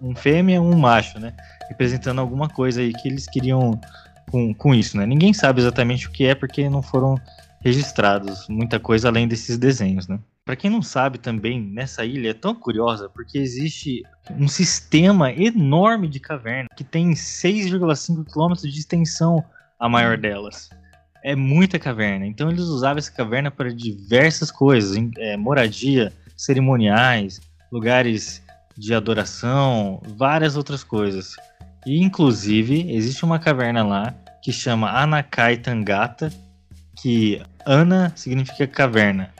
um, 0.00 0.16
fêmea 0.16 0.62
um 0.62 0.74
macho, 0.74 1.18
né? 1.18 1.34
Representando 1.68 2.18
alguma 2.18 2.48
coisa 2.48 2.80
aí 2.80 2.94
que 2.94 3.06
eles 3.06 3.26
queriam 3.26 3.78
com, 4.30 4.54
com 4.54 4.74
isso, 4.74 4.96
né? 4.96 5.04
Ninguém 5.04 5.34
sabe 5.34 5.60
exatamente 5.60 6.08
o 6.08 6.10
que 6.10 6.24
é 6.24 6.34
porque 6.34 6.66
não 6.70 6.80
foram 6.80 7.16
registrados 7.60 8.48
muita 8.48 8.80
coisa 8.80 9.08
além 9.08 9.28
desses 9.28 9.58
desenhos, 9.58 10.08
né? 10.08 10.18
Para 10.46 10.56
quem 10.56 10.70
não 10.70 10.80
sabe 10.80 11.18
também, 11.18 11.60
nessa 11.60 12.06
ilha 12.06 12.30
é 12.30 12.34
tão 12.34 12.54
curiosa 12.54 13.10
porque 13.10 13.36
existe 13.36 14.02
um 14.40 14.48
sistema 14.48 15.30
enorme 15.30 16.08
de 16.08 16.20
caverna 16.20 16.70
que 16.74 16.84
tem 16.84 17.10
6,5 17.10 18.24
quilômetros 18.32 18.72
de 18.72 18.80
extensão 18.80 19.44
a 19.78 19.90
maior 19.90 20.16
delas. 20.16 20.70
É 21.24 21.34
muita 21.34 21.78
caverna. 21.78 22.26
Então 22.26 22.50
eles 22.50 22.64
usavam 22.64 22.98
essa 22.98 23.10
caverna 23.10 23.50
para 23.50 23.72
diversas 23.74 24.50
coisas, 24.50 24.96
é, 25.16 25.36
moradia, 25.36 26.12
cerimoniais, 26.36 27.40
lugares 27.72 28.42
de 28.76 28.94
adoração, 28.94 30.02
várias 30.16 30.56
outras 30.56 30.84
coisas. 30.84 31.34
E 31.86 32.02
inclusive 32.02 32.92
existe 32.94 33.24
uma 33.24 33.38
caverna 33.38 33.82
lá 33.82 34.14
que 34.42 34.52
chama 34.52 34.90
Anakai 34.90 35.56
Tangata, 35.56 36.30
que 37.00 37.40
Ana 37.64 38.12
significa 38.14 38.66
caverna, 38.66 39.30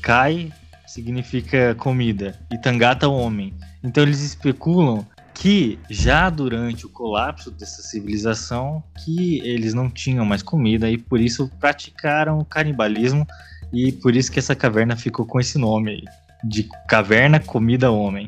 Kai 0.00 0.50
significa 0.86 1.74
comida 1.74 2.38
e 2.50 2.58
Tangata 2.58 3.08
homem. 3.08 3.52
Então 3.82 4.02
eles 4.02 4.20
especulam 4.22 5.04
que 5.34 5.78
já 5.90 6.30
durante 6.30 6.86
o 6.86 6.88
colapso 6.88 7.50
dessa 7.50 7.82
civilização 7.82 8.82
que 9.04 9.40
eles 9.40 9.74
não 9.74 9.90
tinham 9.90 10.24
mais 10.24 10.42
comida 10.42 10.88
e 10.90 10.96
por 10.96 11.20
isso 11.20 11.50
praticaram 11.60 12.38
o 12.38 12.44
canibalismo 12.44 13.26
e 13.72 13.92
por 13.92 14.14
isso 14.14 14.30
que 14.30 14.38
essa 14.38 14.54
caverna 14.54 14.96
ficou 14.96 15.26
com 15.26 15.40
esse 15.40 15.58
nome 15.58 15.90
aí, 15.90 16.04
de 16.44 16.68
caverna 16.88 17.40
comida 17.40 17.90
homem 17.90 18.26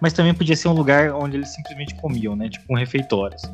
mas 0.00 0.12
também 0.12 0.32
podia 0.32 0.56
ser 0.56 0.68
um 0.68 0.72
lugar 0.72 1.12
onde 1.12 1.36
eles 1.36 1.48
simplesmente 1.48 1.94
comiam, 1.96 2.36
né? 2.36 2.48
Tipo 2.48 2.72
um 2.72 2.76
refeitório. 2.76 3.36
Assim. 3.36 3.52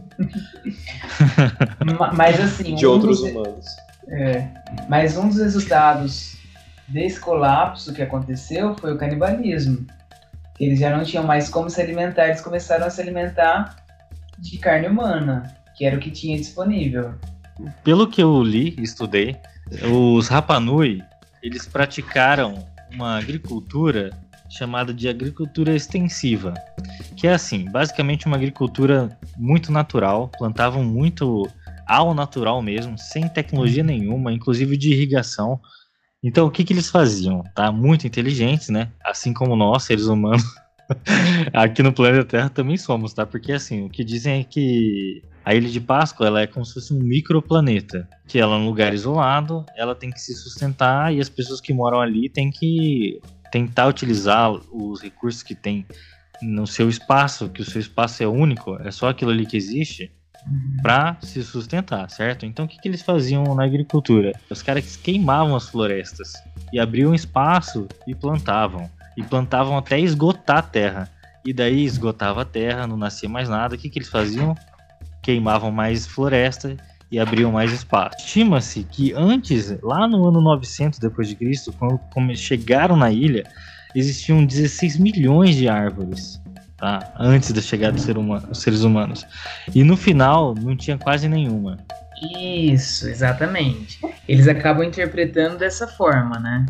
mas 2.15 2.41
assim. 2.41 2.75
De 2.75 2.87
um 2.87 2.91
outros 2.91 3.21
dos, 3.21 3.31
humanos. 3.31 3.67
É, 4.09 4.47
mas 4.89 5.17
um 5.17 5.29
dos 5.29 5.39
resultados 5.39 6.37
desse 6.89 7.19
colapso 7.19 7.95
que 7.95 8.03
aconteceu 8.03 8.75
foi 8.77 8.93
o 8.93 8.99
canibalismo. 8.99 9.87
Eles 10.59 10.79
já 10.79 10.97
não 10.97 11.05
tinham 11.05 11.25
mais 11.25 11.49
como 11.49 11.69
se 11.69 11.81
alimentar, 11.81 12.27
eles 12.27 12.41
começaram 12.41 12.87
a 12.87 12.91
se 12.91 13.01
alimentar 13.01 13.77
de 14.39 14.59
carne 14.59 14.87
humana, 14.87 15.55
que 15.77 15.85
era 15.85 15.97
o 15.97 16.01
que 16.01 16.11
tinha 16.11 16.37
disponível. 16.37 17.15
Pelo 17.83 18.09
que 18.09 18.23
eu 18.23 18.43
li 18.43 18.77
estudei, 18.79 19.37
os 19.91 20.29
Rapanui, 20.29 21.03
eles 21.43 21.67
praticaram 21.67 22.67
uma 22.93 23.19
agricultura 23.19 24.11
chamada 24.49 24.95
de 24.95 25.09
agricultura 25.09 25.75
extensiva, 25.75 26.55
que 27.17 27.27
é 27.27 27.35
assim, 27.35 27.65
basicamente 27.71 28.27
uma 28.27 28.37
agricultura 28.37 29.17
muito 29.37 29.73
natural, 29.73 30.31
plantavam 30.39 30.85
muito 30.85 31.49
ao 31.87 32.15
natural 32.15 32.63
mesmo, 32.63 32.97
sem 32.97 33.29
tecnologia 33.29 33.83
nenhuma, 33.83 34.33
inclusive 34.33 34.77
de 34.77 34.93
irrigação. 34.93 35.61
Então, 36.27 36.47
o 36.47 36.51
que, 36.51 36.65
que 36.65 36.73
eles 36.73 36.89
faziam? 36.89 37.45
Tá? 37.55 37.71
Muito 37.71 38.07
inteligentes, 38.07 38.71
né? 38.71 38.91
Assim 39.05 39.35
como 39.35 39.55
nós, 39.55 39.83
seres 39.83 40.07
humanos, 40.07 40.43
aqui 41.53 41.83
no 41.83 41.93
planeta 41.93 42.25
Terra 42.25 42.49
também 42.49 42.79
somos, 42.79 43.13
tá? 43.13 43.27
Porque 43.27 43.53
assim, 43.53 43.85
o 43.85 43.91
que 43.91 44.03
dizem 44.03 44.41
é 44.41 44.45
que 44.45 45.23
a 45.45 45.55
Ilha 45.55 45.69
de 45.69 45.81
Páscoa 45.83 46.27
ela 46.27 46.41
é 46.41 46.47
como 46.47 46.65
se 46.65 46.73
fosse 46.73 46.95
um 46.95 46.99
microplaneta, 46.99 48.09
que 48.27 48.39
ela 48.39 48.55
é 48.55 48.59
um 48.59 48.65
lugar 48.65 48.95
isolado, 48.95 49.67
ela 49.77 49.95
tem 49.95 50.11
que 50.11 50.19
se 50.19 50.35
sustentar 50.35 51.15
e 51.15 51.21
as 51.21 51.29
pessoas 51.29 51.61
que 51.61 51.75
moram 51.75 52.01
ali 52.01 52.31
têm 52.31 52.51
que 52.51 53.21
tentar 53.53 53.87
utilizar 53.87 54.51
os 54.51 55.03
recursos 55.03 55.43
que 55.43 55.55
tem 55.55 55.87
no 56.41 56.67
seu 56.67 56.89
espaço, 56.89 57.51
que 57.51 57.61
o 57.61 57.65
seu 57.65 57.83
espaço 57.83 58.23
é 58.23 58.27
único, 58.27 58.77
é 58.81 58.91
só 58.91 59.11
aquilo 59.11 59.31
ali 59.31 59.45
que 59.45 59.59
existe, 59.59 60.11
para 60.83 61.17
se 61.23 61.43
sustentar, 61.43 62.11
certo? 62.11 62.45
Então 62.45 62.65
o 62.65 62.69
que, 62.69 62.79
que 62.79 62.89
eles 62.89 63.03
faziam 63.03 63.55
na 63.55 63.65
agricultura? 63.65 64.33
Os 64.51 64.63
caras 64.63 64.97
queimavam 64.97 65.57
as 65.57 65.69
florestas 65.69 66.33
e 66.73 66.79
abriam 66.79 67.15
espaço 67.15 67.89
e 68.07 68.15
plantavam. 68.15 68.89
E 69.17 69.23
plantavam 69.23 69.79
até 69.79 69.99
esgotar 69.99 70.59
a 70.59 70.63
terra. 70.63 71.11
E 71.45 71.53
daí 71.53 71.85
esgotava 71.85 72.43
a 72.43 72.45
terra, 72.45 72.87
não 72.87 72.97
nascia 72.97 73.29
mais 73.29 73.49
nada. 73.49 73.75
O 73.75 73.79
que, 73.79 73.89
que 73.89 73.99
eles 73.99 74.09
faziam? 74.09 74.55
Queimavam 75.23 75.71
mais 75.71 76.07
floresta 76.07 76.77
e 77.11 77.19
abriam 77.19 77.53
mais 77.53 77.73
espaço. 77.73 78.17
Estima-se 78.19 78.83
que 78.85 79.13
antes, 79.15 79.77
lá 79.83 80.09
no 80.09 80.27
ano 80.27 80.41
900 80.41 80.99
depois 80.99 81.29
de 81.29 81.37
Cristo, 81.37 81.73
quando 82.13 82.37
chegaram 82.37 82.97
na 82.97 83.11
ilha, 83.11 83.45
existiam 83.95 84.45
16 84.45 84.99
milhões 84.99 85.55
de 85.55 85.69
árvores, 85.69 86.41
tá? 86.85 87.15
Antes 87.19 87.51
da 87.51 87.63
chegada 87.63 87.93
dos 87.93 88.03
ser 88.03 88.19
humano, 88.19 88.55
seres 88.55 88.83
humanos. 88.83 89.27
E 89.75 89.83
no 89.83 89.97
final 89.97 90.55
não 90.55 90.77
tinha 90.77 90.99
quase 90.99 91.27
nenhuma. 91.29 91.79
Isso, 92.39 93.09
exatamente. 93.09 93.99
Eles 94.29 94.47
acabam 94.47 94.85
interpretando 94.85 95.57
dessa 95.57 95.89
forma, 95.89 96.39
né? 96.39 96.67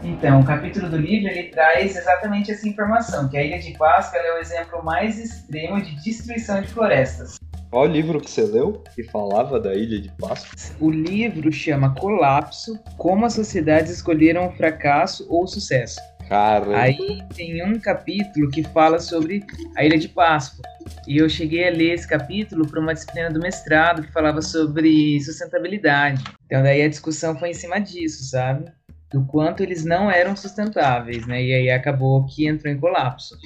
Então, 0.00 0.38
o 0.40 0.44
capítulo 0.44 0.88
do 0.88 0.96
livro 0.96 1.28
ele 1.28 1.48
traz 1.48 1.96
exatamente 1.96 2.52
essa 2.52 2.68
informação, 2.68 3.28
que 3.28 3.36
a 3.36 3.42
Ilha 3.42 3.58
de 3.58 3.76
Páscoa 3.76 4.20
é 4.20 4.36
o 4.36 4.38
exemplo 4.38 4.84
mais 4.84 5.18
extremo 5.18 5.82
de 5.82 5.96
destruição 6.04 6.62
de 6.62 6.68
florestas. 6.68 7.34
Qual 7.68 7.84
livro 7.84 8.20
que 8.20 8.30
você 8.30 8.42
leu 8.42 8.84
que 8.94 9.02
falava 9.02 9.58
da 9.58 9.74
Ilha 9.74 10.00
de 10.00 10.10
Páscoa? 10.12 10.54
O 10.80 10.88
livro 10.88 11.50
chama 11.50 11.96
Colapso: 11.96 12.78
Como 12.96 13.26
as 13.26 13.34
sociedades 13.34 13.90
escolheram 13.90 14.46
o 14.46 14.52
fracasso 14.52 15.26
ou 15.28 15.42
o 15.42 15.48
sucesso. 15.48 16.00
Caramba. 16.28 16.76
Aí 16.76 17.22
tem 17.34 17.64
um 17.64 17.80
capítulo 17.80 18.50
que 18.50 18.62
fala 18.62 18.98
sobre 18.98 19.44
a 19.76 19.84
Ilha 19.84 19.98
de 19.98 20.08
Páscoa. 20.08 20.62
E 21.06 21.18
eu 21.18 21.28
cheguei 21.28 21.66
a 21.66 21.70
ler 21.70 21.94
esse 21.94 22.06
capítulo 22.06 22.66
para 22.68 22.80
uma 22.80 22.92
disciplina 22.92 23.30
do 23.30 23.40
mestrado 23.40 24.02
que 24.02 24.12
falava 24.12 24.42
sobre 24.42 25.20
sustentabilidade. 25.20 26.22
Então 26.44 26.62
daí 26.62 26.82
a 26.82 26.88
discussão 26.88 27.38
foi 27.38 27.50
em 27.50 27.54
cima 27.54 27.78
disso, 27.78 28.24
sabe? 28.24 28.70
Do 29.10 29.24
quanto 29.24 29.62
eles 29.62 29.84
não 29.84 30.10
eram 30.10 30.36
sustentáveis, 30.36 31.26
né? 31.26 31.42
E 31.42 31.54
aí 31.54 31.70
acabou 31.70 32.26
que 32.26 32.46
entrou 32.46 32.72
em 32.72 32.78
colapso. 32.78 33.38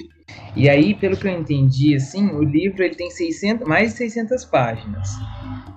E 0.55 0.69
aí, 0.69 0.93
pelo 0.93 1.15
que 1.15 1.27
eu 1.27 1.31
entendi, 1.31 1.95
assim, 1.95 2.27
o 2.31 2.43
livro 2.43 2.83
ele 2.83 2.95
tem 2.95 3.09
600, 3.09 3.67
mais 3.67 3.91
de 3.91 3.97
600 3.97 4.45
páginas. 4.45 5.09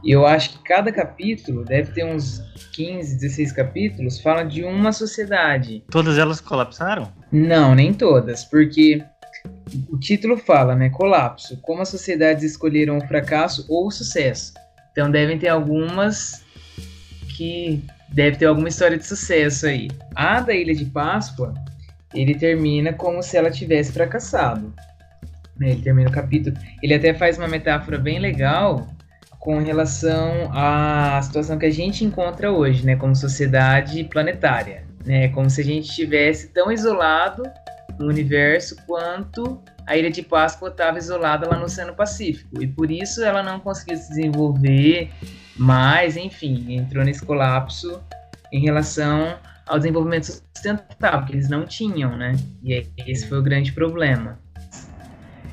E 0.03 0.11
eu 0.11 0.27
acho 0.27 0.51
que 0.51 0.65
cada 0.65 0.93
capítulo 0.93 1.65
deve 1.65 1.93
ter 1.93 2.05
uns 2.05 2.41
15, 2.75 3.17
16 3.17 3.53
capítulos, 3.53 4.21
fala 4.21 4.45
de 4.45 4.65
uma 4.65 4.93
sociedade. 4.93 5.85
Todas 5.91 6.19
elas 6.19 6.41
colapsaram? 6.41 7.13
Não, 7.33 7.75
nem 7.75 7.93
todas, 7.93 8.45
porque 8.45 9.03
o 9.89 9.99
título 9.99 10.37
fala, 10.37 10.75
né, 10.75 10.91
colapso, 10.91 11.59
como 11.63 11.83
as 11.83 11.89
sociedades 11.89 12.45
escolheram 12.45 12.99
o 12.99 13.07
fracasso 13.07 13.67
ou 13.69 13.87
o 13.87 13.91
sucesso. 13.91 14.53
Então 14.93 15.11
devem 15.11 15.39
ter 15.39 15.49
algumas 15.49 16.45
que 17.37 17.85
deve 18.13 18.37
ter 18.37 18.47
alguma 18.47 18.69
história 18.69 18.97
de 18.97 19.07
sucesso 19.07 19.67
aí. 19.67 19.89
A 20.15 20.41
da 20.41 20.55
Ilha 20.55 20.75
de 20.75 20.85
Páscoa 20.85 21.55
ele 22.15 22.35
termina 22.35 22.93
como 22.93 23.23
se 23.23 23.37
ela 23.37 23.51
tivesse 23.51 23.93
fracassado. 23.93 24.73
Né? 25.59 25.73
Ele 25.73 25.83
termina 25.83 26.09
o 26.09 26.13
capítulo. 26.13 26.57
Ele 26.83 26.95
até 26.95 27.13
faz 27.15 27.39
uma 27.39 27.49
metáfora 27.49 27.99
bem 27.99 28.19
legal 28.19 28.87
com 29.39 29.59
relação 29.59 30.51
à 30.53 31.21
situação 31.23 31.59
que 31.59 31.67
a 31.67 31.71
gente 31.71 32.05
encontra 32.05 32.51
hoje, 32.51 32.85
né, 32.85 32.97
como 32.97 33.15
sociedade 33.15 34.03
planetária, 34.03 34.83
né, 35.05 35.29
como 35.29 35.49
se 35.49 35.61
a 35.61 35.65
gente 35.65 35.89
estivesse 35.89 36.49
tão 36.49 36.73
isolado 36.73 37.45
no 37.97 38.09
universo 38.09 38.77
quanto 38.87 39.63
a 39.87 39.97
Ilha 39.97 40.11
de 40.11 40.21
Páscoa 40.21 40.69
estava 40.69 40.99
isolada 40.99 41.49
lá 41.49 41.57
no 41.57 41.67
Oceano 41.67 41.95
Pacífico 41.95 42.61
e 42.61 42.67
por 42.67 42.91
isso 42.91 43.23
ela 43.23 43.41
não 43.41 43.61
conseguiu 43.61 43.97
se 43.97 44.09
desenvolver 44.09 45.13
mais, 45.59 46.17
enfim, 46.17 46.75
entrou 46.75 47.05
nesse 47.05 47.25
colapso 47.25 48.01
em 48.53 48.61
relação 48.61 49.37
ao 49.67 49.79
desenvolvimento 49.79 50.25
sustentável, 50.27 51.27
que 51.27 51.33
eles 51.33 51.49
não 51.49 51.67
tinham, 51.67 52.17
né? 52.17 52.37
E 52.63 52.87
esse 53.07 53.29
foi 53.29 53.39
o 53.39 53.43
grande 53.43 53.73
problema. 53.73 54.39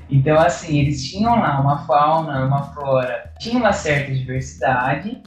Então, 0.09 0.37
assim, 0.37 0.79
eles 0.79 1.03
tinham 1.09 1.35
lá 1.35 1.59
uma 1.59 1.85
fauna, 1.87 2.45
uma 2.45 2.73
flora, 2.73 3.31
tinha 3.39 3.57
uma 3.57 3.73
certa 3.73 4.13
diversidade, 4.13 5.23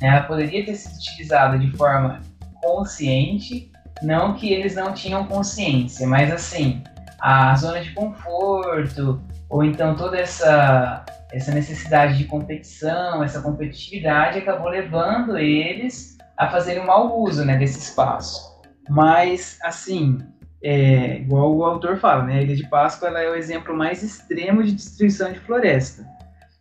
né? 0.00 0.08
ela 0.08 0.22
poderia 0.22 0.64
ter 0.64 0.74
sido 0.74 0.96
utilizada 0.96 1.58
de 1.58 1.70
forma 1.76 2.20
consciente, 2.62 3.70
Não 4.02 4.32
que 4.32 4.50
eles 4.50 4.74
não 4.74 4.94
tinham 4.94 5.26
consciência, 5.26 6.06
mas 6.06 6.32
assim, 6.32 6.82
a 7.20 7.54
zona 7.54 7.82
de 7.82 7.90
conforto, 7.90 9.20
ou 9.50 9.62
então 9.62 9.94
toda 9.94 10.18
essa, 10.18 11.04
essa 11.32 11.52
necessidade 11.52 12.18
de 12.18 12.24
competição, 12.24 13.22
essa 13.22 13.40
competitividade 13.40 14.38
acabou 14.38 14.68
levando 14.68 15.38
eles 15.38 16.18
a 16.36 16.48
fazerem 16.48 16.82
um 16.82 16.86
mau 16.86 17.20
uso 17.20 17.44
né, 17.44 17.56
desse 17.56 17.78
espaço. 17.78 18.58
Mas, 18.88 19.58
assim, 19.62 20.18
é, 20.62 21.18
igual 21.18 21.54
o 21.54 21.64
autor 21.64 21.98
fala, 21.98 22.24
né, 22.24 22.38
a 22.38 22.42
Ilha 22.42 22.56
de 22.56 22.66
Páscoa 22.68 23.08
ela 23.08 23.20
é 23.20 23.30
o 23.30 23.34
exemplo 23.34 23.76
mais 23.76 24.02
extremo 24.02 24.62
de 24.62 24.72
destruição 24.72 25.32
de 25.32 25.38
floresta. 25.40 26.04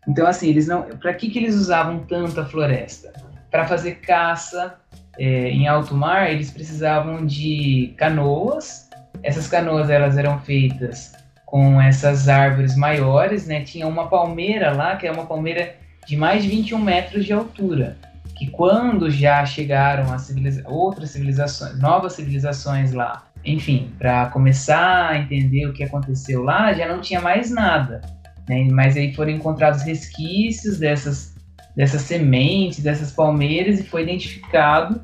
Então, 0.08 0.28
assim, 0.28 0.50
eles 0.50 0.68
não, 0.68 0.84
para 0.84 1.14
que, 1.14 1.30
que 1.30 1.40
eles 1.40 1.56
usavam 1.56 2.00
tanto 2.00 2.40
a 2.40 2.46
floresta? 2.46 3.12
Para 3.50 3.68
fazer 3.68 3.96
caça 3.96 4.76
é, 5.18 5.50
em 5.50 5.68
alto 5.68 5.96
mar, 5.96 6.32
eles 6.32 6.52
precisavam 6.52 7.26
de 7.26 7.94
canoas. 7.98 8.90
Essas 9.24 9.48
canoas 9.48 9.90
elas 9.90 10.18
eram 10.18 10.40
feitas 10.40 11.14
com 11.50 11.82
essas 11.82 12.30
árvores 12.30 12.76
maiores, 12.76 13.48
né? 13.48 13.62
Tinha 13.62 13.88
uma 13.88 14.08
palmeira 14.08 14.72
lá, 14.72 14.96
que 14.96 15.08
é 15.08 15.12
uma 15.12 15.26
palmeira 15.26 15.76
de 16.06 16.16
mais 16.16 16.44
de 16.44 16.50
21 16.50 16.78
metros 16.78 17.26
de 17.26 17.34
altura, 17.34 17.98
que 18.38 18.52
quando 18.52 19.10
já 19.10 19.44
chegaram 19.48 20.14
as 20.14 20.22
civiliza 20.22 20.64
outras 20.68 21.10
civilizações, 21.10 21.80
novas 21.80 22.14
civilizações 22.14 22.94
lá, 22.94 23.24
enfim, 23.44 23.92
para 23.98 24.28
começar 24.28 25.10
a 25.10 25.18
entender 25.18 25.66
o 25.66 25.74
que 25.74 25.84
aconteceu 25.84 26.44
lá, 26.44 26.72
já 26.72 26.88
não 26.88 27.02
tinha 27.02 27.20
mais 27.20 27.50
nada, 27.50 28.02
né? 28.48 28.68
Mas 28.72 28.96
aí 28.96 29.12
foram 29.16 29.32
encontrados 29.32 29.82
resquícios 29.82 30.78
dessas 30.78 31.36
dessas 31.76 32.02
sementes, 32.04 32.80
dessas 32.80 33.12
palmeiras 33.12 33.80
e 33.80 33.84
foi 33.84 34.04
identificado 34.04 35.02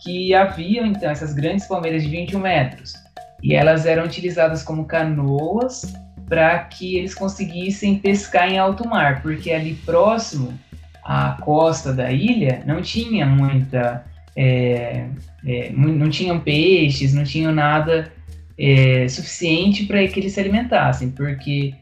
que 0.00 0.34
haviam 0.34 0.84
então 0.84 1.10
essas 1.10 1.32
grandes 1.32 1.66
palmeiras 1.66 2.02
de 2.02 2.10
21 2.10 2.40
metros 2.40 3.05
e 3.42 3.54
elas 3.54 3.86
eram 3.86 4.04
utilizadas 4.04 4.62
como 4.62 4.84
canoas 4.84 5.94
para 6.28 6.58
que 6.60 6.96
eles 6.96 7.14
conseguissem 7.14 7.98
pescar 7.98 8.50
em 8.50 8.58
alto 8.58 8.88
mar, 8.88 9.22
porque 9.22 9.52
ali 9.52 9.74
próximo 9.74 10.58
à 11.04 11.36
costa 11.40 11.92
da 11.92 12.10
ilha 12.10 12.62
não 12.66 12.82
tinha 12.82 13.24
muita. 13.24 14.04
É, 14.38 15.06
é, 15.46 15.70
não 15.72 16.10
tinham 16.10 16.38
peixes, 16.38 17.14
não 17.14 17.24
tinham 17.24 17.52
nada 17.52 18.12
é, 18.58 19.08
suficiente 19.08 19.86
para 19.86 20.06
que 20.08 20.20
eles 20.20 20.32
se 20.32 20.40
alimentassem, 20.40 21.10
porque 21.10 21.72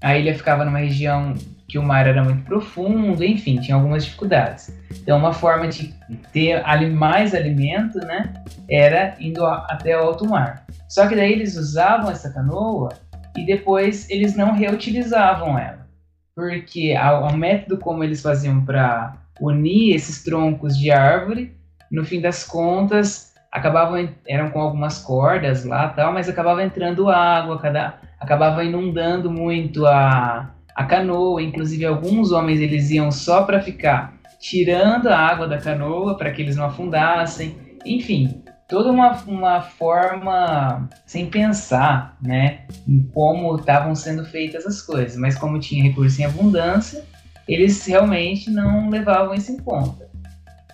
a 0.00 0.16
ilha 0.16 0.34
ficava 0.34 0.64
numa 0.64 0.78
região 0.78 1.34
que 1.70 1.78
o 1.78 1.82
mar 1.82 2.06
era 2.06 2.24
muito 2.24 2.44
profundo, 2.44 3.22
enfim, 3.22 3.60
tinha 3.60 3.76
algumas 3.76 4.04
dificuldades. 4.04 4.76
Então, 4.90 5.16
uma 5.16 5.32
forma 5.32 5.68
de 5.68 5.94
ter 6.32 6.60
mais 6.88 7.32
alimento, 7.32 7.98
né, 7.98 8.32
era 8.68 9.14
indo 9.20 9.46
até 9.46 9.96
o 9.96 10.02
alto 10.02 10.28
mar. 10.28 10.64
Só 10.88 11.06
que 11.06 11.14
daí 11.14 11.32
eles 11.32 11.56
usavam 11.56 12.10
essa 12.10 12.32
canoa 12.32 12.88
e 13.36 13.46
depois 13.46 14.10
eles 14.10 14.34
não 14.34 14.52
reutilizavam 14.52 15.56
ela. 15.56 15.86
Porque 16.34 16.94
o 16.96 17.36
método 17.36 17.78
como 17.78 18.02
eles 18.02 18.20
faziam 18.20 18.64
para 18.64 19.14
unir 19.40 19.94
esses 19.94 20.24
troncos 20.24 20.76
de 20.76 20.90
árvore, 20.90 21.56
no 21.90 22.04
fim 22.04 22.20
das 22.20 22.42
contas, 22.42 23.32
acabavam 23.52 24.08
eram 24.26 24.50
com 24.50 24.60
algumas 24.60 24.98
cordas 24.98 25.64
lá, 25.64 25.88
tal, 25.90 26.12
mas 26.12 26.28
acabava 26.28 26.64
entrando 26.64 27.08
água, 27.08 27.58
cada, 27.58 27.94
acabava 28.18 28.64
inundando 28.64 29.30
muito 29.30 29.86
a, 29.86 30.50
a 30.74 30.84
canoa, 30.84 31.42
inclusive 31.42 31.84
alguns 31.84 32.32
homens 32.32 32.60
eles 32.60 32.90
iam 32.90 33.10
só 33.10 33.42
para 33.42 33.60
ficar 33.60 34.14
tirando 34.38 35.08
a 35.08 35.16
água 35.16 35.46
da 35.46 35.58
canoa 35.58 36.16
para 36.16 36.30
que 36.30 36.40
eles 36.42 36.56
não 36.56 36.64
afundassem. 36.64 37.56
Enfim, 37.84 38.42
toda 38.68 38.90
uma, 38.90 39.12
uma 39.26 39.60
forma 39.60 40.88
sem 41.04 41.26
pensar, 41.26 42.16
né, 42.22 42.62
em 42.88 43.02
como 43.12 43.56
estavam 43.56 43.94
sendo 43.94 44.24
feitas 44.24 44.64
as 44.66 44.80
coisas. 44.80 45.16
Mas 45.16 45.36
como 45.36 45.58
tinha 45.58 45.82
recurso 45.82 46.22
em 46.22 46.24
abundância, 46.24 47.04
eles 47.46 47.84
realmente 47.84 48.50
não 48.50 48.88
levavam 48.88 49.34
isso 49.34 49.52
em 49.52 49.58
conta. 49.58 50.08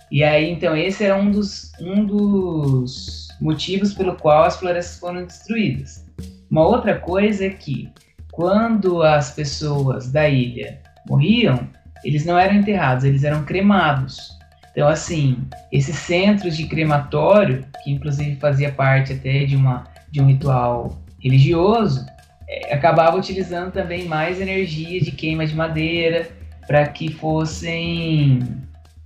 E 0.09 0.23
aí, 0.23 0.49
então, 0.49 0.75
esse 0.75 1.03
era 1.03 1.17
um 1.17 1.29
dos, 1.29 1.73
um 1.81 2.05
dos 2.05 3.27
motivos 3.41 3.93
pelo 3.93 4.15
qual 4.15 4.43
as 4.43 4.57
florestas 4.57 4.99
foram 4.99 5.25
destruídas. 5.25 6.05
Uma 6.49 6.65
outra 6.65 6.97
coisa 6.97 7.45
é 7.45 7.49
que, 7.49 7.89
quando 8.37 9.01
as 9.01 9.31
pessoas 9.31 10.11
da 10.11 10.29
ilha 10.29 10.79
morriam, 11.09 11.67
eles 12.03 12.23
não 12.23 12.37
eram 12.37 12.53
enterrados, 12.53 13.03
eles 13.03 13.23
eram 13.23 13.43
cremados. 13.43 14.37
Então, 14.71 14.87
assim, 14.87 15.39
esses 15.71 15.95
centros 15.95 16.55
de 16.55 16.67
crematório, 16.67 17.65
que 17.83 17.91
inclusive 17.91 18.35
fazia 18.35 18.71
parte 18.71 19.13
até 19.13 19.43
de, 19.43 19.55
uma, 19.55 19.85
de 20.11 20.21
um 20.21 20.27
ritual 20.27 21.01
religioso, 21.19 22.05
é, 22.47 22.75
acabava 22.75 23.17
utilizando 23.17 23.71
também 23.71 24.05
mais 24.05 24.39
energia 24.39 25.01
de 25.01 25.09
queima 25.09 25.47
de 25.47 25.55
madeira 25.55 26.29
para 26.67 26.85
que 26.85 27.11
fossem 27.11 28.39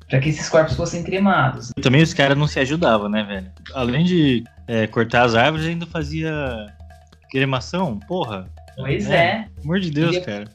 para 0.09 0.19
que 0.19 0.27
esses 0.27 0.49
corpos 0.49 0.75
fossem 0.75 1.03
cremados. 1.03 1.71
Também 1.81 2.01
os 2.01 2.13
caras 2.13 2.37
não 2.37 2.47
se 2.47 2.59
ajudavam, 2.59 3.07
né, 3.07 3.23
velho? 3.23 3.49
Além 3.73 4.03
de 4.03 4.43
é, 4.67 4.85
cortar 4.87 5.23
as 5.23 5.35
árvores, 5.35 5.65
ainda 5.65 5.85
fazia 5.85 6.67
cremação, 7.29 7.97
porra. 7.97 8.45
Pois 8.75 9.09
é. 9.09 9.15
é. 9.15 9.45
Amor 9.63 9.79
de 9.79 9.91
Deus, 9.91 10.15
e 10.15 10.21
cara. 10.21 10.45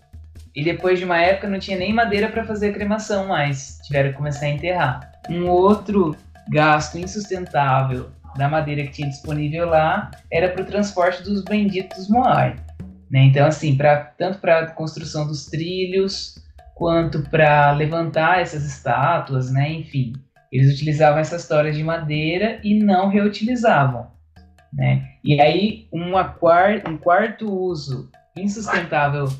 E 0.54 0.64
depois 0.64 0.98
de 0.98 1.04
uma 1.04 1.20
época 1.20 1.48
não 1.48 1.58
tinha 1.58 1.76
nem 1.76 1.92
madeira 1.92 2.28
para 2.28 2.44
fazer 2.44 2.70
a 2.70 2.72
cremação 2.72 3.28
mais, 3.28 3.78
tiveram 3.84 4.10
que 4.10 4.16
começar 4.16 4.46
a 4.46 4.50
enterrar. 4.50 5.12
Um 5.28 5.46
outro 5.48 6.16
gasto 6.48 6.98
insustentável 6.98 8.10
da 8.36 8.48
madeira 8.48 8.84
que 8.84 8.92
tinha 8.92 9.08
disponível 9.08 9.68
lá 9.68 10.10
era 10.30 10.48
para 10.48 10.62
o 10.62 10.66
transporte 10.66 11.22
dos 11.22 11.42
benditos 11.42 12.08
Moai. 12.08 12.56
Né? 13.10 13.24
Então, 13.24 13.46
assim, 13.46 13.76
pra, 13.76 13.96
tanto 13.96 14.38
para 14.38 14.60
a 14.60 14.66
construção 14.70 15.26
dos 15.26 15.46
trilhos, 15.46 16.36
quanto 16.74 17.22
para 17.30 17.72
levantar 17.72 18.40
essas 18.40 18.64
estátuas, 18.64 19.50
né? 19.50 19.72
enfim, 19.72 20.12
eles 20.50 20.74
utilizavam 20.74 21.18
essas 21.18 21.42
histórias 21.42 21.76
de 21.76 21.82
madeira 21.82 22.60
e 22.62 22.78
não 22.82 23.08
reutilizavam. 23.08 24.06
Né? 24.76 25.08
E 25.24 25.40
aí, 25.40 25.88
uma 25.90 26.36
um 26.86 26.96
quarto 26.98 27.50
uso 27.50 28.10
insustentável 28.36 29.32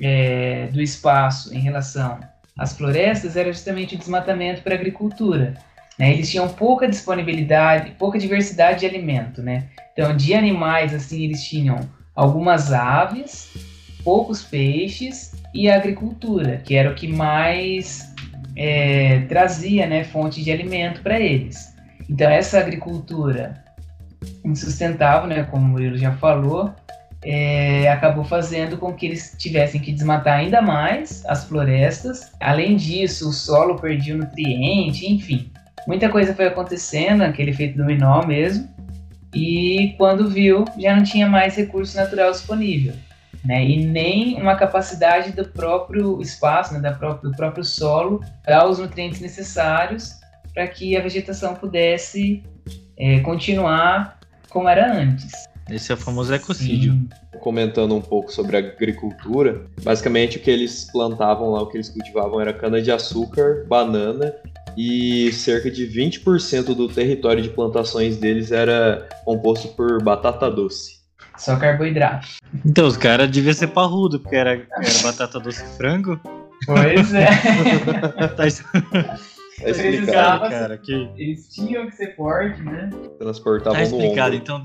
é, 0.00 0.68
do 0.72 0.82
espaço 0.82 1.54
em 1.54 1.58
relação 1.58 2.20
às 2.56 2.76
florestas 2.76 3.36
era 3.36 3.52
justamente 3.52 3.94
o 3.94 3.98
desmatamento 3.98 4.62
para 4.62 4.74
a 4.74 4.78
agricultura. 4.78 5.54
Né? 5.98 6.12
Eles 6.12 6.30
tinham 6.30 6.48
pouca 6.48 6.86
disponibilidade, 6.86 7.92
pouca 7.92 8.18
diversidade 8.18 8.80
de 8.80 8.86
alimento, 8.86 9.42
né? 9.42 9.68
Então, 9.92 10.14
de 10.14 10.34
animais, 10.34 10.92
assim, 10.92 11.24
eles 11.24 11.44
tinham 11.44 11.78
algumas 12.14 12.72
aves, 12.72 13.52
poucos 14.02 14.42
peixes 14.42 15.32
e 15.54 15.70
a 15.70 15.76
agricultura, 15.76 16.58
que 16.58 16.74
era 16.74 16.90
o 16.90 16.94
que 16.94 17.06
mais 17.06 18.12
é, 18.56 19.20
trazia, 19.28 19.86
né, 19.86 20.02
fonte 20.04 20.42
de 20.42 20.50
alimento 20.50 21.00
para 21.00 21.18
eles. 21.18 21.74
Então, 22.10 22.28
essa 22.28 22.58
agricultura 22.58 23.63
insustentável, 24.44 25.28
né, 25.28 25.44
como 25.44 25.64
o 25.64 25.68
Murilo 25.68 25.96
já 25.96 26.12
falou, 26.12 26.74
é, 27.24 27.88
acabou 27.88 28.22
fazendo 28.24 28.76
com 28.76 28.92
que 28.92 29.06
eles 29.06 29.34
tivessem 29.38 29.80
que 29.80 29.92
desmatar 29.92 30.38
ainda 30.38 30.60
mais 30.60 31.24
as 31.26 31.44
florestas. 31.44 32.32
Além 32.40 32.76
disso, 32.76 33.30
o 33.30 33.32
solo 33.32 33.76
perdia 33.76 34.14
nutriente, 34.14 35.10
enfim. 35.10 35.50
Muita 35.86 36.08
coisa 36.08 36.34
foi 36.34 36.46
acontecendo, 36.46 37.22
aquele 37.22 37.50
efeito 37.50 37.78
dominó 37.78 38.24
mesmo. 38.26 38.68
E 39.34 39.94
quando 39.96 40.30
viu, 40.30 40.64
já 40.78 40.94
não 40.94 41.02
tinha 41.02 41.26
mais 41.26 41.56
recurso 41.56 41.96
natural 41.96 42.30
disponível. 42.30 42.94
Né? 43.44 43.64
E 43.64 43.84
nem 43.84 44.40
uma 44.40 44.54
capacidade 44.54 45.32
do 45.32 45.46
próprio 45.46 46.20
espaço, 46.20 46.74
né? 46.74 46.80
da 46.80 46.90
do 46.90 47.32
próprio 47.32 47.64
solo, 47.64 48.22
dar 48.46 48.66
os 48.68 48.78
nutrientes 48.78 49.20
necessários 49.20 50.14
para 50.54 50.66
que 50.68 50.96
a 50.96 51.02
vegetação 51.02 51.54
pudesse 51.54 52.42
é, 52.96 53.20
continuar 53.20 54.18
como 54.48 54.68
era 54.68 54.92
antes. 54.92 55.32
Esse 55.68 55.92
é 55.92 55.94
o 55.94 55.98
famoso 55.98 56.34
ecocídio. 56.34 56.92
Sim. 56.92 57.08
Comentando 57.40 57.94
um 57.94 58.00
pouco 58.00 58.30
sobre 58.30 58.56
a 58.56 58.60
agricultura, 58.60 59.66
basicamente 59.82 60.36
o 60.36 60.40
que 60.40 60.50
eles 60.50 60.90
plantavam 60.92 61.50
lá, 61.50 61.62
o 61.62 61.66
que 61.66 61.76
eles 61.76 61.88
cultivavam 61.88 62.40
era 62.40 62.52
cana-de-açúcar, 62.52 63.64
banana 63.66 64.32
e 64.76 65.32
cerca 65.32 65.70
de 65.70 65.86
20% 65.86 66.74
do 66.74 66.88
território 66.88 67.42
de 67.42 67.48
plantações 67.48 68.16
deles 68.16 68.52
era 68.52 69.08
composto 69.24 69.68
por 69.68 70.02
batata 70.02 70.50
doce. 70.50 71.02
Só 71.36 71.56
carboidrato. 71.56 72.28
Então, 72.64 72.86
os 72.86 72.96
caras 72.96 73.30
deviam 73.30 73.52
ser 73.52 73.68
parrudo, 73.68 74.20
porque 74.20 74.36
era, 74.36 74.52
era 74.52 75.02
batata 75.02 75.40
doce 75.40 75.64
e 75.64 75.76
frango. 75.76 76.20
Pois 76.66 77.12
é. 77.12 77.28
Tá 79.60 79.70
explicado, 79.70 80.50
cara. 80.50 80.78
Que... 80.78 80.92
Eles 81.16 81.48
tinham 81.48 81.86
que 81.88 81.96
ser 81.96 82.16
fortes, 82.16 82.64
né? 82.64 82.90
Transportavam 83.18 83.78
tá 83.78 83.82
explicado, 83.82 84.32
no 84.32 84.36
então 84.36 84.62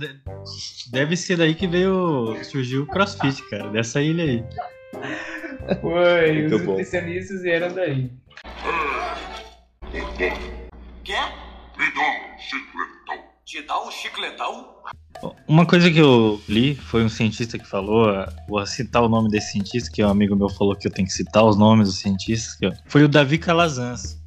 deve 0.91 1.15
ser 1.15 1.37
daí 1.37 1.53
que 1.53 1.67
veio. 1.67 2.37
surgiu 2.43 2.83
o 2.83 2.87
crossfit, 2.87 3.47
cara, 3.49 3.69
dessa 3.69 4.01
ilha 4.01 4.23
aí. 4.23 4.43
Foi, 5.81 6.45
os 6.45 6.51
nutricionistas 6.51 7.41
vieram 7.41 7.73
daí. 7.73 8.11
Quê? 11.03 11.15
Me 11.77 11.85
dá 11.93 12.01
um 12.01 12.39
chicletão. 12.39 13.25
Te 13.45 13.61
dá 13.61 13.81
um 13.81 13.91
chicletão? 13.91 14.79
Uma 15.47 15.65
coisa 15.65 15.91
que 15.91 15.99
eu 15.99 16.41
li 16.47 16.75
foi 16.75 17.03
um 17.03 17.09
cientista 17.09 17.57
que 17.57 17.67
falou, 17.67 18.07
vou 18.47 18.65
citar 18.65 19.03
o 19.03 19.09
nome 19.09 19.29
desse 19.29 19.53
cientista, 19.53 19.91
que 19.91 20.03
um 20.03 20.09
amigo 20.09 20.35
meu 20.35 20.49
falou 20.49 20.75
que 20.75 20.87
eu 20.87 20.91
tenho 20.91 21.07
que 21.07 21.13
citar 21.13 21.43
os 21.43 21.57
nomes 21.57 21.87
dos 21.87 21.99
cientistas, 21.99 22.57
foi 22.85 23.03
o 23.03 23.07
Davi 23.07 23.37
Calazans, 23.37 24.18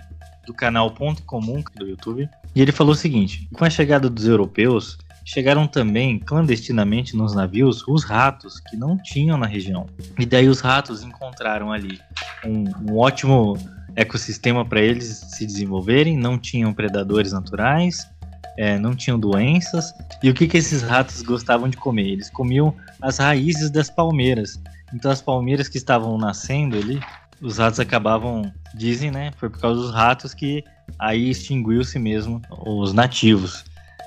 do 0.46 0.54
canal 0.54 0.90
Ponto 0.90 1.22
Comum 1.22 1.62
do 1.76 1.86
YouTube. 1.86 2.28
E 2.54 2.60
ele 2.60 2.72
falou 2.72 2.92
o 2.92 2.96
seguinte: 2.96 3.48
com 3.54 3.64
a 3.64 3.70
chegada 3.70 4.08
dos 4.08 4.26
europeus, 4.26 4.98
chegaram 5.24 5.66
também 5.66 6.18
clandestinamente 6.18 7.16
nos 7.16 7.34
navios 7.34 7.86
os 7.86 8.04
ratos 8.04 8.60
que 8.60 8.76
não 8.76 8.96
tinham 8.96 9.38
na 9.38 9.46
região. 9.46 9.86
E 10.18 10.26
daí 10.26 10.48
os 10.48 10.60
ratos 10.60 11.02
encontraram 11.02 11.72
ali 11.72 12.00
um, 12.44 12.90
um 12.90 12.98
ótimo 12.98 13.56
ecossistema 13.94 14.64
para 14.64 14.80
eles 14.80 15.06
se 15.06 15.46
desenvolverem, 15.46 16.16
não 16.16 16.38
tinham 16.38 16.72
predadores 16.72 17.32
naturais, 17.32 18.08
é, 18.56 18.78
não 18.78 18.94
tinham 18.94 19.18
doenças. 19.18 19.92
E 20.22 20.30
o 20.30 20.34
que, 20.34 20.46
que 20.46 20.56
esses 20.56 20.82
ratos 20.82 21.22
gostavam 21.22 21.68
de 21.68 21.76
comer? 21.76 22.08
Eles 22.08 22.30
comiam 22.30 22.74
as 23.00 23.18
raízes 23.18 23.70
das 23.70 23.90
palmeiras. 23.90 24.60
Então 24.94 25.10
as 25.10 25.22
palmeiras 25.22 25.68
que 25.68 25.78
estavam 25.78 26.18
nascendo 26.18 26.76
ali, 26.76 27.00
os 27.42 27.58
ratos 27.58 27.80
acabavam, 27.80 28.50
dizem, 28.74 29.10
né? 29.10 29.32
Foi 29.36 29.50
por 29.50 29.60
causa 29.60 29.80
dos 29.80 29.92
ratos 29.92 30.32
que 30.32 30.62
aí 30.98 31.30
extinguiu-se 31.30 31.98
mesmo 31.98 32.40
os 32.64 32.92
nativos. 32.92 33.64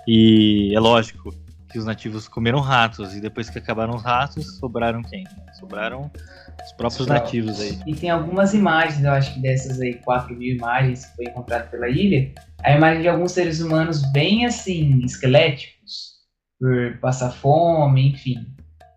E 0.07 0.71
é 0.73 0.79
lógico 0.79 1.33
que 1.69 1.77
os 1.77 1.85
nativos 1.85 2.29
comeram 2.29 2.61
ratos, 2.61 3.13
e 3.13 3.19
depois 3.19 3.49
que 3.49 3.59
acabaram 3.59 3.95
os 3.95 4.01
ratos, 4.01 4.57
sobraram 4.59 5.01
quem? 5.01 5.25
Sobraram 5.59 6.09
os 6.63 6.71
próprios 6.71 7.05
nativos 7.05 7.59
aí. 7.59 7.77
E 7.85 7.93
tem 7.93 8.09
algumas 8.09 8.53
imagens, 8.53 9.03
eu 9.03 9.11
acho 9.11 9.33
que 9.33 9.41
dessas 9.41 9.81
aí, 9.81 9.95
4 9.95 10.33
mil 10.33 10.55
imagens 10.55 11.05
que 11.05 11.15
foi 11.17 11.25
encontrado 11.25 11.69
pela 11.69 11.89
ilha, 11.89 12.31
a 12.63 12.71
imagem 12.71 13.01
de 13.01 13.09
alguns 13.09 13.33
seres 13.33 13.59
humanos 13.59 14.09
bem 14.13 14.45
assim, 14.45 15.01
esqueléticos, 15.03 16.15
por 16.57 16.97
passar 17.01 17.31
fome, 17.31 18.11
enfim. 18.11 18.47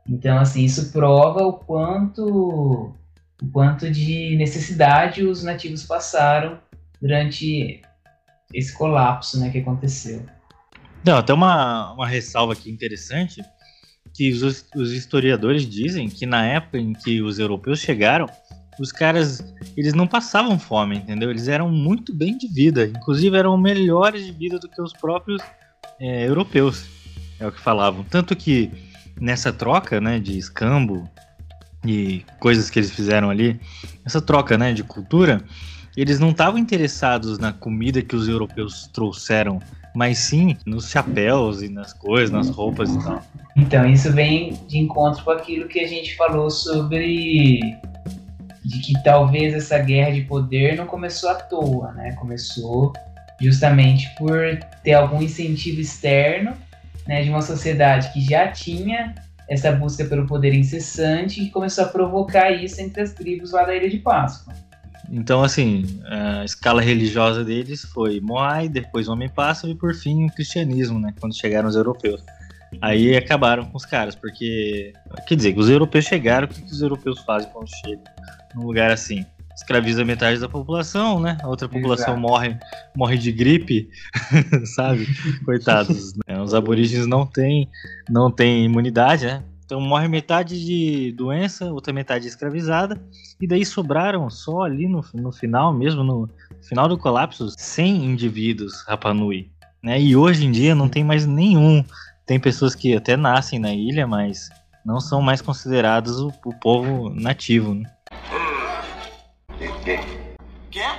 Então, 0.08 0.38
assim, 0.38 0.64
isso 0.64 0.92
prova 0.92 1.42
o 1.42 1.54
quanto, 1.54 2.94
o 3.42 3.46
quanto 3.48 3.90
de 3.90 4.36
necessidade 4.36 5.22
os 5.22 5.42
nativos 5.42 5.84
passaram 5.84 6.58
durante 7.00 7.80
esse 8.52 8.72
colapso 8.76 9.38
né, 9.38 9.50
que 9.50 9.58
aconteceu. 9.58 10.24
Não, 11.04 11.18
até 11.18 11.32
uma, 11.32 11.92
uma 11.92 12.06
ressalva 12.06 12.52
aqui 12.52 12.70
interessante, 12.70 13.42
que 14.14 14.32
os, 14.32 14.66
os 14.74 14.92
historiadores 14.92 15.68
dizem 15.68 16.08
que 16.08 16.26
na 16.26 16.44
época 16.44 16.78
em 16.78 16.92
que 16.92 17.22
os 17.22 17.38
europeus 17.38 17.78
chegaram, 17.78 18.26
os 18.80 18.92
caras, 18.92 19.44
eles 19.76 19.92
não 19.92 20.06
passavam 20.06 20.58
fome, 20.58 20.96
entendeu? 20.96 21.30
Eles 21.30 21.48
eram 21.48 21.70
muito 21.70 22.14
bem 22.14 22.36
de 22.36 22.48
vida, 22.48 22.84
inclusive 22.84 23.36
eram 23.36 23.56
melhores 23.56 24.24
de 24.24 24.32
vida 24.32 24.58
do 24.58 24.68
que 24.68 24.80
os 24.80 24.92
próprios 24.92 25.42
é, 26.00 26.26
europeus, 26.26 26.86
é 27.40 27.46
o 27.46 27.52
que 27.52 27.60
falavam. 27.60 28.04
Tanto 28.04 28.36
que 28.36 28.70
nessa 29.20 29.52
troca, 29.52 30.00
né, 30.00 30.18
de 30.18 30.38
escambo 30.38 31.08
e 31.84 32.24
coisas 32.40 32.70
que 32.70 32.78
eles 32.78 32.90
fizeram 32.90 33.30
ali, 33.30 33.60
essa 34.04 34.20
troca, 34.20 34.58
né, 34.58 34.72
de 34.72 34.82
cultura, 34.82 35.42
eles 35.96 36.18
não 36.20 36.30
estavam 36.30 36.58
interessados 36.58 37.38
na 37.38 37.52
comida 37.52 38.02
que 38.02 38.14
os 38.14 38.28
europeus 38.28 38.88
trouxeram 38.92 39.60
mas 39.98 40.18
sim 40.18 40.56
nos 40.64 40.90
chapéus 40.90 41.60
e 41.60 41.68
nas 41.68 41.92
coisas, 41.92 42.30
nas 42.30 42.48
roupas 42.48 42.94
e 42.94 43.02
tal. 43.02 43.20
Então, 43.56 43.84
isso 43.84 44.12
vem 44.12 44.56
de 44.68 44.78
encontro 44.78 45.24
com 45.24 45.32
aquilo 45.32 45.66
que 45.66 45.80
a 45.80 45.88
gente 45.88 46.16
falou 46.16 46.50
sobre 46.50 47.58
de 48.64 48.78
que 48.80 48.92
talvez 49.02 49.54
essa 49.54 49.78
guerra 49.78 50.12
de 50.12 50.22
poder 50.22 50.76
não 50.76 50.86
começou 50.86 51.30
à 51.30 51.34
toa, 51.34 51.92
né? 51.94 52.12
Começou 52.12 52.92
justamente 53.40 54.08
por 54.16 54.58
ter 54.84 54.92
algum 54.92 55.20
incentivo 55.20 55.80
externo, 55.80 56.52
né, 57.06 57.22
de 57.22 57.30
uma 57.30 57.42
sociedade 57.42 58.12
que 58.12 58.20
já 58.20 58.48
tinha 58.48 59.14
essa 59.48 59.72
busca 59.72 60.04
pelo 60.04 60.26
poder 60.26 60.54
incessante 60.54 61.42
e 61.42 61.50
começou 61.50 61.84
a 61.84 61.88
provocar 61.88 62.50
isso 62.50 62.80
entre 62.80 63.02
as 63.02 63.12
tribos 63.12 63.52
lá 63.52 63.64
da 63.64 63.74
Ilha 63.74 63.88
de 63.88 63.98
Páscoa. 63.98 64.52
Então, 65.10 65.42
assim, 65.42 66.00
a 66.06 66.44
escala 66.44 66.82
religiosa 66.82 67.42
deles 67.42 67.82
foi 67.82 68.20
Moai, 68.20 68.68
depois 68.68 69.08
Homem-Pássaro 69.08 69.72
e 69.72 69.74
por 69.74 69.94
fim 69.94 70.26
o 70.26 70.32
cristianismo, 70.32 70.98
né? 71.00 71.14
Quando 71.18 71.34
chegaram 71.34 71.68
os 71.68 71.76
europeus. 71.76 72.22
Aí 72.82 73.16
acabaram 73.16 73.64
com 73.64 73.76
os 73.76 73.86
caras, 73.86 74.14
porque. 74.14 74.92
Quer 75.26 75.36
dizer, 75.36 75.58
os 75.58 75.70
europeus 75.70 76.04
chegaram, 76.04 76.46
o 76.46 76.50
que, 76.50 76.62
os 76.62 76.82
europeus 76.82 77.20
fazem 77.20 77.48
quando 77.50 77.68
chegam 77.68 78.04
num 78.54 78.66
lugar 78.66 78.90
assim? 78.90 79.24
Escraviza 79.58 80.04
metade 80.04 80.38
da 80.38 80.48
população, 80.48 81.18
né? 81.18 81.36
A 81.42 81.48
outra 81.48 81.68
população 81.68 82.16
morre, 82.16 82.56
morre 82.96 83.18
de 83.18 83.32
gripe, 83.32 83.90
sabe? 84.76 85.04
Coitados. 85.44 86.14
Né? 86.28 86.40
Os 86.40 86.54
aborígenes 86.54 87.08
não 87.08 87.26
têm, 87.26 87.68
não 88.08 88.30
têm 88.30 88.64
imunidade, 88.64 89.26
né? 89.26 89.42
Então 89.64 89.80
morre 89.80 90.06
metade 90.06 90.64
de 90.64 91.10
doença, 91.10 91.72
outra 91.72 91.92
metade 91.92 92.28
escravizada, 92.28 93.02
e 93.40 93.48
daí 93.48 93.66
sobraram 93.66 94.30
só 94.30 94.62
ali 94.62 94.86
no, 94.86 95.04
no 95.12 95.32
final 95.32 95.74
mesmo, 95.74 96.04
no 96.04 96.30
final 96.62 96.88
do 96.88 96.96
colapso, 96.96 97.50
100 97.58 98.04
indivíduos 98.04 98.84
Rapanui. 98.86 99.50
Né? 99.82 100.00
E 100.00 100.14
hoje 100.14 100.46
em 100.46 100.52
dia 100.52 100.72
não 100.72 100.88
tem 100.88 101.02
mais 101.02 101.26
nenhum. 101.26 101.84
Tem 102.24 102.38
pessoas 102.38 102.76
que 102.76 102.94
até 102.94 103.16
nascem 103.16 103.58
na 103.58 103.74
ilha, 103.74 104.06
mas 104.06 104.48
não 104.86 105.00
são 105.00 105.20
mais 105.20 105.42
considerados 105.42 106.20
o, 106.20 106.32
o 106.46 106.54
povo 106.54 107.10
nativo. 107.10 107.74
Né? 107.74 107.82
Quer? 109.58 110.94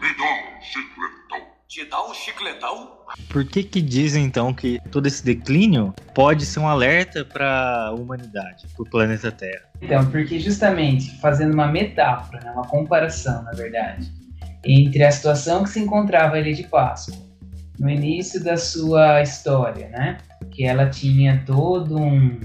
Me 0.00 0.08
dá 0.16 0.24
um 0.24 0.62
chicletão. 0.62 1.48
Te 1.66 1.84
dá 1.86 2.08
um 2.08 2.14
chicletão? 2.14 2.98
Por 3.28 3.44
que 3.44 3.64
que 3.64 3.82
dizem 3.82 4.24
então 4.24 4.54
que 4.54 4.80
todo 4.92 5.06
esse 5.08 5.24
declínio 5.24 5.92
pode 6.14 6.46
ser 6.46 6.60
um 6.60 6.68
alerta 6.68 7.24
para 7.24 7.86
a 7.86 7.92
humanidade, 7.92 8.68
para 8.68 8.82
o 8.84 8.88
planeta 8.88 9.32
Terra? 9.32 9.64
Então, 9.82 10.08
porque 10.12 10.38
justamente 10.38 11.10
fazendo 11.20 11.54
uma 11.54 11.66
metáfora, 11.66 12.38
né, 12.44 12.52
uma 12.52 12.66
comparação, 12.68 13.42
na 13.42 13.50
verdade, 13.50 14.08
entre 14.64 15.02
a 15.02 15.10
situação 15.10 15.64
que 15.64 15.70
se 15.70 15.80
encontrava 15.80 16.36
a 16.36 16.40
Ilha 16.40 16.54
de 16.54 16.62
Páscoa 16.62 17.16
no 17.80 17.90
início 17.90 18.42
da 18.44 18.56
sua 18.56 19.22
história, 19.22 19.88
né, 19.88 20.18
que 20.52 20.64
ela 20.64 20.88
tinha 20.88 21.42
todo 21.44 21.98
um, 21.98 22.38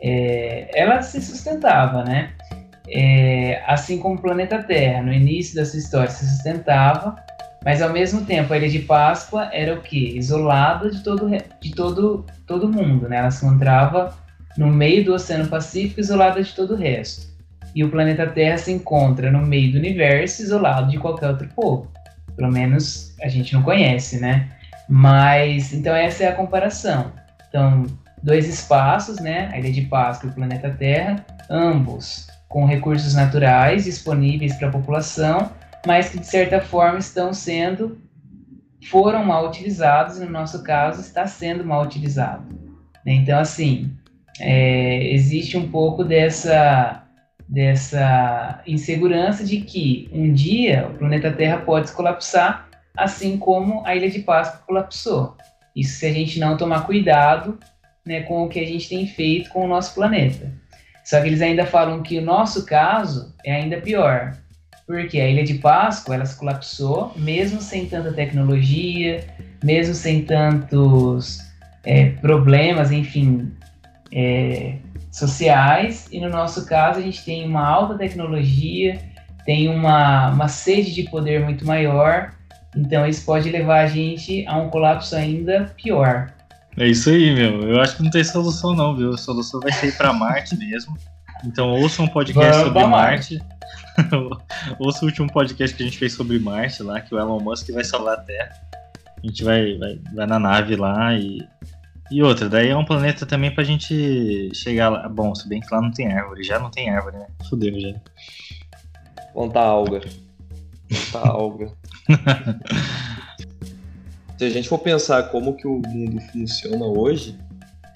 é, 0.00 0.70
ela 0.74 1.02
se 1.02 1.20
sustentava, 1.20 2.02
né, 2.02 2.32
é, 2.92 3.62
assim 3.66 3.98
como 3.98 4.16
o 4.16 4.20
planeta 4.20 4.62
Terra 4.62 5.02
no 5.02 5.12
início 5.12 5.56
da 5.56 5.64
sua 5.64 5.78
história 5.78 6.10
se 6.10 6.28
sustentava 6.28 7.16
mas 7.64 7.80
ao 7.80 7.92
mesmo 7.92 8.24
tempo, 8.24 8.52
a 8.52 8.58
Ilha 8.58 8.68
de 8.68 8.80
Páscoa 8.80 9.48
era 9.52 9.74
o 9.74 9.80
quê? 9.80 10.14
Isolada 10.16 10.90
de 10.90 11.02
todo, 11.02 11.30
de 11.60 11.70
todo, 11.74 12.26
todo 12.46 12.68
mundo, 12.68 13.08
né? 13.08 13.18
Ela 13.18 13.30
se 13.30 13.44
encontrava 13.44 14.16
no 14.56 14.66
meio 14.66 15.04
do 15.04 15.14
Oceano 15.14 15.48
Pacífico, 15.48 16.00
isolada 16.00 16.42
de 16.42 16.52
todo 16.52 16.74
o 16.74 16.76
resto. 16.76 17.30
E 17.74 17.84
o 17.84 17.90
planeta 17.90 18.26
Terra 18.26 18.58
se 18.58 18.72
encontra 18.72 19.30
no 19.30 19.40
meio 19.46 19.72
do 19.72 19.78
universo, 19.78 20.42
isolado 20.42 20.90
de 20.90 20.98
qualquer 20.98 21.28
outro 21.28 21.48
povo. 21.54 21.90
Pelo 22.36 22.50
menos 22.50 23.14
a 23.22 23.28
gente 23.28 23.54
não 23.54 23.62
conhece, 23.62 24.20
né? 24.20 24.48
Mas, 24.88 25.72
então 25.72 25.94
essa 25.94 26.24
é 26.24 26.28
a 26.28 26.34
comparação. 26.34 27.12
Então, 27.48 27.86
dois 28.22 28.48
espaços, 28.48 29.20
né? 29.20 29.48
A 29.52 29.58
Ilha 29.60 29.72
de 29.72 29.82
Páscoa 29.82 30.28
e 30.28 30.32
o 30.32 30.34
planeta 30.34 30.68
Terra, 30.70 31.24
ambos 31.48 32.26
com 32.52 32.66
recursos 32.66 33.14
naturais 33.14 33.84
disponíveis 33.84 34.54
para 34.54 34.68
a 34.68 34.70
população, 34.70 35.50
mas 35.86 36.10
que 36.10 36.20
de 36.20 36.26
certa 36.26 36.60
forma 36.60 36.98
estão 36.98 37.32
sendo 37.32 37.98
foram 38.90 39.24
mal 39.24 39.48
utilizados 39.48 40.20
no 40.20 40.28
nosso 40.28 40.62
caso 40.62 41.00
está 41.00 41.26
sendo 41.26 41.64
mal 41.64 41.82
utilizado. 41.82 42.44
Né? 43.06 43.14
Então 43.14 43.38
assim 43.38 43.90
é, 44.38 45.12
existe 45.14 45.56
um 45.56 45.70
pouco 45.70 46.04
dessa 46.04 46.98
dessa 47.48 48.62
insegurança 48.66 49.44
de 49.44 49.60
que 49.62 50.08
um 50.12 50.32
dia 50.32 50.88
o 50.88 50.98
planeta 50.98 51.32
Terra 51.32 51.58
pode 51.58 51.92
colapsar, 51.92 52.68
assim 52.96 53.36
como 53.36 53.82
a 53.86 53.94
Ilha 53.94 54.10
de 54.10 54.20
Páscoa 54.20 54.62
colapsou. 54.66 55.36
Isso 55.74 55.98
se 55.98 56.06
a 56.06 56.12
gente 56.12 56.38
não 56.38 56.56
tomar 56.56 56.86
cuidado 56.86 57.58
né, 58.06 58.22
com 58.22 58.42
o 58.42 58.48
que 58.48 58.60
a 58.60 58.66
gente 58.66 58.88
tem 58.88 59.06
feito 59.06 59.50
com 59.50 59.64
o 59.64 59.68
nosso 59.68 59.94
planeta. 59.94 60.61
Só 61.04 61.20
que 61.20 61.26
eles 61.26 61.42
ainda 61.42 61.66
falam 61.66 62.02
que 62.02 62.18
o 62.18 62.22
nosso 62.22 62.64
caso 62.64 63.34
é 63.44 63.52
ainda 63.52 63.80
pior, 63.80 64.36
porque 64.86 65.20
a 65.20 65.28
Ilha 65.28 65.44
de 65.44 65.54
Páscoa 65.54 66.14
ela 66.14 66.24
se 66.24 66.36
colapsou, 66.36 67.12
mesmo 67.16 67.60
sem 67.60 67.86
tanta 67.86 68.12
tecnologia, 68.12 69.24
mesmo 69.62 69.94
sem 69.94 70.24
tantos 70.24 71.38
é, 71.84 72.10
problemas, 72.10 72.92
enfim, 72.92 73.52
é, 74.12 74.76
sociais. 75.10 76.08
E 76.12 76.20
no 76.20 76.28
nosso 76.28 76.66
caso 76.66 76.98
a 76.98 77.02
gente 77.02 77.24
tem 77.24 77.46
uma 77.46 77.66
alta 77.66 77.96
tecnologia, 77.96 78.98
tem 79.44 79.68
uma, 79.68 80.30
uma 80.30 80.48
sede 80.48 80.92
de 80.94 81.04
poder 81.04 81.40
muito 81.40 81.66
maior. 81.66 82.32
Então 82.76 83.06
isso 83.06 83.24
pode 83.24 83.50
levar 83.50 83.80
a 83.80 83.86
gente 83.86 84.46
a 84.46 84.56
um 84.56 84.70
colapso 84.70 85.14
ainda 85.14 85.72
pior. 85.76 86.32
É 86.78 86.86
isso 86.86 87.10
aí, 87.10 87.34
meu. 87.34 87.68
Eu 87.68 87.80
acho 87.80 87.96
que 87.96 88.02
não 88.02 88.10
tem 88.10 88.24
solução 88.24 88.74
não, 88.74 88.96
viu? 88.96 89.10
A 89.10 89.18
solução 89.18 89.60
vai 89.60 89.72
ser 89.72 89.88
ir 89.88 89.96
para 89.96 90.12
Marte 90.12 90.56
mesmo. 90.56 90.96
Então 91.44 91.70
ouça 91.70 92.02
um 92.02 92.08
podcast 92.08 92.50
Vamos 92.50 92.66
sobre 92.66 92.86
Marte. 92.86 93.38
Marte. 93.38 93.62
Ouça 94.78 95.04
o 95.04 95.08
último 95.08 95.30
podcast 95.30 95.76
que 95.76 95.82
a 95.82 95.86
gente 95.86 95.98
fez 95.98 96.14
sobre 96.14 96.38
Marte 96.38 96.82
lá, 96.82 97.00
que 97.00 97.14
o 97.14 97.18
Elon 97.18 97.40
Musk 97.40 97.68
vai 97.70 97.84
salvar 97.84 98.14
a 98.14 98.20
Terra. 98.22 98.52
A 99.22 99.26
gente 99.26 99.44
vai, 99.44 99.76
vai, 99.76 100.00
vai 100.14 100.26
na 100.26 100.38
nave 100.38 100.76
lá 100.76 101.14
e. 101.14 101.46
E 102.10 102.22
outra, 102.22 102.48
daí 102.48 102.68
é 102.68 102.76
um 102.76 102.84
planeta 102.84 103.24
também 103.24 103.54
pra 103.54 103.64
gente 103.64 104.50
chegar 104.54 104.90
lá. 104.90 105.08
Bom, 105.08 105.34
se 105.34 105.48
bem 105.48 105.60
que 105.60 105.74
lá 105.74 105.80
não 105.80 105.90
tem 105.90 106.12
árvore, 106.12 106.42
já 106.42 106.58
não 106.58 106.70
tem 106.70 106.90
árvore, 106.90 107.16
né? 107.16 107.26
Fudeu 107.48 107.78
já. 107.80 107.94
Plantar 109.32 109.62
alga. 109.62 110.00
Plantar 110.88 111.28
alga. 111.28 111.72
Se 114.42 114.46
a 114.46 114.50
gente 114.50 114.68
for 114.68 114.78
pensar 114.78 115.30
como 115.30 115.54
que 115.54 115.68
o 115.68 115.80
mundo 115.86 116.20
funciona 116.32 116.84
hoje, 116.84 117.38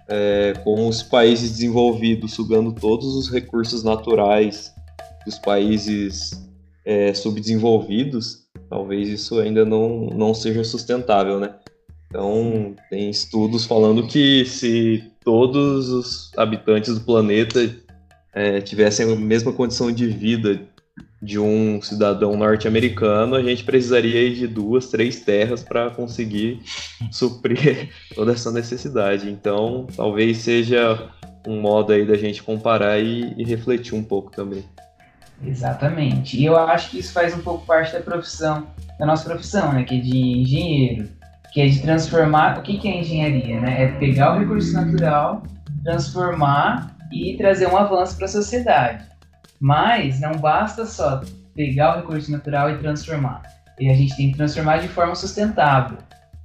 é, 0.07 0.53
com 0.62 0.86
os 0.86 1.03
países 1.03 1.51
desenvolvidos 1.51 2.34
sugando 2.34 2.72
todos 2.72 3.16
os 3.16 3.28
recursos 3.28 3.82
naturais 3.82 4.72
dos 5.24 5.40
países 5.40 6.49
é, 6.84 7.12
subdesenvolvidos, 7.12 8.47
talvez 8.70 9.09
isso 9.09 9.40
ainda 9.40 9.64
não, 9.64 10.07
não 10.14 10.32
seja 10.32 10.62
sustentável, 10.62 11.40
né? 11.40 11.53
Então, 12.09 12.76
tem 12.88 13.11
estudos 13.11 13.64
falando 13.64 14.07
que 14.07 14.44
se 14.44 15.03
todos 15.24 15.88
os 15.88 16.30
habitantes 16.36 16.94
do 16.94 17.01
planeta 17.01 17.68
é, 18.32 18.61
tivessem 18.61 19.12
a 19.12 19.16
mesma 19.16 19.53
condição 19.53 19.90
de 19.90 20.07
vida 20.07 20.61
de 21.21 21.39
um 21.39 21.81
cidadão 21.81 22.37
norte-americano, 22.37 23.37
a 23.37 23.43
gente 23.43 23.64
precisaria 23.64 24.35
de 24.35 24.47
duas, 24.47 24.89
três 24.89 25.21
terras 25.21 25.62
para 25.62 25.91
conseguir 25.91 26.61
suprir 27.11 27.91
toda 28.14 28.33
essa 28.33 28.51
necessidade. 28.53 29.31
Então, 29.31 29.87
talvez 29.97 30.39
seja 30.39 31.11
um 31.47 31.61
modo 31.61 31.93
aí 31.93 32.05
da 32.05 32.17
gente 32.17 32.43
comparar 32.43 32.99
e, 32.99 33.33
e, 33.37 33.45
refletir 33.45 33.95
um 33.95 34.03
pouco 34.03 34.31
também. 34.31 34.64
Exatamente. 35.45 36.39
E 36.39 36.45
eu 36.45 36.57
acho 36.57 36.91
que 36.91 36.99
isso 36.99 37.12
faz 37.12 37.35
um 37.35 37.41
pouco 37.41 37.64
parte 37.67 37.93
da 37.93 38.01
profissão, 38.01 38.67
da 38.99 39.07
nossa 39.07 39.25
profissão, 39.25 39.73
né, 39.73 39.85
que 39.85 39.97
é 39.97 40.01
de 40.01 40.17
engenheiro, 40.17 41.09
que 41.53 41.61
é 41.61 41.67
de 41.67 41.81
transformar. 41.81 42.59
O 42.59 42.62
que, 42.62 42.79
que 42.79 42.89
é 42.89 43.01
engenharia, 43.01 43.61
né? 43.61 43.85
É 43.85 43.89
pegar 43.99 44.35
o 44.35 44.39
recurso 44.41 44.73
natural, 44.73 45.43
transformar 45.85 46.97
e 47.12 47.37
trazer 47.37 47.69
um 47.69 47.77
avanço 47.77 48.17
para 48.17 48.27
a 48.27 48.29
sociedade. 48.29 49.05
Mas 49.61 50.21
não 50.21 50.33
basta 50.33 50.85
só 50.85 51.23
pegar 51.55 51.95
o 51.95 52.01
recurso 52.01 52.31
natural 52.31 52.71
e 52.71 52.79
transformar. 52.79 53.43
E 53.79 53.91
a 53.91 53.95
gente 53.95 54.17
tem 54.17 54.31
que 54.31 54.37
transformar 54.37 54.79
de 54.79 54.89
forma 54.89 55.15
sustentável. 55.15 55.99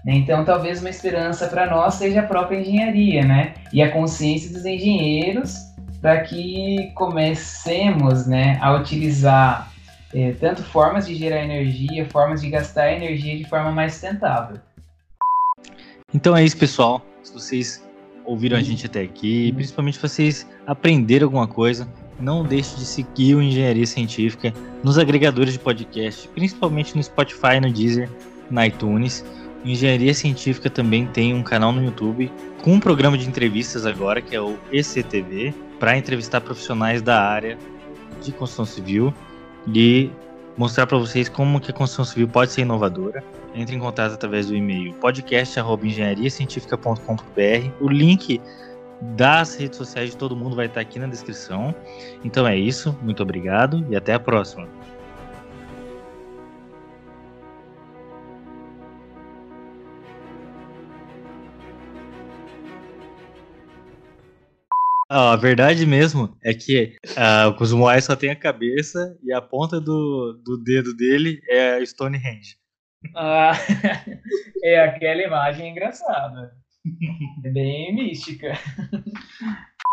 Né? 0.06 0.16
Então, 0.16 0.44
talvez 0.44 0.80
uma 0.80 0.90
esperança 0.90 1.48
para 1.48 1.70
nós 1.70 1.96
seja 1.96 2.22
a 2.22 2.24
própria 2.24 2.60
engenharia, 2.60 3.24
né? 3.24 3.54
E 3.72 3.82
a 3.82 3.92
consciência 3.92 4.52
dos 4.52 4.66
engenheiros 4.66 5.56
para 6.02 6.22
que 6.22 6.92
comecemos 6.96 8.26
né, 8.26 8.58
a 8.60 8.74
utilizar 8.74 9.72
é, 10.14 10.32
tanto 10.34 10.64
formas 10.64 11.08
de 11.08 11.16
gerar 11.16 11.44
energia, 11.44 12.06
formas 12.10 12.42
de 12.42 12.50
gastar 12.50 12.92
energia 12.92 13.38
de 13.38 13.48
forma 13.48 13.72
mais 13.72 13.94
sustentável. 13.94 14.58
Então 16.14 16.36
é 16.36 16.44
isso, 16.44 16.58
pessoal. 16.58 17.06
Se 17.24 17.32
vocês 17.32 17.88
ouviram 18.26 18.58
a 18.58 18.62
gente 18.62 18.86
até 18.86 19.02
aqui, 19.02 19.52
principalmente 19.54 20.00
vocês 20.00 20.48
aprenderam 20.66 21.28
alguma 21.28 21.48
coisa, 21.48 21.88
não 22.22 22.44
deixe 22.44 22.76
de 22.76 22.86
seguir 22.86 23.36
o 23.36 23.42
Engenharia 23.42 23.86
Científica 23.86 24.54
nos 24.84 24.98
agregadores 24.98 25.54
de 25.54 25.60
podcast, 25.60 26.28
principalmente 26.30 26.96
no 26.96 27.04
Spotify, 27.04 27.60
no 27.62 27.72
Deezer, 27.72 28.10
na 28.50 28.68
iTunes. 28.68 29.24
O 29.64 29.68
Engenharia 29.68 30.14
Científica 30.14 30.70
também 30.70 31.06
tem 31.08 31.34
um 31.34 31.44
canal 31.44 31.72
no 31.72 31.84
YouTube 31.84 32.32
com 32.62 32.74
um 32.74 32.80
programa 32.80 33.18
de 33.18 33.28
entrevistas 33.28 33.86
agora, 33.86 34.22
que 34.22 34.36
é 34.36 34.42
o 34.42 34.58
ECTV, 34.72 35.54
para 35.80 35.98
entrevistar 35.98 36.42
profissionais 36.42 37.02
da 37.02 37.20
área 37.20 37.58
de 38.22 38.32
construção 38.32 38.66
civil 38.66 39.14
e 39.68 40.12
mostrar 40.58 40.86
para 40.86 40.98
vocês 40.98 41.28
como 41.28 41.60
que 41.60 41.72
a 41.72 41.74
construção 41.74 42.06
civil 42.06 42.28
pode 42.28 42.52
ser 42.52 42.62
inovadora. 42.62 43.24
Entre 43.54 43.76
em 43.76 43.80
contato 43.80 44.14
através 44.14 44.48
do 44.48 44.56
e-mail 44.56 44.94
podcast@engenhariacientifica.com.br. 44.94 47.70
O 47.82 47.90
link 47.90 48.40
das 49.02 49.56
redes 49.56 49.78
sociais 49.78 50.12
de 50.12 50.18
todo 50.18 50.36
mundo 50.36 50.56
vai 50.56 50.68
estar 50.68 50.82
aqui 50.82 51.00
na 51.00 51.08
descrição. 51.08 51.74
Então 52.24 52.48
é 52.48 52.58
isso, 52.58 52.98
muito 53.02 53.24
obrigado 53.24 53.86
e 53.90 53.96
até 53.96 54.14
a 54.14 54.20
próxima. 54.20 54.68
Ah, 65.14 65.34
a 65.34 65.36
verdade 65.36 65.86
mesmo 65.86 66.38
é 66.42 66.54
que 66.54 66.96
uh, 67.18 67.50
o 67.50 67.56
Kuzumoai 67.56 68.00
só 68.00 68.16
tem 68.16 68.30
a 68.30 68.36
cabeça 68.36 69.18
e 69.22 69.34
a 69.34 69.42
ponta 69.42 69.82
do, 69.82 70.40
do 70.42 70.58
dedo 70.58 70.96
dele 70.96 71.42
é 71.50 71.84
Stonehenge. 71.86 72.56
Ah, 73.14 73.52
é 74.64 74.80
aquela 74.80 75.22
imagem 75.22 75.70
engraçada. 75.70 76.61
Bem 77.38 77.96
mística. 77.96 78.48